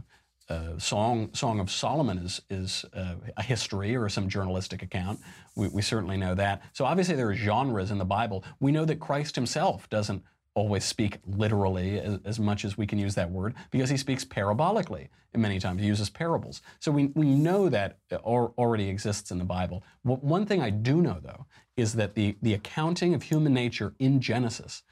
uh, 0.48 0.78
Song 0.78 1.30
Song 1.32 1.58
of 1.58 1.70
Solomon 1.70 2.18
is 2.18 2.40
is 2.50 2.84
uh, 2.94 3.14
a 3.36 3.42
history 3.42 3.96
or 3.96 4.08
some 4.08 4.28
journalistic 4.28 4.82
account. 4.82 5.20
We, 5.56 5.68
we, 5.68 5.82
certainly 5.82 6.16
know 6.16 6.34
that. 6.34 6.62
So 6.72 6.84
obviously 6.84 7.14
there 7.14 7.28
are 7.30 7.34
genres 7.34 7.90
in 7.90 7.98
the 7.98 8.04
Bible. 8.04 8.44
We 8.60 8.70
know 8.70 8.84
that 8.84 9.00
Christ 9.00 9.36
Himself 9.36 9.88
doesn't 9.88 10.22
always 10.54 10.84
speak 10.84 11.18
literally 11.26 11.98
as, 11.98 12.18
as 12.24 12.40
much 12.40 12.64
as 12.64 12.76
we 12.76 12.86
can 12.86 12.98
use 12.98 13.14
that 13.14 13.30
word 13.30 13.54
because 13.70 13.88
He 13.88 13.96
speaks 13.96 14.24
parabolically. 14.24 15.08
And 15.32 15.40
many 15.40 15.58
times 15.58 15.80
He 15.80 15.86
uses 15.86 16.10
parables. 16.10 16.60
So 16.78 16.92
we 16.92 17.06
we 17.14 17.26
know 17.26 17.70
that 17.70 17.98
already 18.12 18.88
exists 18.90 19.30
in 19.30 19.38
the 19.38 19.44
Bible. 19.44 19.82
One 20.02 20.44
thing 20.44 20.60
I 20.60 20.70
do 20.70 21.00
know 21.00 21.20
though 21.22 21.46
is 21.76 21.94
that 21.94 22.14
the 22.14 22.36
the 22.42 22.52
accounting 22.52 23.14
of 23.14 23.22
human 23.22 23.54
nature 23.54 23.94
in 23.98 24.20
Genesis 24.20 24.82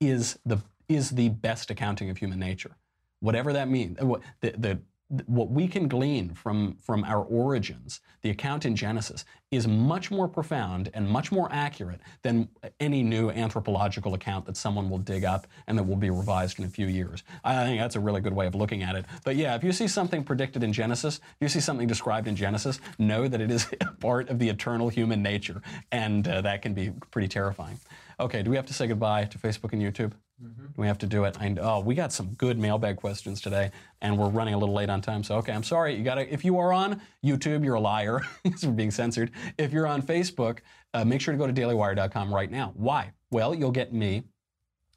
is 0.00 0.38
the 0.46 0.58
is 0.88 1.10
the 1.10 1.28
best 1.28 1.70
accounting 1.70 2.08
of 2.08 2.16
human 2.16 2.38
nature 2.38 2.76
whatever 3.22 3.52
that 3.52 3.68
means. 3.68 3.96
The, 3.96 4.54
the, 4.58 4.80
what 5.26 5.50
we 5.50 5.68
can 5.68 5.88
glean 5.88 6.32
from, 6.34 6.74
from 6.76 7.04
our 7.04 7.22
origins, 7.22 8.00
the 8.22 8.30
account 8.30 8.64
in 8.64 8.74
Genesis, 8.74 9.26
is 9.50 9.68
much 9.68 10.10
more 10.10 10.26
profound 10.26 10.90
and 10.94 11.06
much 11.06 11.30
more 11.30 11.48
accurate 11.52 12.00
than 12.22 12.48
any 12.80 13.02
new 13.02 13.30
anthropological 13.30 14.14
account 14.14 14.46
that 14.46 14.56
someone 14.56 14.88
will 14.88 14.98
dig 14.98 15.24
up 15.24 15.46
and 15.66 15.76
that 15.76 15.82
will 15.82 15.96
be 15.96 16.08
revised 16.08 16.58
in 16.58 16.64
a 16.64 16.68
few 16.68 16.86
years. 16.86 17.22
I 17.44 17.64
think 17.64 17.78
that's 17.78 17.96
a 17.96 18.00
really 18.00 18.22
good 18.22 18.32
way 18.32 18.46
of 18.46 18.54
looking 18.54 18.82
at 18.82 18.96
it. 18.96 19.04
But 19.22 19.36
yeah, 19.36 19.54
if 19.54 19.62
you 19.62 19.72
see 19.72 19.86
something 19.86 20.24
predicted 20.24 20.62
in 20.62 20.72
Genesis, 20.72 21.16
if 21.16 21.36
you 21.40 21.48
see 21.48 21.60
something 21.60 21.86
described 21.86 22.26
in 22.26 22.34
Genesis, 22.34 22.80
know 22.98 23.28
that 23.28 23.40
it 23.40 23.50
is 23.50 23.66
part 24.00 24.30
of 24.30 24.38
the 24.38 24.48
eternal 24.48 24.88
human 24.88 25.22
nature, 25.22 25.60
and 25.90 26.26
uh, 26.26 26.40
that 26.40 26.62
can 26.62 26.72
be 26.72 26.90
pretty 27.10 27.28
terrifying. 27.28 27.78
Okay, 28.22 28.40
do 28.40 28.50
we 28.50 28.56
have 28.56 28.66
to 28.66 28.72
say 28.72 28.86
goodbye 28.86 29.24
to 29.24 29.36
Facebook 29.36 29.72
and 29.72 29.82
YouTube? 29.82 30.12
Mm-hmm. 30.40 30.80
We 30.80 30.86
have 30.86 30.98
to 30.98 31.06
do 31.06 31.24
it. 31.24 31.36
I, 31.40 31.56
oh, 31.60 31.80
we 31.80 31.96
got 31.96 32.12
some 32.12 32.34
good 32.34 32.56
mailbag 32.56 32.96
questions 32.96 33.40
today, 33.40 33.72
and 34.00 34.16
we're 34.16 34.28
running 34.28 34.54
a 34.54 34.58
little 34.58 34.76
late 34.76 34.90
on 34.90 35.00
time. 35.00 35.24
So, 35.24 35.36
okay, 35.38 35.52
I'm 35.52 35.64
sorry. 35.64 35.96
You 35.96 36.04
got 36.04 36.14
to. 36.14 36.32
If 36.32 36.44
you 36.44 36.56
are 36.58 36.72
on 36.72 37.02
YouTube, 37.24 37.64
you're 37.64 37.74
a 37.74 37.80
liar. 37.80 38.20
we're 38.62 38.70
being 38.70 38.92
censored. 38.92 39.32
If 39.58 39.72
you're 39.72 39.88
on 39.88 40.02
Facebook, 40.02 40.60
uh, 40.94 41.04
make 41.04 41.20
sure 41.20 41.32
to 41.32 41.38
go 41.38 41.48
to 41.48 41.52
dailywire.com 41.52 42.32
right 42.32 42.50
now. 42.50 42.72
Why? 42.76 43.10
Well, 43.32 43.56
you'll 43.56 43.72
get 43.72 43.92
me 43.92 44.22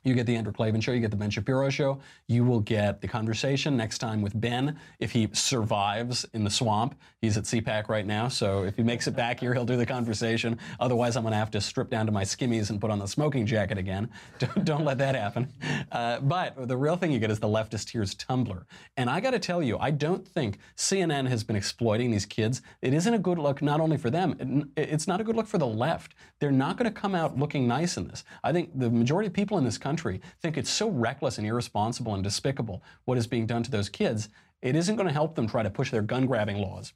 you 0.05 0.13
get 0.13 0.27
the 0.27 0.35
Andrew 0.35 0.53
Klavan 0.53 0.81
show, 0.81 0.91
you 0.91 0.99
get 0.99 1.09
the 1.09 1.17
Ben 1.17 1.31
Shapiro 1.31 1.69
show, 1.69 1.99
you 2.27 2.45
will 2.45 2.59
get 2.59 3.01
the 3.01 3.07
conversation 3.07 3.75
next 3.75 3.97
time 3.97 4.21
with 4.21 4.39
Ben 4.39 4.79
if 4.99 5.11
he 5.11 5.27
survives 5.33 6.25
in 6.33 6.43
the 6.43 6.49
swamp. 6.49 6.95
He's 7.25 7.37
at 7.37 7.45
CPAC 7.45 7.89
right 7.89 8.05
now, 8.05 8.27
so 8.27 8.65
if 8.65 8.75
he 8.75 8.83
makes 8.83 9.07
it 9.07 9.15
back 9.15 9.39
here, 9.39 9.51
he'll 9.51 9.65
do 9.65 9.77
the 9.77 9.85
conversation. 9.85 10.59
Otherwise, 10.79 11.17
I'm 11.17 11.23
going 11.23 11.31
to 11.31 11.37
have 11.39 11.49
to 11.51 11.59
strip 11.59 11.89
down 11.89 12.05
to 12.05 12.11
my 12.11 12.23
skimmies 12.23 12.69
and 12.69 12.79
put 12.79 12.91
on 12.91 12.99
the 12.99 13.07
smoking 13.07 13.47
jacket 13.47 13.79
again. 13.79 14.11
Don't, 14.37 14.65
don't 14.65 14.85
let 14.85 14.99
that 14.99 15.15
happen. 15.15 15.51
Uh, 15.91 16.19
but 16.19 16.67
the 16.67 16.77
real 16.77 16.97
thing 16.97 17.11
you 17.11 17.17
get 17.17 17.31
is 17.31 17.39
the 17.39 17.47
leftist 17.47 17.87
tears 17.87 18.13
tumbler. 18.13 18.67
And 18.95 19.09
I 19.09 19.19
got 19.21 19.31
to 19.31 19.39
tell 19.39 19.63
you, 19.63 19.79
I 19.79 19.89
don't 19.89 20.27
think 20.27 20.59
CNN 20.75 21.27
has 21.29 21.43
been 21.43 21.55
exploiting 21.55 22.11
these 22.11 22.27
kids. 22.27 22.61
It 22.83 22.93
isn't 22.93 23.13
a 23.13 23.17
good 23.17 23.39
look 23.39 23.61
not 23.63 23.79
only 23.81 23.97
for 23.97 24.11
them, 24.11 24.69
it, 24.75 24.89
it's 24.89 25.07
not 25.07 25.19
a 25.19 25.23
good 25.23 25.35
look 25.35 25.47
for 25.47 25.57
the 25.57 25.65
left. 25.65 26.13
They're 26.39 26.51
not 26.51 26.77
going 26.77 26.93
to 26.93 26.99
come 26.99 27.15
out 27.15 27.39
looking 27.39 27.67
nice 27.67 27.97
in 27.97 28.07
this. 28.07 28.23
I 28.43 28.51
think 28.51 28.77
the 28.77 28.91
majority 28.91 29.27
of 29.27 29.33
people 29.33 29.57
in 29.57 29.63
this 29.63 29.79
country 29.79 30.21
think 30.43 30.57
it's 30.57 30.69
so 30.69 30.89
reckless 30.89 31.39
and 31.39 31.47
irresponsible 31.47 32.13
and 32.13 32.23
despicable 32.23 32.83
what 33.05 33.17
is 33.17 33.25
being 33.25 33.47
done 33.47 33.63
to 33.63 33.71
those 33.71 33.89
kids, 33.89 34.29
it 34.61 34.75
isn't 34.75 34.95
going 34.95 35.07
to 35.07 35.13
help 35.13 35.35
them 35.35 35.47
try 35.47 35.63
to 35.63 35.69
push 35.69 35.91
their 35.91 36.01
gun 36.01 36.25
grabbing 36.25 36.57
laws. 36.57 36.93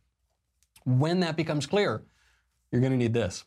When 0.98 1.20
that 1.20 1.36
becomes 1.36 1.68
clear, 1.68 2.04
you're 2.72 2.82
going 2.82 2.92
to 2.92 2.98
need 2.98 3.14
this. 3.14 3.46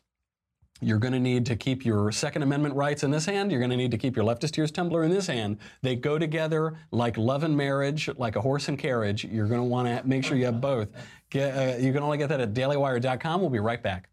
You're 0.81 0.97
going 0.97 1.13
to 1.13 1.19
need 1.19 1.45
to 1.47 1.55
keep 1.55 1.85
your 1.85 2.11
Second 2.11 2.41
Amendment 2.41 2.75
rights 2.75 3.03
in 3.03 3.11
this 3.11 3.25
hand. 3.25 3.51
You're 3.51 3.59
going 3.59 3.71
to 3.71 3.77
need 3.77 3.91
to 3.91 3.97
keep 3.97 4.15
your 4.15 4.25
leftist 4.25 4.57
ears 4.57 4.71
tumbler 4.71 5.03
in 5.03 5.11
this 5.11 5.27
hand. 5.27 5.57
They 5.81 5.95
go 5.95 6.17
together 6.17 6.77
like 6.91 7.17
love 7.17 7.43
and 7.43 7.55
marriage, 7.55 8.09
like 8.17 8.35
a 8.35 8.41
horse 8.41 8.67
and 8.69 8.79
carriage. 8.79 9.23
You're 9.25 9.47
going 9.47 9.59
to 9.59 9.65
want 9.65 9.87
to 9.87 10.07
make 10.07 10.23
sure 10.23 10.37
you 10.37 10.45
have 10.45 10.61
both. 10.61 10.89
Get, 11.29 11.55
uh, 11.55 11.77
you 11.77 11.93
can 11.93 12.01
only 12.01 12.17
get 12.17 12.29
that 12.29 12.41
at 12.41 12.53
dailywire.com. 12.53 13.41
We'll 13.41 13.49
be 13.49 13.59
right 13.59 13.81
back. 13.81 14.09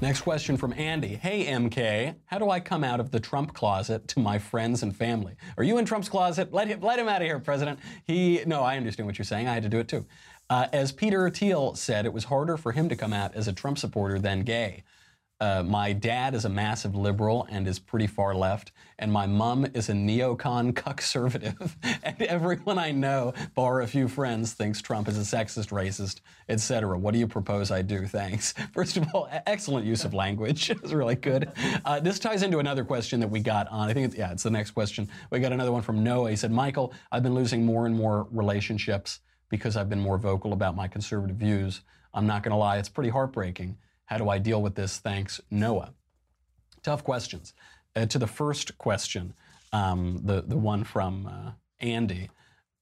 Next 0.00 0.20
question 0.20 0.56
from 0.56 0.72
Andy. 0.74 1.16
Hey, 1.16 1.46
MK, 1.46 2.14
how 2.26 2.38
do 2.38 2.50
I 2.50 2.60
come 2.60 2.84
out 2.84 3.00
of 3.00 3.10
the 3.10 3.18
Trump 3.18 3.52
closet 3.52 4.06
to 4.08 4.20
my 4.20 4.38
friends 4.38 4.84
and 4.84 4.94
family? 4.94 5.34
Are 5.56 5.64
you 5.64 5.76
in 5.78 5.84
Trump's 5.84 6.08
closet? 6.08 6.52
Let 6.52 6.68
him, 6.68 6.80
let 6.80 7.00
him 7.00 7.08
out 7.08 7.20
of 7.20 7.26
here, 7.26 7.40
President. 7.40 7.80
He, 8.06 8.44
no, 8.46 8.62
I 8.62 8.76
understand 8.76 9.08
what 9.08 9.18
you're 9.18 9.24
saying. 9.24 9.48
I 9.48 9.54
had 9.54 9.64
to 9.64 9.68
do 9.68 9.80
it 9.80 9.88
too. 9.88 10.06
Uh, 10.48 10.68
as 10.72 10.92
Peter 10.92 11.28
Thiel 11.30 11.74
said, 11.74 12.06
it 12.06 12.12
was 12.12 12.24
harder 12.24 12.56
for 12.56 12.70
him 12.70 12.88
to 12.88 12.94
come 12.94 13.12
out 13.12 13.34
as 13.34 13.48
a 13.48 13.52
Trump 13.52 13.76
supporter 13.76 14.20
than 14.20 14.42
gay. 14.42 14.84
Uh, 15.40 15.62
my 15.62 15.92
dad 15.92 16.34
is 16.34 16.44
a 16.44 16.48
massive 16.48 16.96
liberal 16.96 17.46
and 17.48 17.68
is 17.68 17.78
pretty 17.78 18.08
far 18.08 18.34
left, 18.34 18.72
and 18.98 19.12
my 19.12 19.24
mom 19.24 19.64
is 19.72 19.88
a 19.88 19.92
neocon 19.92 20.74
conservative. 20.74 21.76
and 22.02 22.20
everyone 22.22 22.76
I 22.76 22.90
know, 22.90 23.32
bar 23.54 23.82
a 23.82 23.86
few 23.86 24.08
friends, 24.08 24.52
thinks 24.54 24.82
Trump 24.82 25.06
is 25.06 25.16
a 25.16 25.36
sexist, 25.36 25.68
racist, 25.68 26.20
etc. 26.48 26.98
What 26.98 27.12
do 27.12 27.20
you 27.20 27.28
propose 27.28 27.70
I 27.70 27.82
do? 27.82 28.06
Thanks. 28.08 28.52
First 28.72 28.96
of 28.96 29.06
all, 29.14 29.28
excellent 29.46 29.86
use 29.86 30.04
of 30.04 30.12
language. 30.12 30.70
it's 30.70 30.92
really 30.92 31.14
good. 31.14 31.52
Uh, 31.84 32.00
this 32.00 32.18
ties 32.18 32.42
into 32.42 32.58
another 32.58 32.84
question 32.84 33.20
that 33.20 33.28
we 33.28 33.38
got 33.38 33.68
on. 33.68 33.88
I 33.88 33.94
think, 33.94 34.06
it's, 34.06 34.16
yeah, 34.16 34.32
it's 34.32 34.42
the 34.42 34.50
next 34.50 34.72
question. 34.72 35.08
We 35.30 35.38
got 35.38 35.52
another 35.52 35.72
one 35.72 35.82
from 35.82 36.02
Noah. 36.02 36.30
He 36.30 36.36
said, 36.36 36.50
Michael, 36.50 36.92
I've 37.12 37.22
been 37.22 37.34
losing 37.34 37.64
more 37.64 37.86
and 37.86 37.94
more 37.94 38.26
relationships 38.32 39.20
because 39.50 39.76
I've 39.76 39.88
been 39.88 40.00
more 40.00 40.18
vocal 40.18 40.52
about 40.52 40.74
my 40.74 40.88
conservative 40.88 41.36
views. 41.36 41.82
I'm 42.12 42.26
not 42.26 42.42
going 42.42 42.50
to 42.50 42.56
lie, 42.56 42.78
it's 42.78 42.88
pretty 42.88 43.10
heartbreaking. 43.10 43.76
How 44.08 44.16
do 44.16 44.30
I 44.30 44.38
deal 44.38 44.62
with 44.62 44.74
this? 44.74 44.98
Thanks, 44.98 45.38
Noah. 45.50 45.92
Tough 46.82 47.04
questions. 47.04 47.52
Uh, 47.94 48.06
to 48.06 48.18
the 48.18 48.26
first 48.26 48.78
question, 48.78 49.34
um, 49.74 50.20
the, 50.24 50.40
the 50.40 50.56
one 50.56 50.82
from 50.82 51.26
uh, 51.26 51.50
Andy, 51.80 52.30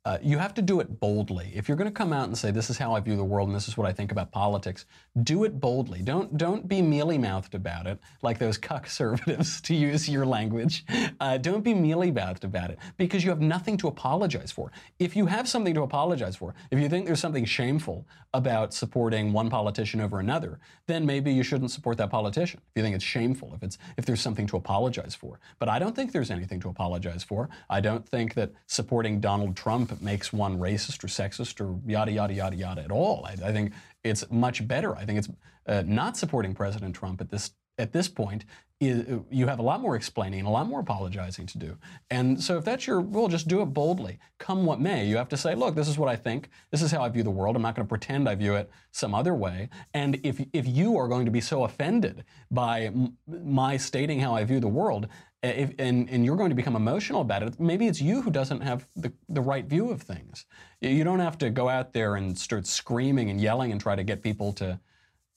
uh, 0.06 0.18
you 0.22 0.38
have 0.38 0.54
to 0.54 0.62
do 0.62 0.78
it 0.78 1.00
boldly. 1.00 1.50
If 1.52 1.66
you're 1.66 1.76
going 1.76 1.90
to 1.90 1.92
come 1.94 2.12
out 2.12 2.28
and 2.28 2.38
say, 2.38 2.52
"This 2.52 2.70
is 2.70 2.78
how 2.78 2.94
I 2.94 3.00
view 3.00 3.16
the 3.16 3.24
world, 3.24 3.48
and 3.48 3.56
this 3.56 3.66
is 3.66 3.76
what 3.76 3.88
I 3.88 3.92
think 3.92 4.12
about 4.12 4.30
politics," 4.30 4.86
do 5.24 5.42
it 5.42 5.58
boldly. 5.58 6.00
Don't 6.00 6.36
don't 6.36 6.68
be 6.68 6.80
mealy 6.80 7.18
mouthed 7.18 7.56
about 7.56 7.88
it, 7.88 7.98
like 8.22 8.38
those 8.38 8.56
conservatives, 8.72 9.60
to 9.62 9.74
use 9.74 10.08
your 10.08 10.24
language. 10.24 10.84
Uh, 11.18 11.38
don't 11.38 11.64
be 11.64 11.74
mealy 11.74 12.12
mouthed 12.12 12.44
about 12.44 12.70
it 12.70 12.78
because 12.96 13.24
you 13.24 13.30
have 13.30 13.40
nothing 13.40 13.76
to 13.78 13.88
apologize 13.88 14.52
for. 14.52 14.70
If 15.00 15.16
you 15.16 15.26
have 15.26 15.48
something 15.48 15.74
to 15.74 15.82
apologize 15.82 16.36
for, 16.36 16.54
if 16.70 16.78
you 16.78 16.88
think 16.88 17.06
there's 17.06 17.18
something 17.18 17.44
shameful 17.44 18.06
about 18.32 18.72
supporting 18.72 19.32
one 19.32 19.50
politician 19.50 20.00
over 20.00 20.20
another, 20.20 20.60
then 20.86 21.04
maybe 21.04 21.32
you 21.32 21.42
shouldn't 21.42 21.72
support 21.72 21.98
that 21.98 22.10
politician. 22.10 22.60
If 22.70 22.76
you 22.76 22.82
think 22.84 22.94
it's 22.94 23.04
shameful, 23.04 23.54
if 23.56 23.62
it's 23.64 23.78
if 23.96 24.06
there's 24.06 24.20
something 24.20 24.46
to 24.46 24.56
apologize 24.56 25.16
for, 25.16 25.40
but 25.58 25.68
I 25.68 25.80
don't 25.80 25.96
think 25.96 26.12
there's 26.12 26.30
anything 26.30 26.60
to 26.60 26.68
apologize 26.68 27.24
for. 27.24 27.48
I 27.68 27.80
don't 27.80 28.08
think 28.08 28.34
that 28.34 28.52
supporting 28.68 29.18
Donald 29.18 29.56
Trump 29.56 29.95
makes 30.02 30.32
one 30.32 30.58
racist 30.58 31.02
or 31.04 31.08
sexist 31.08 31.60
or 31.60 31.78
yada, 31.86 32.12
yada, 32.12 32.34
yada, 32.34 32.56
yada 32.56 32.82
at 32.82 32.90
all. 32.90 33.24
I, 33.24 33.32
I 33.32 33.52
think 33.52 33.72
it's 34.04 34.28
much 34.30 34.66
better. 34.66 34.96
I 34.96 35.04
think 35.04 35.18
it's 35.18 35.28
uh, 35.66 35.82
not 35.86 36.16
supporting 36.16 36.54
President 36.54 36.94
Trump 36.94 37.20
at 37.20 37.30
this 37.30 37.52
at 37.78 37.92
this 37.92 38.08
point 38.08 38.46
you 38.78 39.46
have 39.46 39.58
a 39.58 39.62
lot 39.62 39.80
more 39.80 39.96
explaining 39.96 40.44
a 40.44 40.50
lot 40.50 40.66
more 40.66 40.80
apologizing 40.80 41.46
to 41.46 41.58
do. 41.58 41.78
And 42.10 42.42
so 42.42 42.58
if 42.58 42.64
that's 42.64 42.86
your 42.86 43.00
rule, 43.00 43.26
just 43.28 43.48
do 43.48 43.62
it 43.62 43.66
boldly. 43.66 44.18
Come 44.38 44.66
what 44.66 44.80
may, 44.80 45.06
you 45.06 45.16
have 45.16 45.30
to 45.30 45.36
say, 45.36 45.54
look, 45.54 45.74
this 45.74 45.88
is 45.88 45.96
what 45.96 46.10
I 46.10 46.16
think. 46.16 46.50
This 46.70 46.82
is 46.82 46.92
how 46.92 47.02
I 47.02 47.08
view 47.08 47.22
the 47.22 47.30
world. 47.30 47.56
I'm 47.56 47.62
not 47.62 47.74
going 47.74 47.86
to 47.86 47.88
pretend 47.88 48.28
I 48.28 48.34
view 48.34 48.54
it 48.54 48.70
some 48.90 49.14
other 49.14 49.34
way. 49.34 49.70
And 49.94 50.20
if, 50.22 50.44
if 50.52 50.66
you 50.66 50.98
are 50.98 51.08
going 51.08 51.24
to 51.24 51.30
be 51.30 51.40
so 51.40 51.64
offended 51.64 52.24
by 52.50 52.92
my 53.26 53.78
stating 53.78 54.20
how 54.20 54.34
I 54.34 54.44
view 54.44 54.60
the 54.60 54.68
world, 54.68 55.08
if, 55.46 55.74
and, 55.78 56.08
and 56.10 56.24
you're 56.24 56.36
going 56.36 56.50
to 56.50 56.56
become 56.56 56.76
emotional 56.76 57.20
about 57.20 57.42
it, 57.42 57.58
maybe 57.60 57.86
it's 57.86 58.00
you 58.00 58.22
who 58.22 58.30
doesn't 58.30 58.60
have 58.60 58.86
the, 58.96 59.12
the 59.28 59.40
right 59.40 59.64
view 59.64 59.90
of 59.90 60.02
things. 60.02 60.46
You 60.80 61.04
don't 61.04 61.20
have 61.20 61.38
to 61.38 61.50
go 61.50 61.68
out 61.68 61.92
there 61.92 62.16
and 62.16 62.38
start 62.38 62.66
screaming 62.66 63.30
and 63.30 63.40
yelling 63.40 63.72
and 63.72 63.80
try 63.80 63.96
to 63.96 64.04
get 64.04 64.22
people 64.22 64.52
to 64.54 64.80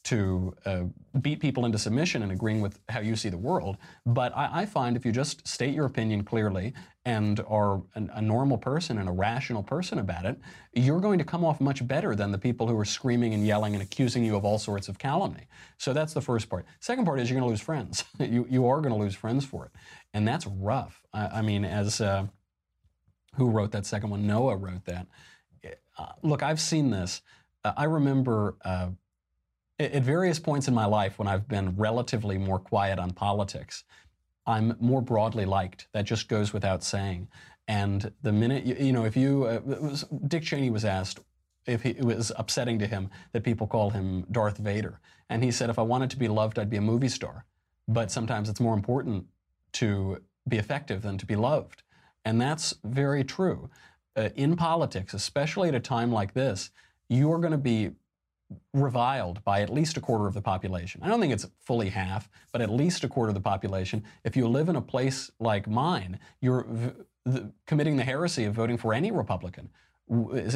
to 0.05 0.55
uh, 0.65 0.83
beat 1.21 1.39
people 1.39 1.65
into 1.65 1.77
submission 1.77 2.23
and 2.23 2.31
agreeing 2.31 2.61
with 2.61 2.79
how 2.89 2.99
you 2.99 3.15
see 3.15 3.29
the 3.29 3.37
world. 3.37 3.77
But 4.05 4.35
I, 4.35 4.61
I 4.61 4.65
find 4.65 4.95
if 4.95 5.05
you 5.05 5.11
just 5.11 5.45
state 5.47 5.73
your 5.73 5.85
opinion 5.85 6.23
clearly 6.23 6.73
and 7.05 7.39
are 7.47 7.81
an, 7.95 8.09
a 8.13 8.21
normal 8.21 8.57
person 8.57 8.97
and 8.97 9.09
a 9.09 9.11
rational 9.11 9.61
person 9.61 9.99
about 9.99 10.25
it, 10.25 10.39
you're 10.73 11.01
going 11.01 11.19
to 11.19 11.25
come 11.25 11.43
off 11.43 11.59
much 11.59 11.85
better 11.85 12.15
than 12.15 12.31
the 12.31 12.37
people 12.37 12.67
who 12.67 12.77
are 12.77 12.85
screaming 12.85 13.33
and 13.33 13.45
yelling 13.45 13.73
and 13.73 13.83
accusing 13.83 14.23
you 14.23 14.35
of 14.35 14.45
all 14.45 14.57
sorts 14.57 14.87
of 14.87 14.97
calumny. 14.97 15.47
So 15.77 15.91
that's 15.91 16.13
the 16.13 16.21
first 16.21 16.49
part. 16.49 16.65
Second 16.79 17.05
part 17.05 17.19
is 17.19 17.29
you're 17.29 17.39
going 17.39 17.47
to 17.47 17.51
lose 17.51 17.61
friends. 17.61 18.05
you, 18.19 18.47
you 18.49 18.67
are 18.67 18.79
going 18.79 18.93
to 18.93 18.99
lose 18.99 19.15
friends 19.15 19.45
for 19.45 19.65
it. 19.65 19.71
And 20.13 20.27
that's 20.27 20.47
rough. 20.47 21.01
I, 21.13 21.27
I 21.27 21.41
mean, 21.41 21.65
as 21.65 21.99
uh, 21.99 22.27
who 23.35 23.49
wrote 23.49 23.71
that 23.73 23.85
second 23.85 24.09
one? 24.09 24.25
Noah 24.25 24.55
wrote 24.55 24.85
that. 24.85 25.07
Uh, 25.97 26.13
look, 26.21 26.41
I've 26.41 26.61
seen 26.61 26.89
this. 26.89 27.21
Uh, 27.63 27.73
I 27.75 27.83
remember 27.83 28.55
uh, 28.63 28.89
at 29.79 30.03
various 30.03 30.39
points 30.39 30.67
in 30.67 30.73
my 30.73 30.85
life 30.85 31.17
when 31.17 31.27
I've 31.27 31.47
been 31.47 31.75
relatively 31.77 32.37
more 32.37 32.59
quiet 32.59 32.99
on 32.99 33.11
politics, 33.11 33.83
I'm 34.45 34.75
more 34.79 35.01
broadly 35.01 35.45
liked. 35.45 35.87
That 35.93 36.05
just 36.05 36.27
goes 36.27 36.53
without 36.53 36.83
saying. 36.83 37.29
And 37.67 38.11
the 38.23 38.31
minute, 38.31 38.65
you, 38.65 38.75
you 38.79 38.91
know, 38.91 39.05
if 39.05 39.15
you, 39.15 39.45
uh, 39.45 39.61
was, 39.63 40.05
Dick 40.27 40.43
Cheney 40.43 40.69
was 40.69 40.85
asked 40.85 41.19
if 41.65 41.83
he, 41.83 41.91
it 41.91 42.03
was 42.03 42.31
upsetting 42.35 42.79
to 42.79 42.87
him 42.87 43.09
that 43.31 43.43
people 43.43 43.67
call 43.67 43.91
him 43.91 44.25
Darth 44.31 44.57
Vader. 44.57 44.99
And 45.29 45.43
he 45.43 45.51
said, 45.51 45.69
if 45.69 45.77
I 45.77 45.83
wanted 45.83 46.09
to 46.09 46.17
be 46.17 46.27
loved, 46.27 46.57
I'd 46.57 46.69
be 46.69 46.77
a 46.77 46.81
movie 46.81 47.09
star. 47.09 47.45
But 47.87 48.11
sometimes 48.11 48.49
it's 48.49 48.59
more 48.59 48.73
important 48.73 49.25
to 49.73 50.23
be 50.47 50.57
effective 50.57 51.03
than 51.03 51.17
to 51.19 51.25
be 51.25 51.35
loved. 51.35 51.83
And 52.25 52.41
that's 52.41 52.73
very 52.83 53.23
true. 53.23 53.69
Uh, 54.15 54.29
in 54.35 54.55
politics, 54.55 55.13
especially 55.13 55.69
at 55.69 55.75
a 55.75 55.79
time 55.79 56.11
like 56.11 56.33
this, 56.33 56.71
you 57.07 57.31
are 57.31 57.37
going 57.37 57.51
to 57.51 57.57
be 57.57 57.91
reviled 58.73 59.43
by 59.43 59.61
at 59.61 59.69
least 59.69 59.97
a 59.97 60.01
quarter 60.01 60.27
of 60.27 60.33
the 60.33 60.41
population. 60.41 61.01
I 61.03 61.07
don't 61.07 61.19
think 61.19 61.33
it's 61.33 61.47
fully 61.59 61.89
half, 61.89 62.29
but 62.51 62.61
at 62.61 62.69
least 62.69 63.03
a 63.03 63.07
quarter 63.07 63.29
of 63.29 63.35
the 63.35 63.41
population. 63.41 64.03
If 64.23 64.35
you 64.35 64.47
live 64.47 64.69
in 64.69 64.75
a 64.75 64.81
place 64.81 65.29
like 65.39 65.67
mine, 65.67 66.19
you're 66.41 66.65
v- 67.25 67.45
committing 67.67 67.97
the 67.97 68.03
heresy 68.03 68.45
of 68.45 68.53
voting 68.53 68.77
for 68.77 68.93
any 68.93 69.11
Republican 69.11 69.69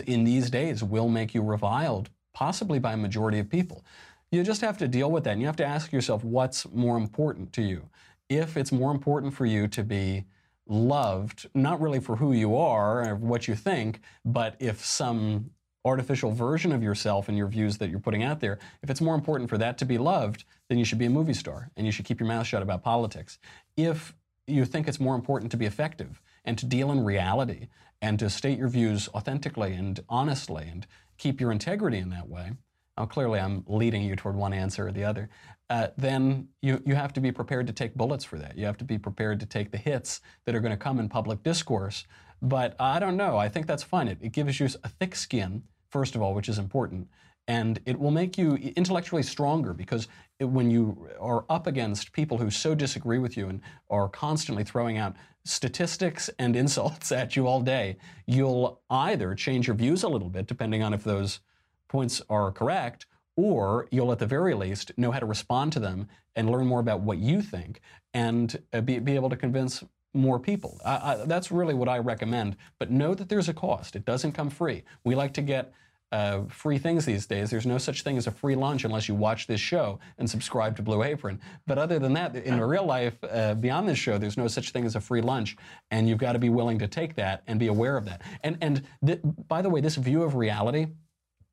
in 0.07 0.23
these 0.23 0.49
days 0.49 0.83
will 0.83 1.07
make 1.07 1.33
you 1.33 1.41
reviled, 1.41 2.09
possibly 2.33 2.79
by 2.79 2.93
a 2.93 2.97
majority 2.97 3.39
of 3.39 3.49
people. 3.49 3.83
You 4.31 4.43
just 4.43 4.61
have 4.61 4.77
to 4.79 4.87
deal 4.87 5.11
with 5.11 5.23
that, 5.25 5.31
and 5.31 5.41
you 5.41 5.47
have 5.47 5.55
to 5.57 5.65
ask 5.65 5.91
yourself 5.91 6.23
what's 6.23 6.67
more 6.71 6.97
important 6.97 7.53
to 7.53 7.61
you. 7.61 7.89
If 8.29 8.57
it's 8.57 8.71
more 8.71 8.91
important 8.91 9.33
for 9.33 9.45
you 9.45 9.67
to 9.67 9.83
be 9.83 10.25
loved, 10.67 11.49
not 11.53 11.79
really 11.79 11.99
for 11.99 12.15
who 12.15 12.31
you 12.31 12.55
are 12.55 13.07
or 13.07 13.15
what 13.15 13.47
you 13.47 13.53
think, 13.53 13.99
but 14.25 14.55
if 14.59 14.83
some 14.83 15.51
artificial 15.86 16.31
version 16.31 16.71
of 16.71 16.81
yourself 16.81 17.27
and 17.27 17.38
your 17.38 17.47
views 17.47 17.77
that 17.77 17.89
you're 17.89 17.99
putting 17.99 18.23
out 18.23 18.39
there, 18.39 18.59
if 18.81 18.89
it's 18.89 19.01
more 19.01 19.15
important 19.15 19.49
for 19.49 19.57
that 19.57 19.77
to 19.77 19.86
be 19.86 19.97
loved, 19.97 20.45
then 20.69 20.77
you 20.77 20.86
should 20.86 20.97
be 20.97 21.05
a 21.05 21.09
movie 21.09 21.34
star 21.34 21.69
and 21.75 21.86
you 21.86 21.91
should 21.91 22.05
keep 22.05 22.19
your 22.19 22.27
mouth 22.27 22.47
shut 22.47 22.63
about 22.63 22.84
politics. 22.84 23.38
If 23.75 24.13
you 24.47 24.65
think 24.65 24.88
it's 24.88 24.99
more 24.99 25.15
important 25.15 25.51
to 25.51 25.57
be 25.57 25.65
effective 25.65 26.21
and 26.45 26.57
to 26.57 26.65
deal 26.65 26.91
in 26.91 27.03
reality 27.03 27.67
and 28.01 28.19
to 28.19 28.29
state 28.29 28.57
your 28.57 28.67
views 28.67 29.09
authentically 29.13 29.73
and 29.73 29.99
honestly 30.09 30.67
and 30.69 30.86
keep 31.17 31.39
your 31.39 31.51
integrity 31.51 31.97
in 31.97 32.09
that 32.09 32.27
way, 32.27 32.51
now 32.97 33.05
clearly 33.05 33.39
I'm 33.39 33.63
leading 33.67 34.03
you 34.03 34.15
toward 34.15 34.36
one 34.36 34.53
answer 34.53 34.88
or 34.88 34.91
the 34.91 35.03
other, 35.03 35.29
uh, 35.69 35.88
then 35.97 36.49
you, 36.61 36.81
you 36.86 36.95
have 36.95 37.13
to 37.13 37.21
be 37.21 37.31
prepared 37.31 37.67
to 37.67 37.73
take 37.73 37.95
bullets 37.95 38.23
for 38.23 38.38
that. 38.38 38.57
You 38.57 38.65
have 38.65 38.77
to 38.77 38.84
be 38.84 38.97
prepared 38.97 39.39
to 39.39 39.45
take 39.45 39.71
the 39.71 39.77
hits 39.77 40.21
that 40.45 40.53
are 40.55 40.59
going 40.59 40.71
to 40.71 40.77
come 40.77 40.99
in 40.99 41.09
public 41.09 41.41
discourse. 41.43 42.05
But 42.41 42.75
I 42.79 42.99
don't 42.99 43.15
know. 43.15 43.38
I 43.38 43.47
think 43.47 43.67
that's 43.67 43.84
fine. 43.84 44.09
It, 44.09 44.17
it 44.21 44.34
gives 44.34 44.59
you 44.59 44.67
a 44.84 44.89
thick 44.89 45.15
skin 45.15 45.63
first 45.93 46.15
of 46.15 46.21
all, 46.23 46.33
which 46.33 46.49
is 46.49 46.57
important. 46.57 47.07
And 47.47 47.79
it 47.85 47.99
will 47.99 48.11
make 48.11 48.37
you 48.37 48.55
intellectually 48.75 49.21
stronger 49.21 49.73
because 49.73 50.07
when 50.39 50.71
you 50.71 51.07
are 51.19 51.45
up 51.49 51.67
against 51.67 52.11
people 52.13 52.37
who 52.37 52.49
so 52.49 52.73
disagree 52.73 53.19
with 53.19 53.37
you 53.37 53.47
and 53.47 53.61
are 53.91 54.09
constantly 54.09 54.63
throwing 54.63 54.97
out 54.97 55.15
statistics 55.45 56.29
and 56.39 56.55
insults 56.63 57.11
at 57.11 57.35
you 57.35 57.47
all 57.47 57.61
day, 57.61 57.97
you'll 58.25 58.81
either 58.89 59.35
change 59.35 59.67
your 59.67 59.75
views 59.75 60.01
a 60.03 60.09
little 60.09 60.29
bit, 60.29 60.47
depending 60.47 60.81
on 60.81 60.93
if 60.93 61.03
those 61.03 61.41
points 61.87 62.21
are 62.27 62.51
correct, 62.51 63.05
or 63.35 63.87
you'll 63.91 64.11
at 64.11 64.19
the 64.19 64.25
very 64.25 64.55
least 64.55 64.91
know 64.97 65.11
how 65.11 65.19
to 65.19 65.25
respond 65.27 65.71
to 65.73 65.79
them 65.79 66.07
and 66.35 66.49
learn 66.49 66.65
more 66.65 66.79
about 66.79 67.01
what 67.01 67.19
you 67.19 67.41
think 67.41 67.81
and 68.15 68.61
uh, 68.73 68.81
be, 68.81 68.97
be 68.97 69.13
able 69.13 69.29
to 69.29 69.35
convince 69.35 69.83
more 70.13 70.39
people. 70.39 70.79
I, 70.85 70.95
I, 70.95 71.25
that's 71.25 71.51
really 71.51 71.73
what 71.73 71.89
I 71.89 71.97
recommend. 71.97 72.55
But 72.79 72.91
know 72.91 73.13
that 73.15 73.29
there's 73.29 73.49
a 73.49 73.53
cost. 73.53 73.95
It 73.95 74.05
doesn't 74.05 74.33
come 74.33 74.49
free. 74.49 74.83
We 75.03 75.15
like 75.15 75.33
to 75.33 75.41
get 75.41 75.73
uh, 76.14 76.43
free 76.47 76.78
things 76.78 77.05
these 77.05 77.26
days. 77.26 77.49
There's 77.49 77.66
no 77.66 77.80
such 77.80 78.03
thing 78.03 78.18
as 78.18 78.28
a 78.28 78.32
free 78.32 78.55
lunch 78.55 78.86
unless 78.86 79.09
you 79.09 79.16
watch 79.16 79.47
this 79.47 79.59
show 79.59 79.99
and 80.20 80.30
subscribe 80.30 80.76
to 80.78 80.84
Blue 80.84 81.01
Apron. 81.01 81.41
But 81.66 81.80
other 81.80 81.97
than 81.97 82.14
that, 82.14 82.36
in 82.36 82.61
real 82.61 82.86
life, 82.86 83.16
uh, 83.24 83.55
beyond 83.55 83.89
this 83.89 83.97
show, 83.97 84.20
there's 84.20 84.38
no 84.38 84.47
such 84.47 84.70
thing 84.70 84.86
as 84.86 84.95
a 84.95 85.01
free 85.01 85.22
lunch, 85.22 85.57
and 85.89 86.07
you've 86.07 86.20
got 86.20 86.34
to 86.34 86.39
be 86.39 86.49
willing 86.49 86.78
to 86.80 86.88
take 86.88 87.16
that 87.16 87.41
and 87.47 87.59
be 87.59 87.68
aware 87.68 87.97
of 87.97 88.05
that. 88.05 88.22
And 88.43 88.57
and 88.61 88.84
th- 89.03 89.22
by 89.47 89.64
the 89.64 89.70
way, 89.70 89.82
this 89.82 89.95
view 89.95 90.22
of 90.22 90.36
reality, 90.36 90.86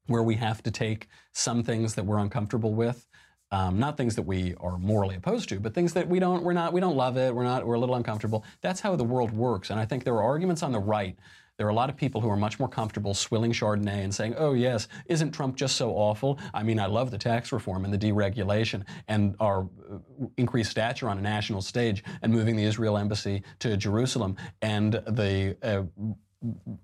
where 0.08 0.22
we 0.22 0.34
have 0.36 0.62
to 0.64 0.70
take 0.70 1.08
some 1.32 1.62
things 1.62 1.94
that 1.94 2.04
we're 2.04 2.18
uncomfortable 2.18 2.74
with. 2.74 3.06
Um, 3.52 3.80
not 3.80 3.96
things 3.96 4.14
that 4.14 4.22
we 4.22 4.54
are 4.60 4.78
morally 4.78 5.16
opposed 5.16 5.48
to, 5.48 5.58
but 5.58 5.74
things 5.74 5.92
that 5.94 6.06
we 6.06 6.20
don't, 6.20 6.44
we're 6.44 6.52
not, 6.52 6.72
we 6.72 6.80
don't 6.80 6.94
love 6.94 7.16
it. 7.16 7.34
We're 7.34 7.42
not, 7.42 7.66
we're 7.66 7.74
a 7.74 7.80
little 7.80 7.96
uncomfortable. 7.96 8.44
That's 8.60 8.80
how 8.80 8.94
the 8.94 9.02
world 9.02 9.32
works. 9.32 9.70
And 9.70 9.80
I 9.80 9.86
think 9.86 10.04
there 10.04 10.14
are 10.14 10.22
arguments 10.22 10.62
on 10.62 10.70
the 10.70 10.78
right 10.78 11.16
there 11.60 11.66
are 11.66 11.70
a 11.70 11.74
lot 11.74 11.90
of 11.90 11.96
people 11.98 12.22
who 12.22 12.30
are 12.30 12.38
much 12.38 12.58
more 12.58 12.70
comfortable 12.70 13.12
swilling 13.12 13.52
Chardonnay 13.52 14.02
and 14.02 14.14
saying, 14.14 14.34
oh, 14.38 14.54
yes, 14.54 14.88
isn't 15.04 15.32
Trump 15.32 15.56
just 15.56 15.76
so 15.76 15.90
awful? 15.90 16.38
I 16.54 16.62
mean, 16.62 16.80
I 16.80 16.86
love 16.86 17.10
the 17.10 17.18
tax 17.18 17.52
reform 17.52 17.84
and 17.84 17.92
the 17.92 17.98
deregulation 17.98 18.82
and 19.08 19.36
our 19.40 19.68
uh, 19.92 19.98
increased 20.38 20.70
stature 20.70 21.10
on 21.10 21.18
a 21.18 21.20
national 21.20 21.60
stage 21.60 22.02
and 22.22 22.32
moving 22.32 22.56
the 22.56 22.64
Israel 22.64 22.96
embassy 22.96 23.42
to 23.58 23.76
Jerusalem 23.76 24.38
and 24.62 24.94
the 25.06 25.54
uh, 25.62 25.82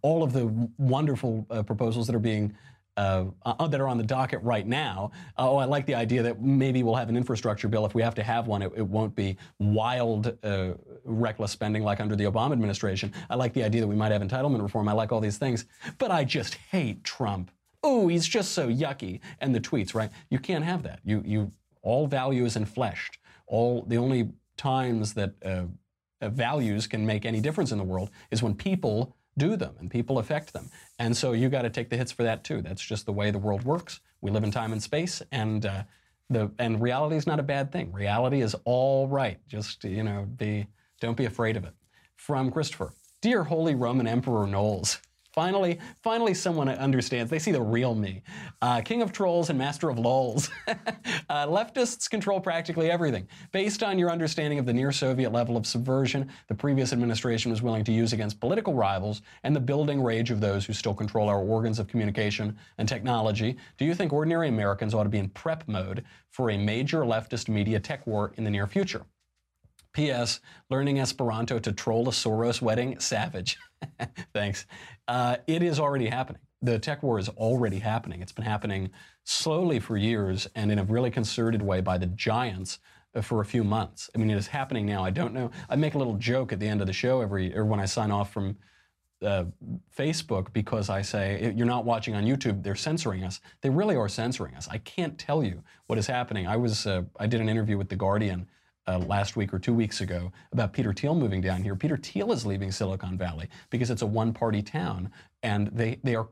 all 0.03 0.23
of 0.23 0.35
the 0.35 0.45
wonderful 0.77 1.47
uh, 1.49 1.63
proposals 1.63 2.07
that 2.07 2.15
are 2.15 2.19
being 2.19 2.55
uh, 2.97 3.27
uh, 3.45 3.67
that 3.67 3.81
are 3.81 3.89
on 3.89 3.99
the 3.99 4.05
docket 4.05 4.43
right 4.43 4.67
now. 4.67 5.11
Uh, 5.39 5.51
oh, 5.51 5.57
I 5.57 5.65
like 5.65 5.87
the 5.87 5.95
idea 5.95 6.23
that 6.23 6.41
maybe 6.41 6.83
we'll 6.83 6.95
have 6.95 7.09
an 7.09 7.17
infrastructure 7.17 7.69
bill. 7.69 7.85
If 7.85 7.95
we 7.95 8.03
have 8.03 8.15
to 8.15 8.23
have 8.23 8.47
one, 8.47 8.63
it, 8.63 8.73
it 8.77 8.87
won't 8.87 9.15
be 9.15 9.37
wild, 9.59 10.37
uh, 10.43 10.75
reckless 11.05 11.53
spending 11.53 11.83
like 11.83 12.01
under 12.01 12.17
the 12.17 12.25
Obama 12.25 12.53
administration. 12.53 13.13
I 13.29 13.35
like 13.35 13.53
the 13.53 13.65
idea 13.65 13.81
that 13.81 13.87
we 13.87 13.97
might 13.97 14.13
have 14.13 14.23
entitlement 14.23 14.63
reform. 14.63 14.89
I 14.89 14.93
like 14.93 15.13
all 15.13 15.21
these 15.21 15.39
things. 15.39 15.67
But 15.99 16.11
I 16.11 16.25
just 16.25 16.55
hate 16.55 17.05
Trump. 17.05 17.51
Oh, 17.83 18.09
he's 18.09 18.27
just 18.27 18.53
so 18.53 18.69
yucky. 18.69 19.21
And 19.41 19.55
the 19.55 19.61
tweets, 19.61 19.95
right? 19.95 20.11
You 20.31 20.39
can't 20.39 20.65
have 20.65 20.83
that. 20.85 21.01
You, 21.05 21.23
you, 21.25 21.53
all 21.83 22.07
value 22.07 22.45
is 22.45 22.57
enfleshed. 22.57 23.19
All 23.47 23.83
the 23.83 23.97
only 23.97 24.31
times 24.57 25.15
that 25.15 25.35
uh, 25.45 25.65
values 26.23 26.87
can 26.87 27.05
make 27.05 27.25
any 27.25 27.41
difference 27.41 27.73
in 27.73 27.79
the 27.79 27.85
world 27.85 28.11
is 28.31 28.43
when 28.43 28.55
people 28.55 29.16
do 29.39 29.57
them 29.57 29.75
and 29.79 29.91
people 29.91 30.19
affect 30.19 30.53
them. 30.53 30.71
And 30.99 31.17
so 31.17 31.33
you 31.33 31.49
got 31.49 31.63
to 31.63 31.71
take 31.71 31.91
the 31.91 31.97
hits 31.97 32.13
for 32.13 32.23
that 32.23 32.45
too. 32.45 32.63
That's 32.63 32.83
just 32.83 33.07
the 33.07 33.13
way 33.13 33.31
the 33.31 33.39
world 33.39 33.65
works. 33.65 34.01
We 34.21 34.31
live 34.31 34.45
in 34.45 34.51
time 34.51 34.73
and 34.73 34.83
space, 34.83 35.23
and 35.31 35.67
uh, 35.67 35.83
the 36.31 36.51
and 36.59 36.81
reality 36.81 37.17
is 37.17 37.27
not 37.27 37.39
a 37.39 37.43
bad 37.45 37.71
thing. 37.71 37.93
Reality 37.93 38.41
is 38.41 38.57
all 38.65 39.07
right. 39.09 39.39
Just 39.47 39.85
you 39.85 40.03
know, 40.03 40.27
be 40.37 40.67
don't 41.01 41.17
be 41.17 41.27
afraid 41.27 41.57
of 41.57 41.65
it. 41.65 41.75
From 42.17 42.51
Christopher, 42.51 42.93
dear 43.21 43.45
Holy 43.45 43.75
Roman 43.75 44.07
Emperor 44.07 44.47
Knowles. 44.47 44.99
Finally, 45.37 45.79
finally, 46.03 46.33
someone 46.33 46.67
understands. 46.67 47.31
They 47.31 47.39
see 47.39 47.53
the 47.53 47.61
real 47.61 47.95
me. 47.95 48.23
Uh, 48.63 48.81
king 48.81 49.03
of 49.03 49.13
trolls 49.13 49.51
and 49.51 49.59
master 49.59 49.91
of 49.91 49.99
lols. 49.99 50.49
uh, 50.67 51.47
leftists 51.47 52.09
control 52.09 52.41
practically 52.41 52.91
everything. 52.91 53.29
Based 53.53 53.83
on 53.83 53.99
your 53.99 54.11
understanding 54.11 54.59
of 54.59 54.65
the 54.65 54.73
near 54.73 54.91
Soviet 54.91 55.33
level 55.33 55.59
of 55.59 55.67
subversion 55.67 56.31
the 56.49 56.55
previous 56.55 56.95
administration 56.95 57.51
was 57.51 57.61
willing 57.61 57.85
to 57.85 57.93
use 57.93 58.15
against 58.15 58.41
political 58.41 58.73
rivals 58.73 59.21
and 59.43 59.55
the 59.55 59.61
building 59.61 60.03
rage 60.03 60.31
of 60.31 60.41
those 60.41 60.65
who 60.65 60.73
still 60.73 60.95
control 60.95 61.29
our 61.29 61.41
organs 61.41 61.79
of 61.79 61.87
communication 61.87 62.57
and 62.79 62.89
technology, 62.89 63.59
do 63.77 63.85
you 63.85 63.95
think 63.95 64.15
ordinary 64.15 64.49
Americans 64.49 64.95
ought 64.95 65.03
to 65.03 65.11
be 65.11 65.19
in 65.19 65.29
prep 65.29 65.65
mode 65.67 66.03
for 66.31 66.51
a 66.51 66.57
major 66.57 67.01
leftist 67.03 67.51
media 67.51 67.79
tech 67.79 68.07
war 68.07 68.33
in 68.39 68.45
the 68.45 68.51
near 68.51 68.67
future? 68.67 69.05
P.S. 69.97 70.41
Learning 70.69 70.99
Esperanto 71.01 71.59
to 71.59 71.73
troll 71.73 72.07
a 72.07 72.13
Soros 72.13 72.61
wedding? 72.61 73.01
Savage. 73.01 73.57
Thanks. 74.35 74.67
Uh, 75.09 75.39
it 75.47 75.63
is 75.63 75.81
already 75.81 76.07
happening. 76.07 76.43
The 76.61 76.79
tech 76.79 77.03
war 77.03 77.19
is 77.19 77.31
already 77.31 77.79
happening. 77.79 78.21
It's 78.21 78.31
been 78.31 78.45
happening 78.45 78.91
slowly 79.25 79.81
for 79.81 79.97
years 79.97 80.47
and 80.55 80.71
in 80.71 80.79
a 80.79 80.85
really 80.85 81.11
concerted 81.11 81.63
way 81.63 81.81
by 81.81 81.97
the 81.97 82.09
giants 82.09 82.79
uh, 83.15 83.23
for 83.23 83.41
a 83.41 83.45
few 83.47 83.65
months. 83.65 84.11
I 84.15 84.19
mean, 84.19 84.29
it 84.29 84.37
is 84.37 84.49
happening 84.49 84.85
now. 84.85 85.03
I 85.03 85.09
don't 85.09 85.33
know. 85.33 85.51
I 85.71 85.77
make 85.77 85.95
a 85.95 85.99
little 85.99 86.17
joke 86.19 86.53
at 86.53 86.61
the 86.61 86.69
end 86.69 86.83
of 86.83 86.87
the 86.87 86.93
show 86.93 87.23
every, 87.23 87.57
or 87.57 87.65
when 87.65 87.81
I 87.81 87.87
sign 87.87 88.11
off 88.11 88.31
from 88.31 88.59
uh, 89.23 89.45
Facebook 89.97 90.53
because 90.53 90.91
I 90.91 91.01
say, 91.01 91.55
you're 91.57 91.67
not 91.67 91.87
watching 91.87 92.15
on 92.15 92.25
YouTube, 92.25 92.63
they're 92.63 92.75
censoring 92.75 93.25
us. 93.25 93.41
They 93.63 93.71
really 93.71 93.97
are 93.97 94.11
censoring 94.11 94.57
us. 94.57 94.69
I 94.69 94.77
can't 94.77 95.19
tell 95.19 95.43
you 95.43 95.63
what 95.87 95.99
is 95.99 96.07
happening. 96.07 96.47
I 96.47 96.59
was, 96.59 96.87
uh, 96.87 97.05
I 97.19 97.27
did 97.27 97.41
an 97.41 97.49
interview 97.49 97.79
with 97.79 97.89
The 97.89 97.97
Guardian 97.97 98.47
uh, 98.87 98.99
last 98.99 99.37
week 99.37 99.53
or 99.53 99.59
two 99.59 99.75
weeks 99.75 100.01
ago 100.01 100.33
about 100.53 100.73
Peter 100.73 100.93
Thiel 100.93 101.15
moving 101.15 101.41
down 101.41 101.63
here. 101.63 101.75
Peter 101.77 101.97
Thiel 101.97 102.33
is 102.33 102.47
leaving 102.47 102.71
Silicon 102.71 103.19
Valley 103.19 103.49
because 103.71 103.91
it's 103.91 104.03
a 104.03 104.07
one-party 104.07 104.63
town, 104.63 105.11
and 105.43 105.69
they, 105.69 105.99
they 106.03 106.15
are 106.15 106.29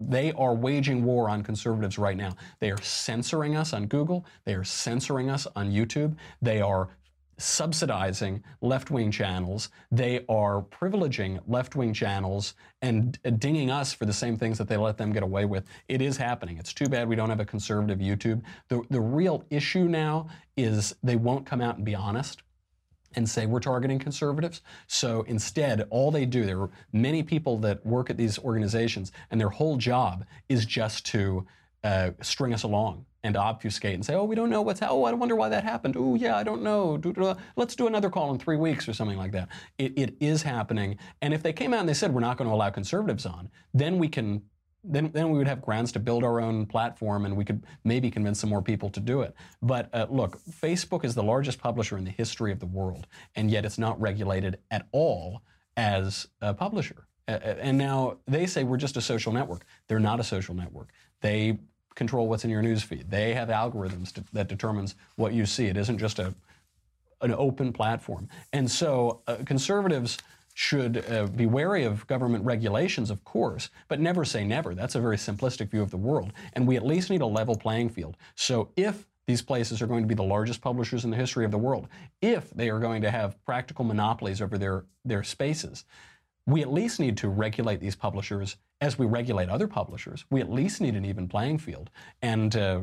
they 0.00 0.30
are 0.32 0.54
waging 0.54 1.02
war 1.02 1.28
on 1.28 1.42
conservatives 1.42 1.98
right 1.98 2.16
now. 2.16 2.36
They 2.60 2.70
are 2.70 2.80
censoring 2.80 3.56
us 3.56 3.72
on 3.72 3.86
Google. 3.86 4.24
They 4.44 4.54
are 4.54 4.62
censoring 4.62 5.28
us 5.28 5.46
on 5.56 5.72
YouTube. 5.72 6.14
They 6.40 6.60
are 6.60 6.90
subsidizing 7.38 8.42
left 8.60 8.90
wing 8.90 9.10
channels. 9.10 9.70
They 9.90 10.24
are 10.28 10.62
privileging 10.62 11.40
left 11.46 11.76
wing 11.76 11.94
channels 11.94 12.54
and 12.82 13.18
dinging 13.38 13.70
us 13.70 13.92
for 13.92 14.04
the 14.06 14.12
same 14.12 14.36
things 14.36 14.58
that 14.58 14.68
they 14.68 14.76
let 14.76 14.98
them 14.98 15.12
get 15.12 15.22
away 15.22 15.44
with. 15.44 15.64
It 15.88 16.02
is 16.02 16.16
happening. 16.16 16.58
It's 16.58 16.74
too 16.74 16.86
bad 16.86 17.08
we 17.08 17.16
don't 17.16 17.30
have 17.30 17.40
a 17.40 17.44
conservative 17.44 17.98
YouTube. 17.98 18.42
The, 18.68 18.82
the 18.90 19.00
real 19.00 19.44
issue 19.50 19.84
now 19.84 20.28
is 20.56 20.94
they 21.02 21.16
won't 21.16 21.46
come 21.46 21.60
out 21.60 21.76
and 21.76 21.84
be 21.84 21.94
honest 21.94 22.42
and 23.14 23.28
say 23.28 23.46
we're 23.46 23.60
targeting 23.60 23.98
conservatives. 23.98 24.60
So 24.86 25.22
instead, 25.22 25.86
all 25.90 26.10
they 26.10 26.26
do, 26.26 26.44
there 26.44 26.60
are 26.60 26.70
many 26.92 27.22
people 27.22 27.56
that 27.58 27.84
work 27.86 28.10
at 28.10 28.16
these 28.16 28.38
organizations, 28.38 29.12
and 29.30 29.40
their 29.40 29.48
whole 29.48 29.76
job 29.76 30.26
is 30.48 30.66
just 30.66 31.06
to 31.06 31.46
uh, 31.84 32.10
string 32.20 32.52
us 32.52 32.64
along 32.64 33.06
and 33.28 33.36
obfuscate 33.36 33.94
and 33.94 34.04
say, 34.04 34.14
oh, 34.14 34.24
we 34.24 34.34
don't 34.34 34.50
know 34.50 34.62
what's, 34.62 34.80
oh, 34.82 35.04
I 35.04 35.12
wonder 35.12 35.36
why 35.36 35.50
that 35.50 35.62
happened. 35.62 35.96
Oh, 35.96 36.14
yeah, 36.14 36.36
I 36.36 36.42
don't 36.42 36.62
know. 36.62 37.00
Let's 37.56 37.76
do 37.76 37.86
another 37.86 38.08
call 38.10 38.32
in 38.32 38.38
three 38.38 38.56
weeks 38.56 38.88
or 38.88 38.94
something 38.94 39.18
like 39.18 39.32
that. 39.32 39.48
It, 39.76 39.92
it 39.96 40.16
is 40.18 40.42
happening. 40.42 40.96
And 41.20 41.34
if 41.34 41.42
they 41.42 41.52
came 41.52 41.74
out 41.74 41.80
and 41.80 41.88
they 41.88 41.94
said, 41.94 42.12
we're 42.12 42.20
not 42.20 42.38
going 42.38 42.48
to 42.48 42.54
allow 42.54 42.70
conservatives 42.70 43.26
on, 43.26 43.50
then 43.74 43.98
we 43.98 44.08
can 44.08 44.42
then, 44.84 45.10
then 45.12 45.30
we 45.30 45.36
would 45.36 45.48
have 45.48 45.60
grounds 45.60 45.92
to 45.92 45.98
build 45.98 46.24
our 46.24 46.40
own 46.40 46.64
platform 46.64 47.26
and 47.26 47.36
we 47.36 47.44
could 47.44 47.66
maybe 47.84 48.10
convince 48.10 48.40
some 48.40 48.48
more 48.48 48.62
people 48.62 48.88
to 48.90 49.00
do 49.00 49.20
it. 49.22 49.34
But 49.60 49.90
uh, 49.92 50.06
look, 50.08 50.40
Facebook 50.48 51.04
is 51.04 51.14
the 51.14 51.22
largest 51.22 51.58
publisher 51.58 51.98
in 51.98 52.04
the 52.04 52.12
history 52.12 52.52
of 52.52 52.60
the 52.60 52.66
world, 52.66 53.06
and 53.34 53.50
yet 53.50 53.64
it's 53.64 53.76
not 53.76 54.00
regulated 54.00 54.58
at 54.70 54.86
all 54.92 55.42
as 55.76 56.28
a 56.40 56.54
publisher. 56.54 57.06
Uh, 57.26 57.32
and 57.32 57.76
now 57.76 58.18
they 58.26 58.46
say 58.46 58.64
we're 58.64 58.78
just 58.78 58.96
a 58.96 59.02
social 59.02 59.32
network. 59.32 59.66
They're 59.88 60.00
not 60.00 60.20
a 60.20 60.24
social 60.24 60.54
network. 60.54 60.90
They 61.20 61.58
control 61.98 62.28
what's 62.28 62.44
in 62.44 62.50
your 62.50 62.62
newsfeed. 62.62 63.10
They 63.10 63.34
have 63.34 63.48
algorithms 63.48 64.12
to, 64.14 64.24
that 64.32 64.48
determines 64.48 64.94
what 65.16 65.34
you 65.34 65.44
see. 65.44 65.66
It 65.66 65.76
isn't 65.76 65.98
just 65.98 66.18
a 66.18 66.34
an 67.20 67.34
open 67.34 67.72
platform. 67.72 68.28
And 68.52 68.70
so 68.70 69.22
uh, 69.26 69.38
conservatives 69.44 70.18
should 70.54 71.04
uh, 71.10 71.26
be 71.26 71.46
wary 71.46 71.84
of 71.84 72.06
government 72.06 72.44
regulations, 72.44 73.10
of 73.10 73.24
course, 73.24 73.70
but 73.88 74.00
never 74.00 74.24
say 74.24 74.44
never. 74.44 74.74
That's 74.74 74.94
a 74.94 75.00
very 75.00 75.16
simplistic 75.16 75.70
view 75.70 75.82
of 75.82 75.90
the 75.90 75.96
world. 75.96 76.32
And 76.54 76.66
we 76.66 76.76
at 76.76 76.84
least 76.86 77.10
need 77.10 77.20
a 77.20 77.26
level 77.26 77.56
playing 77.56 77.90
field. 77.90 78.16
So 78.34 78.68
if 78.76 79.06
these 79.26 79.42
places 79.42 79.82
are 79.82 79.86
going 79.86 80.02
to 80.02 80.08
be 80.08 80.14
the 80.14 80.22
largest 80.22 80.60
publishers 80.60 81.04
in 81.04 81.10
the 81.10 81.16
history 81.16 81.44
of 81.44 81.50
the 81.50 81.58
world, 81.58 81.88
if 82.22 82.50
they 82.50 82.70
are 82.70 82.80
going 82.80 83.02
to 83.02 83.10
have 83.10 83.44
practical 83.44 83.84
monopolies 83.84 84.40
over 84.40 84.58
their, 84.58 84.84
their 85.04 85.22
spaces, 85.22 85.84
we 86.48 86.62
at 86.62 86.72
least 86.72 86.98
need 86.98 87.18
to 87.18 87.28
regulate 87.28 87.78
these 87.78 87.94
publishers 87.94 88.56
as 88.80 88.98
we 88.98 89.04
regulate 89.04 89.50
other 89.50 89.68
publishers. 89.68 90.24
We 90.30 90.40
at 90.40 90.50
least 90.50 90.80
need 90.80 90.94
an 90.94 91.04
even 91.04 91.28
playing 91.28 91.58
field. 91.58 91.90
And 92.22 92.56
uh, 92.56 92.80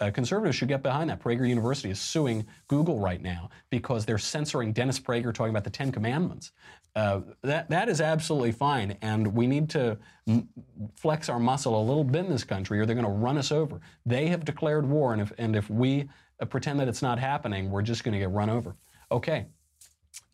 uh, 0.00 0.10
conservatives 0.10 0.56
should 0.56 0.66
get 0.66 0.82
behind 0.82 1.08
that. 1.10 1.22
Prager 1.22 1.48
University 1.48 1.90
is 1.90 2.00
suing 2.00 2.44
Google 2.66 2.98
right 2.98 3.22
now 3.22 3.50
because 3.70 4.04
they're 4.04 4.18
censoring 4.18 4.72
Dennis 4.72 4.98
Prager 4.98 5.32
talking 5.32 5.50
about 5.50 5.62
the 5.62 5.70
Ten 5.70 5.92
Commandments. 5.92 6.50
Uh, 6.96 7.20
that 7.42 7.70
that 7.70 7.88
is 7.88 8.00
absolutely 8.00 8.52
fine, 8.52 8.96
and 9.00 9.28
we 9.28 9.46
need 9.46 9.68
to 9.70 9.96
m- 10.28 10.48
flex 10.96 11.28
our 11.28 11.40
muscle 11.40 11.80
a 11.80 11.84
little 11.84 12.04
bit 12.04 12.24
in 12.24 12.30
this 12.30 12.44
country, 12.44 12.78
or 12.80 12.86
they're 12.86 12.94
going 12.94 13.06
to 13.06 13.10
run 13.10 13.38
us 13.38 13.50
over. 13.52 13.80
They 14.06 14.26
have 14.28 14.44
declared 14.44 14.86
war, 14.88 15.12
and 15.12 15.22
if 15.22 15.32
and 15.38 15.56
if 15.56 15.70
we 15.70 16.08
uh, 16.40 16.46
pretend 16.46 16.78
that 16.80 16.88
it's 16.88 17.02
not 17.02 17.18
happening, 17.18 17.70
we're 17.70 17.82
just 17.82 18.02
going 18.04 18.12
to 18.12 18.18
get 18.18 18.30
run 18.30 18.50
over. 18.50 18.76
Okay, 19.10 19.46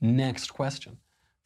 next 0.01 0.53
question 0.53 0.99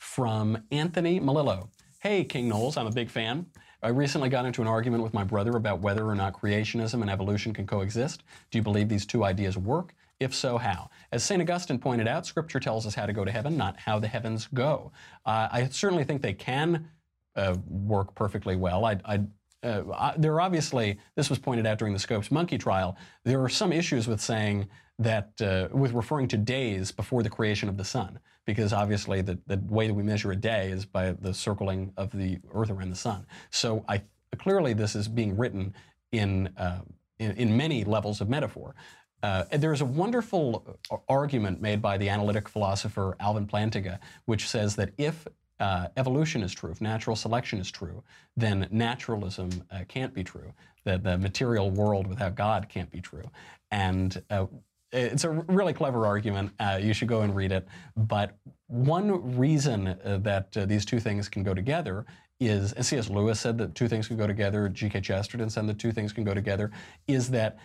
from 0.05 0.59
Anthony 0.71 1.19
Malillo. 1.19 1.69
Hey, 1.99 2.25
King 2.25 2.49
Knowles, 2.49 2.77
I'm 2.77 2.87
a 2.87 2.93
big 2.93 3.11
fan. 3.11 3.47
I 3.83 3.89
recently 3.89 4.29
got 4.29 4.45
into 4.45 4.61
an 4.61 4.69
argument 4.69 5.03
with 5.03 5.15
my 5.15 5.25
brother 5.25 5.57
about 5.57 5.81
whether 5.81 6.07
or 6.07 6.15
not 6.15 6.39
creationism 6.39 7.01
and 7.01 7.11
evolution 7.11 7.53
can 7.53 7.67
coexist. 7.67 8.23
Do 8.51 8.59
you 8.59 8.63
believe 8.63 8.89
these 8.89 9.07
two 9.07 9.25
ideas 9.25 9.57
work? 9.57 9.95
If 10.21 10.35
so, 10.35 10.59
how? 10.59 10.91
As 11.11 11.25
St. 11.25 11.41
Augustine 11.41 11.79
pointed 11.79 12.07
out, 12.07 12.27
Scripture 12.27 12.61
tells 12.61 12.87
us 12.87 12.95
how 12.95 13.07
to 13.07 13.13
go 13.13 13.25
to 13.25 13.33
heaven, 13.33 13.57
not 13.57 13.79
how 13.79 13.99
the 13.99 14.07
heavens 14.07 14.47
go. 14.53 14.93
Uh, 15.25 15.49
I 15.51 15.69
certainly 15.69 16.05
think 16.05 16.21
they 16.23 16.35
can 16.35 16.89
uh, 17.35 17.57
work 17.67 18.15
perfectly 18.15 18.57
well. 18.57 18.85
I, 18.85 18.99
I 19.07 19.21
uh, 19.65 20.13
there 20.19 20.35
are 20.35 20.43
obviously, 20.43 20.99
this 21.17 21.31
was 21.31 21.39
pointed 21.39 21.67
out 21.67 21.79
during 21.79 21.95
the 21.95 21.99
Scopes 21.99 22.31
monkey 22.31 22.59
trial, 22.59 22.97
there 23.25 23.43
are 23.43 23.49
some 23.49 23.73
issues 23.73 24.07
with 24.07 24.21
saying 24.21 24.69
that, 24.99 25.33
uh, 25.41 25.69
with 25.73 25.93
referring 25.93 26.29
to 26.29 26.37
days 26.37 26.93
before 26.93 27.23
the 27.23 27.31
creation 27.31 27.69
of 27.69 27.77
the 27.77 27.85
sun 27.85 28.19
because 28.45 28.73
obviously 28.73 29.23
the, 29.23 29.39
the 29.47 29.59
way 29.69 29.87
that 29.87 29.95
we 29.95 30.03
measure 30.03 30.33
a 30.33 30.37
day 30.37 30.71
is 30.71 30.85
by 30.85 31.13
the 31.13 31.33
circling 31.33 31.93
of 31.97 32.11
the 32.13 32.39
Earth 32.53 32.71
around 32.71 32.91
the 32.91 32.97
sun. 32.97 33.27
So 33.51 33.85
I, 33.89 34.03
clearly 34.39 34.75
this 34.75 34.95
is 34.95 35.09
being 35.09 35.37
written 35.37 35.75
in, 36.13 36.49
uh, 36.57 36.81
in, 37.19 37.33
in, 37.33 37.57
many 37.57 37.85
levels 37.85 38.21
of 38.21 38.29
metaphor. 38.29 38.75
Uh, 39.23 39.45
there's 39.53 39.81
a 39.81 39.87
wonderful 39.87 40.79
argument 41.09 41.61
made 41.61 41.81
by 41.81 41.97
the 41.97 42.09
analytic 42.09 42.49
philosopher 42.49 43.17
Alvin 43.21 43.47
Plantinga, 43.47 43.99
which 44.27 44.49
says 44.49 44.77
that 44.77 44.91
if 44.99 45.27
uh, 45.61 45.89
evolution 45.97 46.43
is 46.43 46.53
true, 46.53 46.71
if 46.71 46.81
natural 46.81 47.17
selection 47.17 47.59
is 47.59 47.71
true, 47.71 48.03
then 48.37 48.69
naturalism 48.71 49.49
uh, 49.71 49.81
can't 49.89 50.13
be 50.13 50.23
true. 50.23 50.53
That 50.85 51.03
the 51.03 51.17
material 51.17 51.71
world 51.71 52.07
without 52.07 52.35
God 52.35 52.69
can't 52.69 52.91
be 52.91 53.01
true. 53.01 53.25
And 53.71 54.23
uh, 54.29 54.47
it's 54.95 55.25
a 55.25 55.31
really 55.31 55.73
clever 55.73 56.07
argument. 56.07 56.53
Uh, 56.59 56.79
you 56.81 56.95
should 56.95 57.09
go 57.09 57.23
and 57.23 57.35
read 57.35 57.53
it. 57.53 57.67
But 57.97 58.37
one 58.69 59.37
reason 59.37 59.89
uh, 59.89 60.19
that 60.23 60.57
uh, 60.57 60.67
these 60.67 60.85
two 60.85 61.01
things 61.01 61.29
can 61.29 61.43
go 61.43 61.53
together 61.53 62.07
is, 62.41 62.73
as 62.75 62.89
C.S. 62.89 63.11
Lewis 63.11 63.41
said 63.41 63.59
that 63.59 63.75
two 63.75 63.89
things 63.89 64.09
can 64.09 64.17
go 64.17 64.27
together, 64.27 64.69
G.K. 64.69 65.01
Chesterton 65.01 65.51
said 65.51 65.67
that 65.67 65.79
two 65.79 65.93
things 65.93 66.13
can 66.13 66.25
go 66.25 66.35
together, 66.35 66.71
is 67.07 67.31
that 67.31 67.59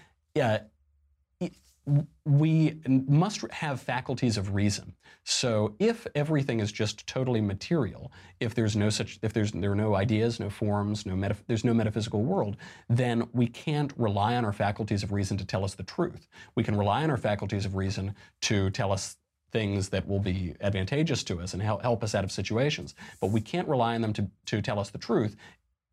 we 2.25 2.79
must 2.87 3.41
have 3.51 3.81
faculties 3.81 4.37
of 4.37 4.53
reason. 4.53 4.93
So 5.23 5.75
if 5.79 6.05
everything 6.15 6.59
is 6.59 6.71
just 6.71 7.05
totally 7.07 7.41
material, 7.41 8.11
if 8.39 8.55
there's 8.55 8.75
no 8.75 8.89
such, 8.89 9.19
if 9.21 9.33
there's 9.33 9.51
there 9.51 9.71
are 9.71 9.75
no 9.75 9.95
ideas, 9.95 10.39
no 10.39 10.49
forms, 10.49 11.05
no 11.05 11.29
there's 11.47 11.65
no 11.65 11.73
metaphysical 11.73 12.23
world, 12.23 12.57
then 12.89 13.27
we 13.33 13.47
can't 13.47 13.93
rely 13.97 14.35
on 14.35 14.45
our 14.45 14.53
faculties 14.53 15.03
of 15.03 15.11
reason 15.11 15.37
to 15.37 15.45
tell 15.45 15.63
us 15.63 15.75
the 15.75 15.83
truth. 15.83 16.27
We 16.55 16.63
can 16.63 16.77
rely 16.77 17.03
on 17.03 17.09
our 17.09 17.17
faculties 17.17 17.65
of 17.65 17.75
reason 17.75 18.15
to 18.41 18.69
tell 18.69 18.91
us 18.91 19.17
things 19.51 19.89
that 19.89 20.07
will 20.07 20.19
be 20.19 20.53
advantageous 20.61 21.23
to 21.23 21.39
us 21.39 21.53
and 21.53 21.61
help, 21.61 21.81
help 21.81 22.03
us 22.03 22.13
out 22.13 22.23
of 22.23 22.31
situations. 22.31 22.95
But 23.19 23.31
we 23.31 23.41
can't 23.41 23.67
rely 23.67 23.95
on 23.95 24.01
them 24.01 24.13
to, 24.13 24.29
to 24.47 24.61
tell 24.61 24.79
us 24.79 24.89
the 24.91 24.97
truth 24.97 25.35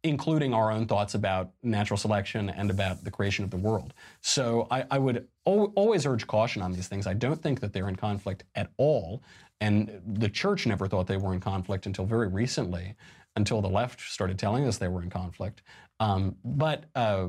including 0.03 0.55
our 0.55 0.71
own 0.71 0.87
thoughts 0.87 1.15
about 1.15 1.51
natural 1.63 1.97
selection 1.97 2.51
and 2.51 2.71
about 2.71 3.03
the 3.03 3.11
creation 3.11 3.45
of 3.45 3.51
the 3.51 3.57
world. 3.57 3.93
So 4.21 4.69
I, 4.71 4.85
I 4.91 4.99
would 4.99 5.27
al- 5.47 5.73
always 5.75 6.07
urge 6.07 6.27
caution 6.27 6.63
on 6.63 6.73
these 6.73 6.89
things. 6.89 7.07
I 7.07 7.15
don't 7.15 7.43
think 7.43 7.61
that 7.61 7.73
they're 7.73 7.89
in 7.89 7.97
conflict 7.97 8.45
at 8.55 8.71
all. 8.77 9.23
And 9.61 10.01
the 10.07 10.29
church 10.29 10.67
never 10.67 10.87
thought 10.87 11.07
they 11.07 11.17
were 11.17 11.33
in 11.33 11.41
conflict 11.41 11.87
until 11.87 12.05
very 12.05 12.29
recently, 12.29 12.95
until 13.37 13.61
the 13.61 13.69
left 13.69 14.01
started 14.01 14.39
telling 14.39 14.67
us 14.67 14.79
they 14.79 14.89
were 14.89 15.03
in 15.03 15.11
conflict. 15.11 15.63
Um, 15.99 16.37
but 16.45 16.85
uh, 16.95 17.29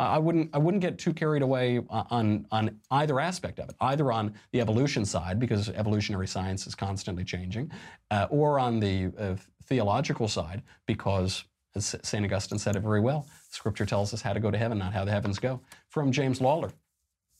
I 0.00 0.18
wouldn't 0.18 0.50
I 0.54 0.58
wouldn't 0.58 0.80
get 0.80 0.98
too 0.98 1.12
carried 1.12 1.42
away 1.42 1.80
on 1.90 2.46
on 2.50 2.80
either 2.90 3.20
aspect 3.20 3.58
of 3.58 3.68
it, 3.68 3.76
either 3.80 4.10
on 4.10 4.34
the 4.52 4.60
evolution 4.60 5.04
side 5.04 5.38
because 5.38 5.68
evolutionary 5.68 6.26
science 6.26 6.66
is 6.66 6.74
constantly 6.74 7.22
changing, 7.22 7.70
uh, 8.10 8.26
or 8.30 8.58
on 8.58 8.80
the 8.80 9.12
uh, 9.18 9.36
theological 9.64 10.26
side 10.26 10.62
because 10.86 11.44
as 11.74 11.94
St. 12.02 12.24
Augustine 12.24 12.58
said 12.58 12.76
it 12.76 12.80
very 12.80 13.00
well. 13.00 13.26
Scripture 13.50 13.86
tells 13.86 14.12
us 14.12 14.22
how 14.22 14.32
to 14.32 14.40
go 14.40 14.50
to 14.50 14.58
heaven, 14.58 14.78
not 14.78 14.92
how 14.92 15.04
the 15.04 15.10
heavens 15.10 15.38
go. 15.38 15.60
From 15.88 16.12
James 16.12 16.40
Lawler. 16.40 16.72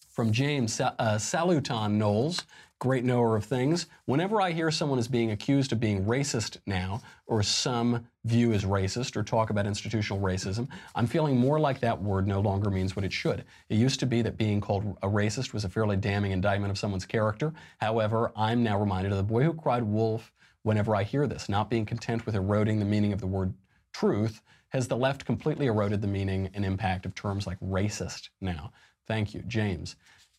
From 0.09 0.33
James 0.33 0.81
uh, 0.81 0.93
Saluton 0.99 1.93
Knowles, 1.93 2.45
great 2.81 3.05
knower 3.05 3.37
of 3.37 3.45
things. 3.45 3.87
Whenever 4.07 4.41
I 4.41 4.51
hear 4.51 4.71
someone 4.71 4.99
is 4.99 5.07
being 5.07 5.31
accused 5.31 5.73
of 5.73 5.79
being 5.79 6.05
racist 6.05 6.59
now, 6.67 7.01
or 7.27 7.43
some 7.43 8.07
view 8.25 8.53
as 8.53 8.65
racist, 8.65 9.17
or 9.17 9.23
talk 9.23 9.51
about 9.51 9.67
institutional 9.67 10.21
racism, 10.21 10.69
I'm 10.95 11.07
feeling 11.07 11.37
more 11.37 11.61
like 11.61 11.79
that 11.81 12.03
word 12.03 12.27
no 12.27 12.41
longer 12.41 12.71
means 12.71 12.97
what 12.97 13.05
it 13.05 13.13
should. 13.13 13.45
It 13.69 13.77
used 13.77 14.01
to 14.01 14.07
be 14.07 14.21
that 14.23 14.37
being 14.37 14.61
called 14.61 14.99
a 15.03 15.09
racist 15.09 15.53
was 15.53 15.65
a 15.65 15.69
fairly 15.69 15.97
damning 15.97 16.33
indictment 16.33 16.71
of 16.73 16.79
someone's 16.79 17.07
character. 17.07 17.53
However, 17.79 18.33
I'm 18.35 18.65
now 18.65 18.81
reminded 18.81 19.13
of 19.13 19.19
the 19.19 19.25
boy 19.25 19.45
who 19.45 19.55
cried 19.55 19.85
wolf 19.85 20.33
whenever 20.63 20.97
I 20.97 21.05
hear 21.05 21.27
this, 21.27 21.49
not 21.49 21.71
being 21.71 21.87
content 21.87 22.27
with 22.27 22.35
eroding 22.35 22.79
the 22.79 22.85
meaning 22.85 23.13
of 23.13 23.21
the 23.21 23.27
word 23.27 23.55
truth, 23.93 24.43
has 24.71 24.89
the 24.89 24.97
left 24.97 25.25
completely 25.25 25.67
eroded 25.67 26.01
the 26.01 26.07
meaning 26.07 26.51
and 26.55 26.65
impact 26.65 27.07
of 27.07 27.15
terms 27.15 27.47
like 27.47 27.59
racist 27.61 28.29
now? 28.41 28.73
Thank 29.07 29.35
you, 29.35 29.43
James. 29.47 29.97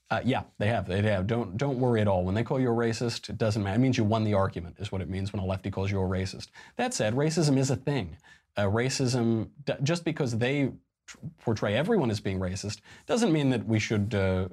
Uh, 0.09 0.21
yeah, 0.25 0.43
they 0.57 0.67
have. 0.67 0.87
They 0.87 1.01
have. 1.03 1.25
Don't 1.25 1.55
don't 1.57 1.79
worry 1.79 2.01
at 2.01 2.07
all. 2.07 2.25
When 2.25 2.35
they 2.35 2.43
call 2.43 2.59
you 2.59 2.69
a 2.69 2.75
racist, 2.75 3.29
it 3.29 3.37
doesn't 3.37 3.63
matter. 3.63 3.77
It 3.77 3.79
means 3.79 3.97
you 3.97 4.03
won 4.03 4.25
the 4.25 4.33
argument, 4.33 4.75
is 4.79 4.91
what 4.91 5.01
it 5.01 5.09
means 5.09 5.31
when 5.31 5.41
a 5.41 5.45
lefty 5.45 5.71
calls 5.71 5.89
you 5.89 6.01
a 6.01 6.03
racist. 6.03 6.47
That 6.75 6.93
said, 6.93 7.15
racism 7.15 7.57
is 7.57 7.71
a 7.71 7.77
thing. 7.77 8.17
Uh, 8.57 8.63
racism, 8.63 9.49
just 9.83 10.03
because 10.03 10.37
they 10.37 10.71
portray 11.39 11.75
everyone 11.75 12.11
as 12.11 12.19
being 12.19 12.39
racist, 12.39 12.79
doesn't 13.05 13.31
mean 13.31 13.49
that 13.51 13.65
we 13.65 13.79
should 13.79 14.13
uh, 14.13 14.49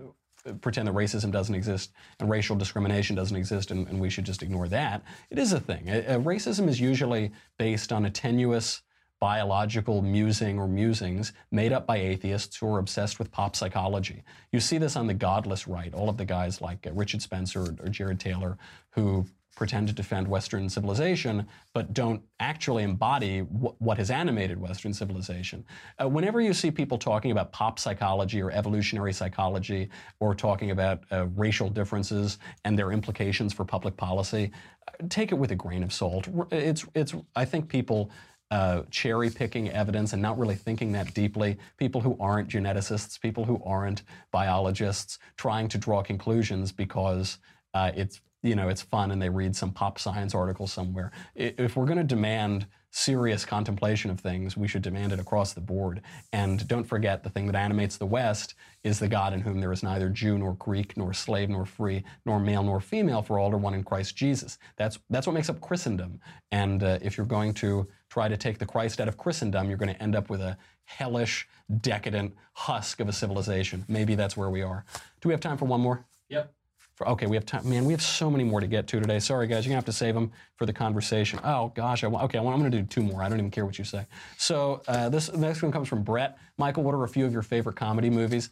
pretend 0.60 0.86
that 0.86 0.94
racism 0.94 1.32
doesn't 1.32 1.54
exist 1.54 1.92
and 2.20 2.30
racial 2.30 2.56
discrimination 2.56 3.16
doesn't 3.16 3.36
exist 3.36 3.70
and, 3.72 3.88
and 3.88 4.00
we 4.00 4.10
should 4.10 4.24
just 4.24 4.42
ignore 4.42 4.68
that. 4.68 5.02
It 5.30 5.38
is 5.38 5.52
a 5.52 5.60
thing. 5.60 5.86
racism 5.86 6.68
is 6.68 6.80
usually 6.80 7.32
based 7.58 7.92
on 7.92 8.06
a 8.06 8.10
tenuous 8.10 8.82
biological 9.20 10.02
musing 10.02 10.58
or 10.58 10.68
musings 10.68 11.32
made 11.50 11.72
up 11.72 11.86
by 11.86 11.96
atheists 11.96 12.56
who 12.56 12.66
are 12.72 12.78
obsessed 12.78 13.18
with 13.18 13.30
pop 13.30 13.56
psychology. 13.56 14.22
You 14.52 14.60
see 14.60 14.78
this 14.78 14.96
on 14.96 15.06
the 15.06 15.14
godless 15.14 15.66
right, 15.66 15.92
all 15.92 16.08
of 16.08 16.16
the 16.16 16.24
guys 16.24 16.60
like 16.60 16.86
uh, 16.86 16.92
Richard 16.92 17.22
Spencer 17.22 17.74
or, 17.80 17.88
Jared 17.88 18.20
Taylor 18.20 18.58
who 18.90 19.26
pretend 19.58 19.88
to 19.88 19.92
defend 19.92 20.28
Western 20.28 20.68
civilization, 20.68 21.44
but 21.74 21.92
don't 21.92 22.22
actually 22.38 22.84
embody 22.84 23.40
w- 23.40 23.74
what 23.78 23.98
has 23.98 24.08
animated 24.08 24.58
Western 24.58 24.94
civilization. 24.94 25.64
Uh, 26.00 26.08
whenever 26.08 26.40
you 26.40 26.54
see 26.54 26.70
people 26.70 26.96
talking 26.96 27.32
about 27.32 27.50
pop 27.50 27.76
psychology 27.80 28.40
or 28.40 28.52
evolutionary 28.52 29.12
psychology, 29.12 29.90
or 30.20 30.32
talking 30.32 30.70
about 30.70 31.02
uh, 31.10 31.26
racial 31.34 31.68
differences 31.68 32.38
and 32.64 32.78
their 32.78 32.92
implications 32.92 33.52
for 33.52 33.64
public 33.64 33.96
policy, 33.96 34.52
uh, 34.86 34.92
take 35.08 35.32
it 35.32 35.34
with 35.34 35.50
a 35.50 35.56
grain 35.56 35.82
of 35.82 35.92
salt. 35.92 36.28
It's, 36.52 36.86
it's, 36.94 37.14
I 37.34 37.44
think 37.44 37.68
people 37.68 38.12
uh, 38.50 38.82
cherry 38.90 39.30
picking 39.30 39.70
evidence 39.70 40.12
and 40.12 40.22
not 40.22 40.38
really 40.38 40.54
thinking 40.54 40.92
that 40.92 41.12
deeply. 41.14 41.58
People 41.76 42.00
who 42.00 42.16
aren't 42.20 42.48
geneticists, 42.48 43.20
people 43.20 43.44
who 43.44 43.60
aren't 43.64 44.02
biologists, 44.30 45.18
trying 45.36 45.68
to 45.68 45.78
draw 45.78 46.02
conclusions 46.02 46.72
because 46.72 47.38
uh, 47.74 47.90
it's 47.94 48.20
you 48.42 48.54
know 48.54 48.68
it's 48.68 48.82
fun 48.82 49.10
and 49.10 49.20
they 49.20 49.28
read 49.28 49.54
some 49.54 49.72
pop 49.72 49.98
science 49.98 50.34
article 50.34 50.66
somewhere. 50.66 51.10
If 51.34 51.76
we're 51.76 51.86
going 51.86 51.98
to 51.98 52.04
demand 52.04 52.66
serious 52.90 53.44
contemplation 53.44 54.10
of 54.10 54.18
things, 54.18 54.56
we 54.56 54.66
should 54.66 54.82
demand 54.82 55.12
it 55.12 55.20
across 55.20 55.52
the 55.52 55.60
board. 55.60 56.00
And 56.32 56.66
don't 56.66 56.84
forget, 56.84 57.22
the 57.22 57.30
thing 57.30 57.46
that 57.46 57.54
animates 57.54 57.96
the 57.96 58.06
West 58.06 58.54
is 58.82 58.98
the 58.98 59.08
God 59.08 59.34
in 59.34 59.40
whom 59.40 59.60
there 59.60 59.72
is 59.72 59.82
neither 59.82 60.08
Jew 60.08 60.38
nor 60.38 60.54
Greek, 60.54 60.96
nor 60.96 61.12
slave 61.12 61.50
nor 61.50 61.66
free, 61.66 62.02
nor 62.24 62.40
male 62.40 62.62
nor 62.62 62.80
female, 62.80 63.22
for 63.22 63.38
all 63.38 63.52
are 63.52 63.58
one 63.58 63.74
in 63.74 63.84
Christ 63.84 64.16
Jesus. 64.16 64.58
That's, 64.76 64.98
that's 65.10 65.26
what 65.26 65.34
makes 65.34 65.50
up 65.50 65.60
Christendom. 65.60 66.20
And 66.50 66.82
uh, 66.82 66.98
if 67.02 67.16
you're 67.16 67.26
going 67.26 67.52
to 67.54 67.86
try 68.18 68.26
to 68.26 68.36
take 68.36 68.58
the 68.58 68.66
Christ 68.66 69.00
out 69.00 69.06
of 69.06 69.16
Christendom, 69.16 69.68
you're 69.68 69.78
going 69.78 69.94
to 69.94 70.02
end 70.02 70.16
up 70.16 70.28
with 70.28 70.40
a 70.40 70.56
hellish, 70.86 71.46
decadent 71.82 72.34
husk 72.52 72.98
of 72.98 73.08
a 73.08 73.12
civilization. 73.12 73.84
Maybe 73.86 74.16
that's 74.16 74.36
where 74.36 74.50
we 74.50 74.60
are. 74.60 74.84
Do 75.20 75.28
we 75.28 75.32
have 75.32 75.40
time 75.40 75.56
for 75.56 75.66
one 75.66 75.80
more? 75.80 76.04
Yep. 76.28 76.52
For, 76.96 77.08
okay, 77.10 77.26
we 77.26 77.36
have 77.36 77.46
time. 77.46 77.68
Man, 77.68 77.84
we 77.84 77.92
have 77.92 78.02
so 78.02 78.28
many 78.28 78.42
more 78.42 78.58
to 78.58 78.66
get 78.66 78.88
to 78.88 78.98
today. 78.98 79.20
Sorry, 79.20 79.46
guys, 79.46 79.64
you're 79.64 79.70
gonna 79.70 79.76
have 79.76 79.84
to 79.84 79.92
save 79.92 80.16
them 80.16 80.32
for 80.56 80.66
the 80.66 80.72
conversation. 80.72 81.38
Oh 81.44 81.70
gosh, 81.76 82.02
I 82.02 82.08
okay, 82.08 82.38
I 82.38 82.42
am 82.42 82.58
gonna 82.58 82.70
do 82.70 82.82
two 82.82 83.04
more. 83.04 83.22
I 83.22 83.28
don't 83.28 83.38
even 83.38 83.52
care 83.52 83.64
what 83.64 83.78
you 83.78 83.84
say. 83.84 84.04
So 84.36 84.82
uh, 84.88 85.08
this 85.08 85.32
next 85.32 85.62
one 85.62 85.70
comes 85.70 85.86
from 85.86 86.02
Brett. 86.02 86.38
Michael, 86.56 86.82
what 86.82 86.96
are 86.96 87.04
a 87.04 87.08
few 87.08 87.24
of 87.24 87.32
your 87.32 87.42
favorite 87.42 87.76
comedy 87.76 88.10
movies? 88.10 88.50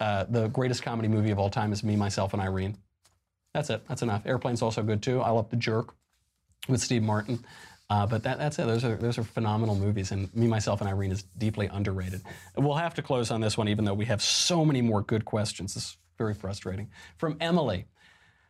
Uh, 0.00 0.24
the 0.28 0.48
greatest 0.48 0.82
comedy 0.82 1.06
movie 1.06 1.30
of 1.30 1.38
all 1.38 1.48
time 1.48 1.72
is 1.72 1.84
Me, 1.84 1.94
Myself, 1.94 2.32
and 2.32 2.42
Irene. 2.42 2.76
That's 3.54 3.70
it. 3.70 3.86
That's 3.88 4.02
enough. 4.02 4.26
Airplane's 4.26 4.62
also 4.62 4.82
good 4.82 5.00
too. 5.00 5.20
I 5.20 5.30
love 5.30 5.48
The 5.50 5.56
Jerk 5.56 5.94
with 6.68 6.80
Steve 6.80 7.04
Martin. 7.04 7.44
Uh, 7.88 8.06
but 8.06 8.22
that, 8.24 8.38
that's 8.38 8.58
it. 8.58 8.66
Those 8.66 8.84
are 8.84 8.96
those 8.96 9.16
are 9.16 9.22
phenomenal 9.22 9.76
movies, 9.76 10.10
and 10.10 10.34
Me, 10.34 10.48
Myself, 10.48 10.80
and 10.80 10.90
Irene 10.90 11.12
is 11.12 11.22
deeply 11.38 11.68
underrated. 11.72 12.22
We'll 12.56 12.74
have 12.74 12.94
to 12.94 13.02
close 13.02 13.30
on 13.30 13.40
this 13.40 13.56
one, 13.56 13.68
even 13.68 13.84
though 13.84 13.94
we 13.94 14.06
have 14.06 14.20
so 14.20 14.64
many 14.64 14.82
more 14.82 15.02
good 15.02 15.24
questions. 15.24 15.74
This 15.74 15.84
is 15.84 15.96
very 16.18 16.34
frustrating. 16.34 16.90
From 17.16 17.36
Emily. 17.40 17.86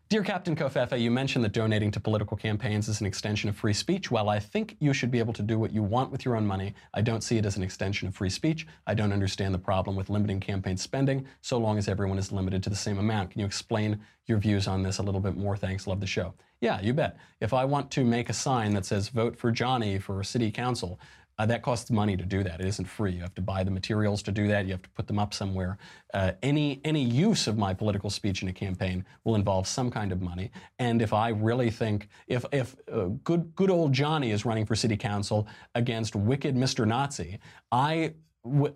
Dear 0.09 0.23
Captain 0.23 0.55
Covfefe, 0.55 1.01
you 1.01 1.11
mentioned 1.11 1.45
that 1.45 1.53
donating 1.53 1.91
to 1.91 1.99
political 1.99 2.37
campaigns 2.37 2.87
is 2.87 3.01
an 3.01 3.09
extension 3.09 3.51
of 3.51 3.57
free 3.57 3.73
speech. 3.73 4.09
While 4.09 4.29
I 4.29 4.39
think 4.39 4.77
you 4.79 4.93
should 4.93 5.11
be 5.11 5.19
able 5.19 5.33
to 5.33 5.43
do 5.43 5.59
what 5.59 5.73
you 5.73 5.83
want 5.83 6.13
with 6.13 6.25
your 6.25 6.37
own 6.37 6.47
money, 6.47 6.77
I 6.95 7.01
don't 7.01 7.25
see 7.25 7.39
it 7.39 7.45
as 7.45 7.57
an 7.57 7.65
extension 7.65 8.07
of 8.07 8.15
free 8.15 8.31
speech. 8.31 8.69
I 8.87 8.95
don't 8.95 9.13
understand 9.13 9.53
the 9.53 9.59
problem 9.59 9.97
with 9.97 10.09
limiting 10.09 10.39
campaign 10.39 10.77
spending 10.77 11.27
so 11.41 11.59
long 11.59 11.77
as 11.77 11.89
everyone 11.89 12.19
is 12.19 12.31
limited 12.31 12.63
to 12.63 12.71
the 12.71 12.77
same 12.77 12.99
amount. 12.99 13.33
Can 13.33 13.41
you 13.41 13.47
explain 13.47 13.99
your 14.27 14.39
views 14.39 14.69
on 14.69 14.85
this 14.85 14.99
a 14.99 15.03
little 15.03 15.21
bit 15.21 15.37
more? 15.37 15.57
Thanks. 15.57 15.89
Love 15.89 15.99
the 15.99 16.07
show. 16.07 16.35
Yeah, 16.61 16.81
you 16.81 16.93
bet. 16.93 17.17
If 17.41 17.53
I 17.53 17.65
want 17.65 17.91
to 17.91 18.05
make 18.05 18.31
a 18.31 18.33
sign 18.33 18.75
that 18.75 18.87
says 18.87 19.09
vote 19.09 19.37
for 19.37 19.51
Johnny 19.51 19.99
for 19.99 20.23
city 20.23 20.53
council, 20.53 21.01
uh, 21.39 21.47
that 21.47 21.63
costs 21.63 21.91
money 21.91 22.17
to 22.17 22.25
do 22.25 22.43
that. 22.43 22.61
It 22.61 22.67
isn't 22.67 22.87
free. 22.87 23.13
You 23.13 23.21
have 23.21 23.35
to 23.35 23.43
buy 23.43 23.63
the 23.63 23.71
materials 23.71 24.23
to 24.23 24.33
do 24.33 24.49
that. 24.49 24.67
You 24.67 24.73
have 24.73 24.83
to 24.83 24.91
put 24.91 25.07
them 25.07 25.19
up 25.19 25.35
somewhere. 25.35 25.79
Uh, 26.15 26.33
any 26.43 26.81
any 26.85 27.03
use 27.03 27.47
of 27.47 27.59
my 27.59 27.75
political 27.75 28.11
speech 28.11 28.43
in 28.43 28.49
a 28.49 28.53
campaign 28.53 29.05
will 29.25 29.35
involve 29.35 29.67
some 29.67 29.91
kind 29.91 30.13
of 30.13 30.23
money. 30.23 30.51
And 30.79 31.03
if 31.03 31.13
I 31.13 31.29
really 31.29 31.71
think 31.71 32.09
if 32.27 32.45
if 32.53 32.77
uh, 32.91 33.07
good 33.25 33.55
good 33.55 33.71
old 33.71 33.93
Johnny 33.93 34.31
is 34.31 34.45
running 34.45 34.67
for 34.67 34.75
city 34.75 34.97
council 34.97 35.47
against 35.75 36.17
wicked 36.17 36.55
Mr. 36.57 36.87
Nazi, 36.87 37.39
I 37.71 38.15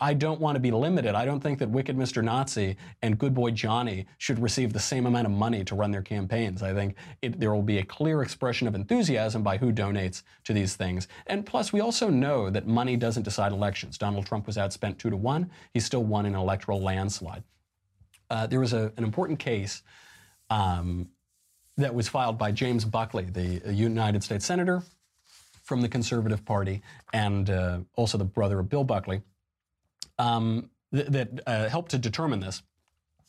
I 0.01 0.14
don't 0.14 0.41
want 0.41 0.57
to 0.57 0.61
be 0.61 0.71
limited. 0.71 1.14
I 1.14 1.25
don't 1.25 1.41
think 1.41 1.59
that 1.59 1.71
Wicked 1.71 1.97
Mr. 1.97 2.23
Nazi 2.23 2.77
and 3.03 3.18
Good 3.18 3.35
Boy 3.35 3.51
Johnny 3.51 4.07
should 4.18 4.39
receive 4.39 4.73
the 4.73 4.81
same 4.81 5.07
amount 5.07 5.27
of 5.27 5.33
money 5.33 5.64
to 5.64 5.75
run 5.75 5.91
their 5.91 6.03
campaigns. 6.03 6.62
I 6.62 6.75
think 6.75 6.97
it, 7.23 7.39
there 7.39 7.55
will 7.55 7.62
be 7.62 7.79
a 7.79 7.85
clear 7.85 8.23
expression 8.23 8.66
of 8.66 8.75
enthusiasm 8.75 9.43
by 9.43 9.59
who 9.59 9.73
donates 9.73 10.23
to 10.45 10.53
these 10.53 10.77
things. 10.77 11.09
And 11.27 11.45
plus, 11.47 11.73
we 11.73 11.81
also 11.81 12.09
know 12.09 12.51
that 12.51 12.66
money 12.66 12.97
doesn't 12.97 13.23
decide 13.23 13.53
elections. 13.53 13.99
Donald 13.99 14.27
Trump 14.27 14.47
was 14.47 14.57
outspent 14.57 14.99
two 14.99 15.11
to 15.11 15.16
one. 15.16 15.51
He 15.73 15.81
still 15.81 16.05
won 16.05 16.27
an 16.27 16.35
electoral 16.35 16.81
landslide. 16.81 17.45
Uh, 18.29 18.47
there 18.47 18.61
was 18.61 18.73
a, 18.73 18.93
an 18.97 19.05
important 19.05 19.39
case 19.39 19.83
um, 20.51 21.09
that 21.77 21.95
was 21.95 22.09
filed 22.09 22.39
by 22.39 22.53
James 22.53 22.85
Buckley, 22.85 23.25
the 23.25 23.73
United 23.73 24.23
States 24.23 24.45
Senator 24.45 24.83
from 25.62 25.81
the 25.81 25.89
Conservative 25.89 26.45
Party, 26.45 26.83
and 27.12 27.51
uh, 27.51 27.79
also 27.95 28.18
the 28.18 28.25
brother 28.25 28.59
of 28.59 28.68
Bill 28.68 28.85
Buckley 28.85 29.23
um, 30.21 30.71
th- 30.95 31.09
that 31.09 31.41
uh, 31.47 31.68
helped 31.68 31.91
to 31.93 31.99
determine 31.99 32.41
this. 32.41 32.62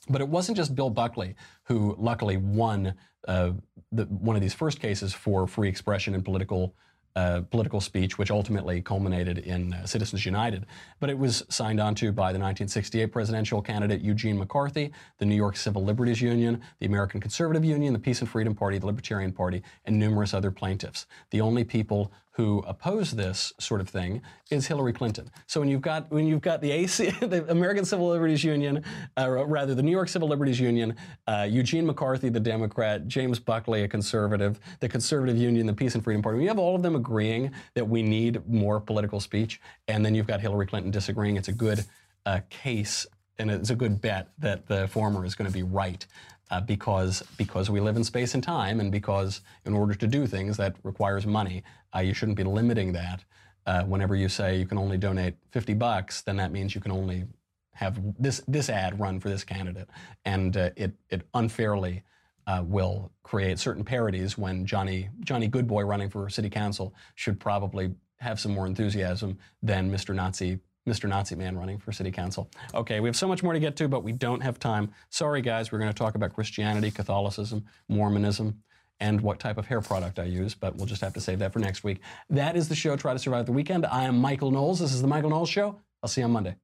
But 0.10 0.22
it 0.22 0.28
wasn't 0.28 0.58
just 0.58 0.76
Bill 0.76 0.90
Buckley 0.90 1.36
who 1.64 1.96
luckily 1.98 2.38
won 2.38 2.96
uh, 3.28 3.52
the, 3.92 4.06
one 4.06 4.36
of 4.36 4.42
these 4.42 4.54
first 4.54 4.80
cases 4.80 5.14
for 5.14 5.48
free 5.48 5.70
expression 5.70 6.14
and 6.16 6.26
political 6.26 6.76
uh, 7.14 7.42
political 7.52 7.82
speech, 7.82 8.18
which 8.18 8.32
ultimately 8.32 8.82
culminated 8.82 9.40
in 9.40 9.74
uh, 9.74 9.86
Citizens 9.86 10.26
United. 10.26 10.66
But 11.02 11.10
it 11.10 11.18
was 11.18 11.44
signed 11.50 11.82
onto 11.82 12.14
by 12.14 12.32
the 12.32 12.40
1968 12.40 13.08
presidential 13.08 13.62
candidate 13.62 14.00
Eugene 14.00 14.38
McCarthy, 14.38 14.94
the 15.18 15.26
New 15.26 15.36
York 15.36 15.58
Civil 15.58 15.84
Liberties 15.84 16.22
Union, 16.22 16.62
the 16.80 16.86
American 16.86 17.20
Conservative 17.20 17.66
Union, 17.66 17.92
the 17.92 18.00
Peace 18.00 18.22
and 18.22 18.30
Freedom 18.30 18.56
Party, 18.56 18.78
the 18.78 18.86
Libertarian 18.86 19.34
Party, 19.34 19.62
and 19.84 20.00
numerous 20.00 20.34
other 20.34 20.52
plaintiffs. 20.52 21.06
The 21.32 21.42
only 21.42 21.66
people 21.66 22.14
who 22.36 22.60
oppose 22.60 23.12
this 23.12 23.52
sort 23.60 23.82
of 23.82 23.90
thing 23.90 24.22
is 24.50 24.68
Hillary 24.68 24.94
Clinton. 24.94 25.30
So 25.48 25.60
when 25.60 25.68
you've 25.68 25.82
got 25.82 26.10
when 26.12 26.26
you've 26.26 26.42
got 26.42 26.62
the 26.62 26.72
AC, 26.72 27.10
the 27.22 27.50
American 27.52 27.84
Civil 27.84 28.08
Liberties 28.08 28.44
Union, 28.44 28.84
uh, 29.18 29.30
rather 29.30 29.76
the 29.76 29.84
New 29.84 29.92
York 29.92 30.08
Civil 30.08 30.30
Liberties 30.30 30.60
Union, 30.60 30.96
uh, 31.28 31.46
Eugene 31.50 31.86
McCarthy, 31.86 32.30
the 32.30 32.40
Democrat, 32.40 33.08
James 33.08 33.40
Buckley, 33.40 33.84
a 33.84 33.88
conservative, 33.88 34.60
the 34.80 34.88
Conservative 34.88 35.38
Union, 35.38 35.66
the 35.66 35.74
Peace 35.74 35.96
and 35.96 36.04
Freedom 36.04 36.22
Party, 36.22 36.38
when 36.38 36.44
you 36.44 36.50
have 36.50 36.60
all 36.60 36.76
of 36.76 36.82
them 36.82 36.96
agreeing 36.96 37.52
that 37.76 37.88
we 37.88 38.02
need 38.02 38.48
more 38.48 38.80
political 38.80 39.20
speech, 39.20 39.60
and 39.88 40.06
then 40.06 40.16
you've 40.16 40.28
got 40.28 40.40
Hillary 40.40 40.68
Clinton 40.68 40.92
disagreeing, 40.92 41.36
it's 41.36 41.50
a 41.50 41.54
good 41.54 41.84
uh, 42.26 42.40
case 42.50 43.06
and 43.40 43.50
it's 43.50 43.72
a 43.72 43.76
good 43.76 44.00
bet 44.02 44.30
that 44.38 44.68
the 44.68 44.88
former 44.88 45.26
is 45.26 45.36
going 45.36 45.50
to 45.50 45.54
be 45.54 45.64
right 45.64 46.06
uh, 46.52 46.60
because 46.62 47.24
because 47.38 47.70
we 47.70 47.80
live 47.80 47.96
in 47.96 48.04
space 48.04 48.34
and 48.36 48.44
time, 48.44 48.80
and 48.80 48.92
because 48.92 49.42
in 49.66 49.74
order 49.74 49.96
to 49.96 50.06
do 50.06 50.28
things 50.28 50.58
that 50.58 50.76
requires 50.84 51.26
money, 51.26 51.64
uh, 51.96 52.00
you 52.00 52.14
shouldn't 52.14 52.38
be 52.38 52.44
limiting 52.44 52.94
that. 52.94 53.24
Uh, 53.66 53.84
whenever 53.84 54.16
you 54.16 54.28
say 54.28 54.58
you 54.58 54.66
can 54.66 54.78
only 54.78 54.98
donate 54.98 55.36
50 55.52 55.76
bucks, 55.76 56.22
then 56.22 56.36
that 56.38 56.52
means 56.52 56.74
you 56.74 56.82
can 56.82 56.92
only 56.92 57.26
have 57.74 58.00
this 58.20 58.42
this 58.48 58.70
ad 58.70 59.00
run 59.00 59.20
for 59.20 59.30
this 59.30 59.44
candidate, 59.44 59.88
and 60.26 60.58
uh, 60.58 60.70
it 60.76 60.94
it 61.10 61.22
unfairly. 61.34 62.04
Uh, 62.48 62.64
will 62.66 63.12
create 63.22 63.60
certain 63.60 63.84
parodies 63.84 64.36
when 64.36 64.66
Johnny 64.66 65.10
Johnny 65.20 65.48
Goodboy 65.48 65.84
running 65.88 66.10
for 66.10 66.28
city 66.28 66.50
council 66.50 66.96
should 67.14 67.40
probably 67.40 67.94
have 68.18 68.40
some 68.40 68.52
more 68.52 68.66
enthusiasm 68.66 69.38
than 69.62 69.92
Mr. 69.92 70.14
Nazi 70.16 70.60
Mr. 70.88 71.08
Nazi 71.08 71.36
Man 71.36 71.58
running 71.58 71.78
for 71.78 71.92
city 71.92 72.12
council. 72.12 72.50
Okay, 72.74 73.00
we 73.00 73.08
have 73.08 73.16
so 73.16 73.28
much 73.28 73.44
more 73.44 73.54
to 73.54 73.60
get 73.60 73.76
to, 73.78 73.88
but 73.88 74.04
we 74.04 74.12
don't 74.12 74.42
have 74.42 74.58
time. 74.58 74.92
Sorry, 75.10 75.42
guys, 75.42 75.72
we're 75.72 75.78
going 75.78 75.92
to 75.92 75.98
talk 75.98 76.16
about 76.16 76.34
Christianity, 76.34 76.90
Catholicism, 76.90 77.66
Mormonism, 77.88 78.62
and 79.02 79.20
what 79.20 79.40
type 79.40 79.58
of 79.58 79.66
hair 79.66 79.82
product 79.82 80.20
I 80.20 80.26
use, 80.26 80.54
but 80.54 80.78
we'll 80.78 80.86
just 80.86 81.02
have 81.02 81.14
to 81.16 81.20
save 81.20 81.40
that 81.40 81.52
for 81.52 81.60
next 81.60 81.84
week. 81.84 82.00
That 82.30 82.56
is 82.56 82.70
the 82.70 82.76
show, 82.76 82.96
Try 82.96 83.14
to 83.14 83.20
Survive 83.20 83.48
the 83.48 83.52
Weekend. 83.52 83.86
I 83.86 84.04
am 84.04 84.18
Michael 84.18 84.52
Knowles. 84.52 84.80
This 84.80 84.94
is 84.94 85.02
The 85.02 85.08
Michael 85.08 85.32
Knowles 85.32 85.50
Show. 85.50 85.76
I'll 86.02 86.08
see 86.08 86.22
you 86.22 86.26
on 86.26 86.32
Monday. 86.32 86.56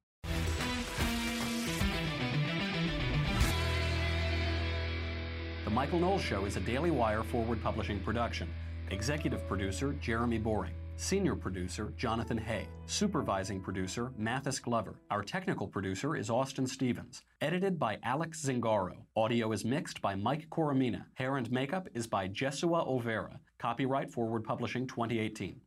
The 5.64 5.70
Michael 5.70 5.98
Knowles 5.98 6.22
Show 6.22 6.44
is 6.46 6.56
a 6.56 6.60
Daily 6.60 6.90
Wire 6.90 7.24
forward 7.24 7.62
publishing 7.62 8.00
production. 8.00 8.48
Executive 8.90 9.46
producer 9.48 9.92
Jeremy 10.00 10.38
Boring. 10.38 10.72
Senior 11.00 11.36
producer, 11.36 11.92
Jonathan 11.96 12.36
Hay. 12.38 12.66
Supervising 12.86 13.60
producer, 13.60 14.10
Mathis 14.18 14.58
Glover. 14.58 14.96
Our 15.12 15.22
technical 15.22 15.68
producer 15.68 16.16
is 16.16 16.28
Austin 16.28 16.66
Stevens. 16.66 17.22
Edited 17.40 17.78
by 17.78 17.98
Alex 18.02 18.44
Zingaro. 18.44 18.96
Audio 19.14 19.52
is 19.52 19.64
mixed 19.64 20.02
by 20.02 20.16
Mike 20.16 20.50
Coromina. 20.50 21.04
Hair 21.14 21.36
and 21.36 21.52
makeup 21.52 21.88
is 21.94 22.08
by 22.08 22.26
Jesua 22.26 22.84
Olvera. 22.84 23.38
Copyright 23.60 24.10
Forward 24.10 24.42
Publishing 24.42 24.88
2018. 24.88 25.60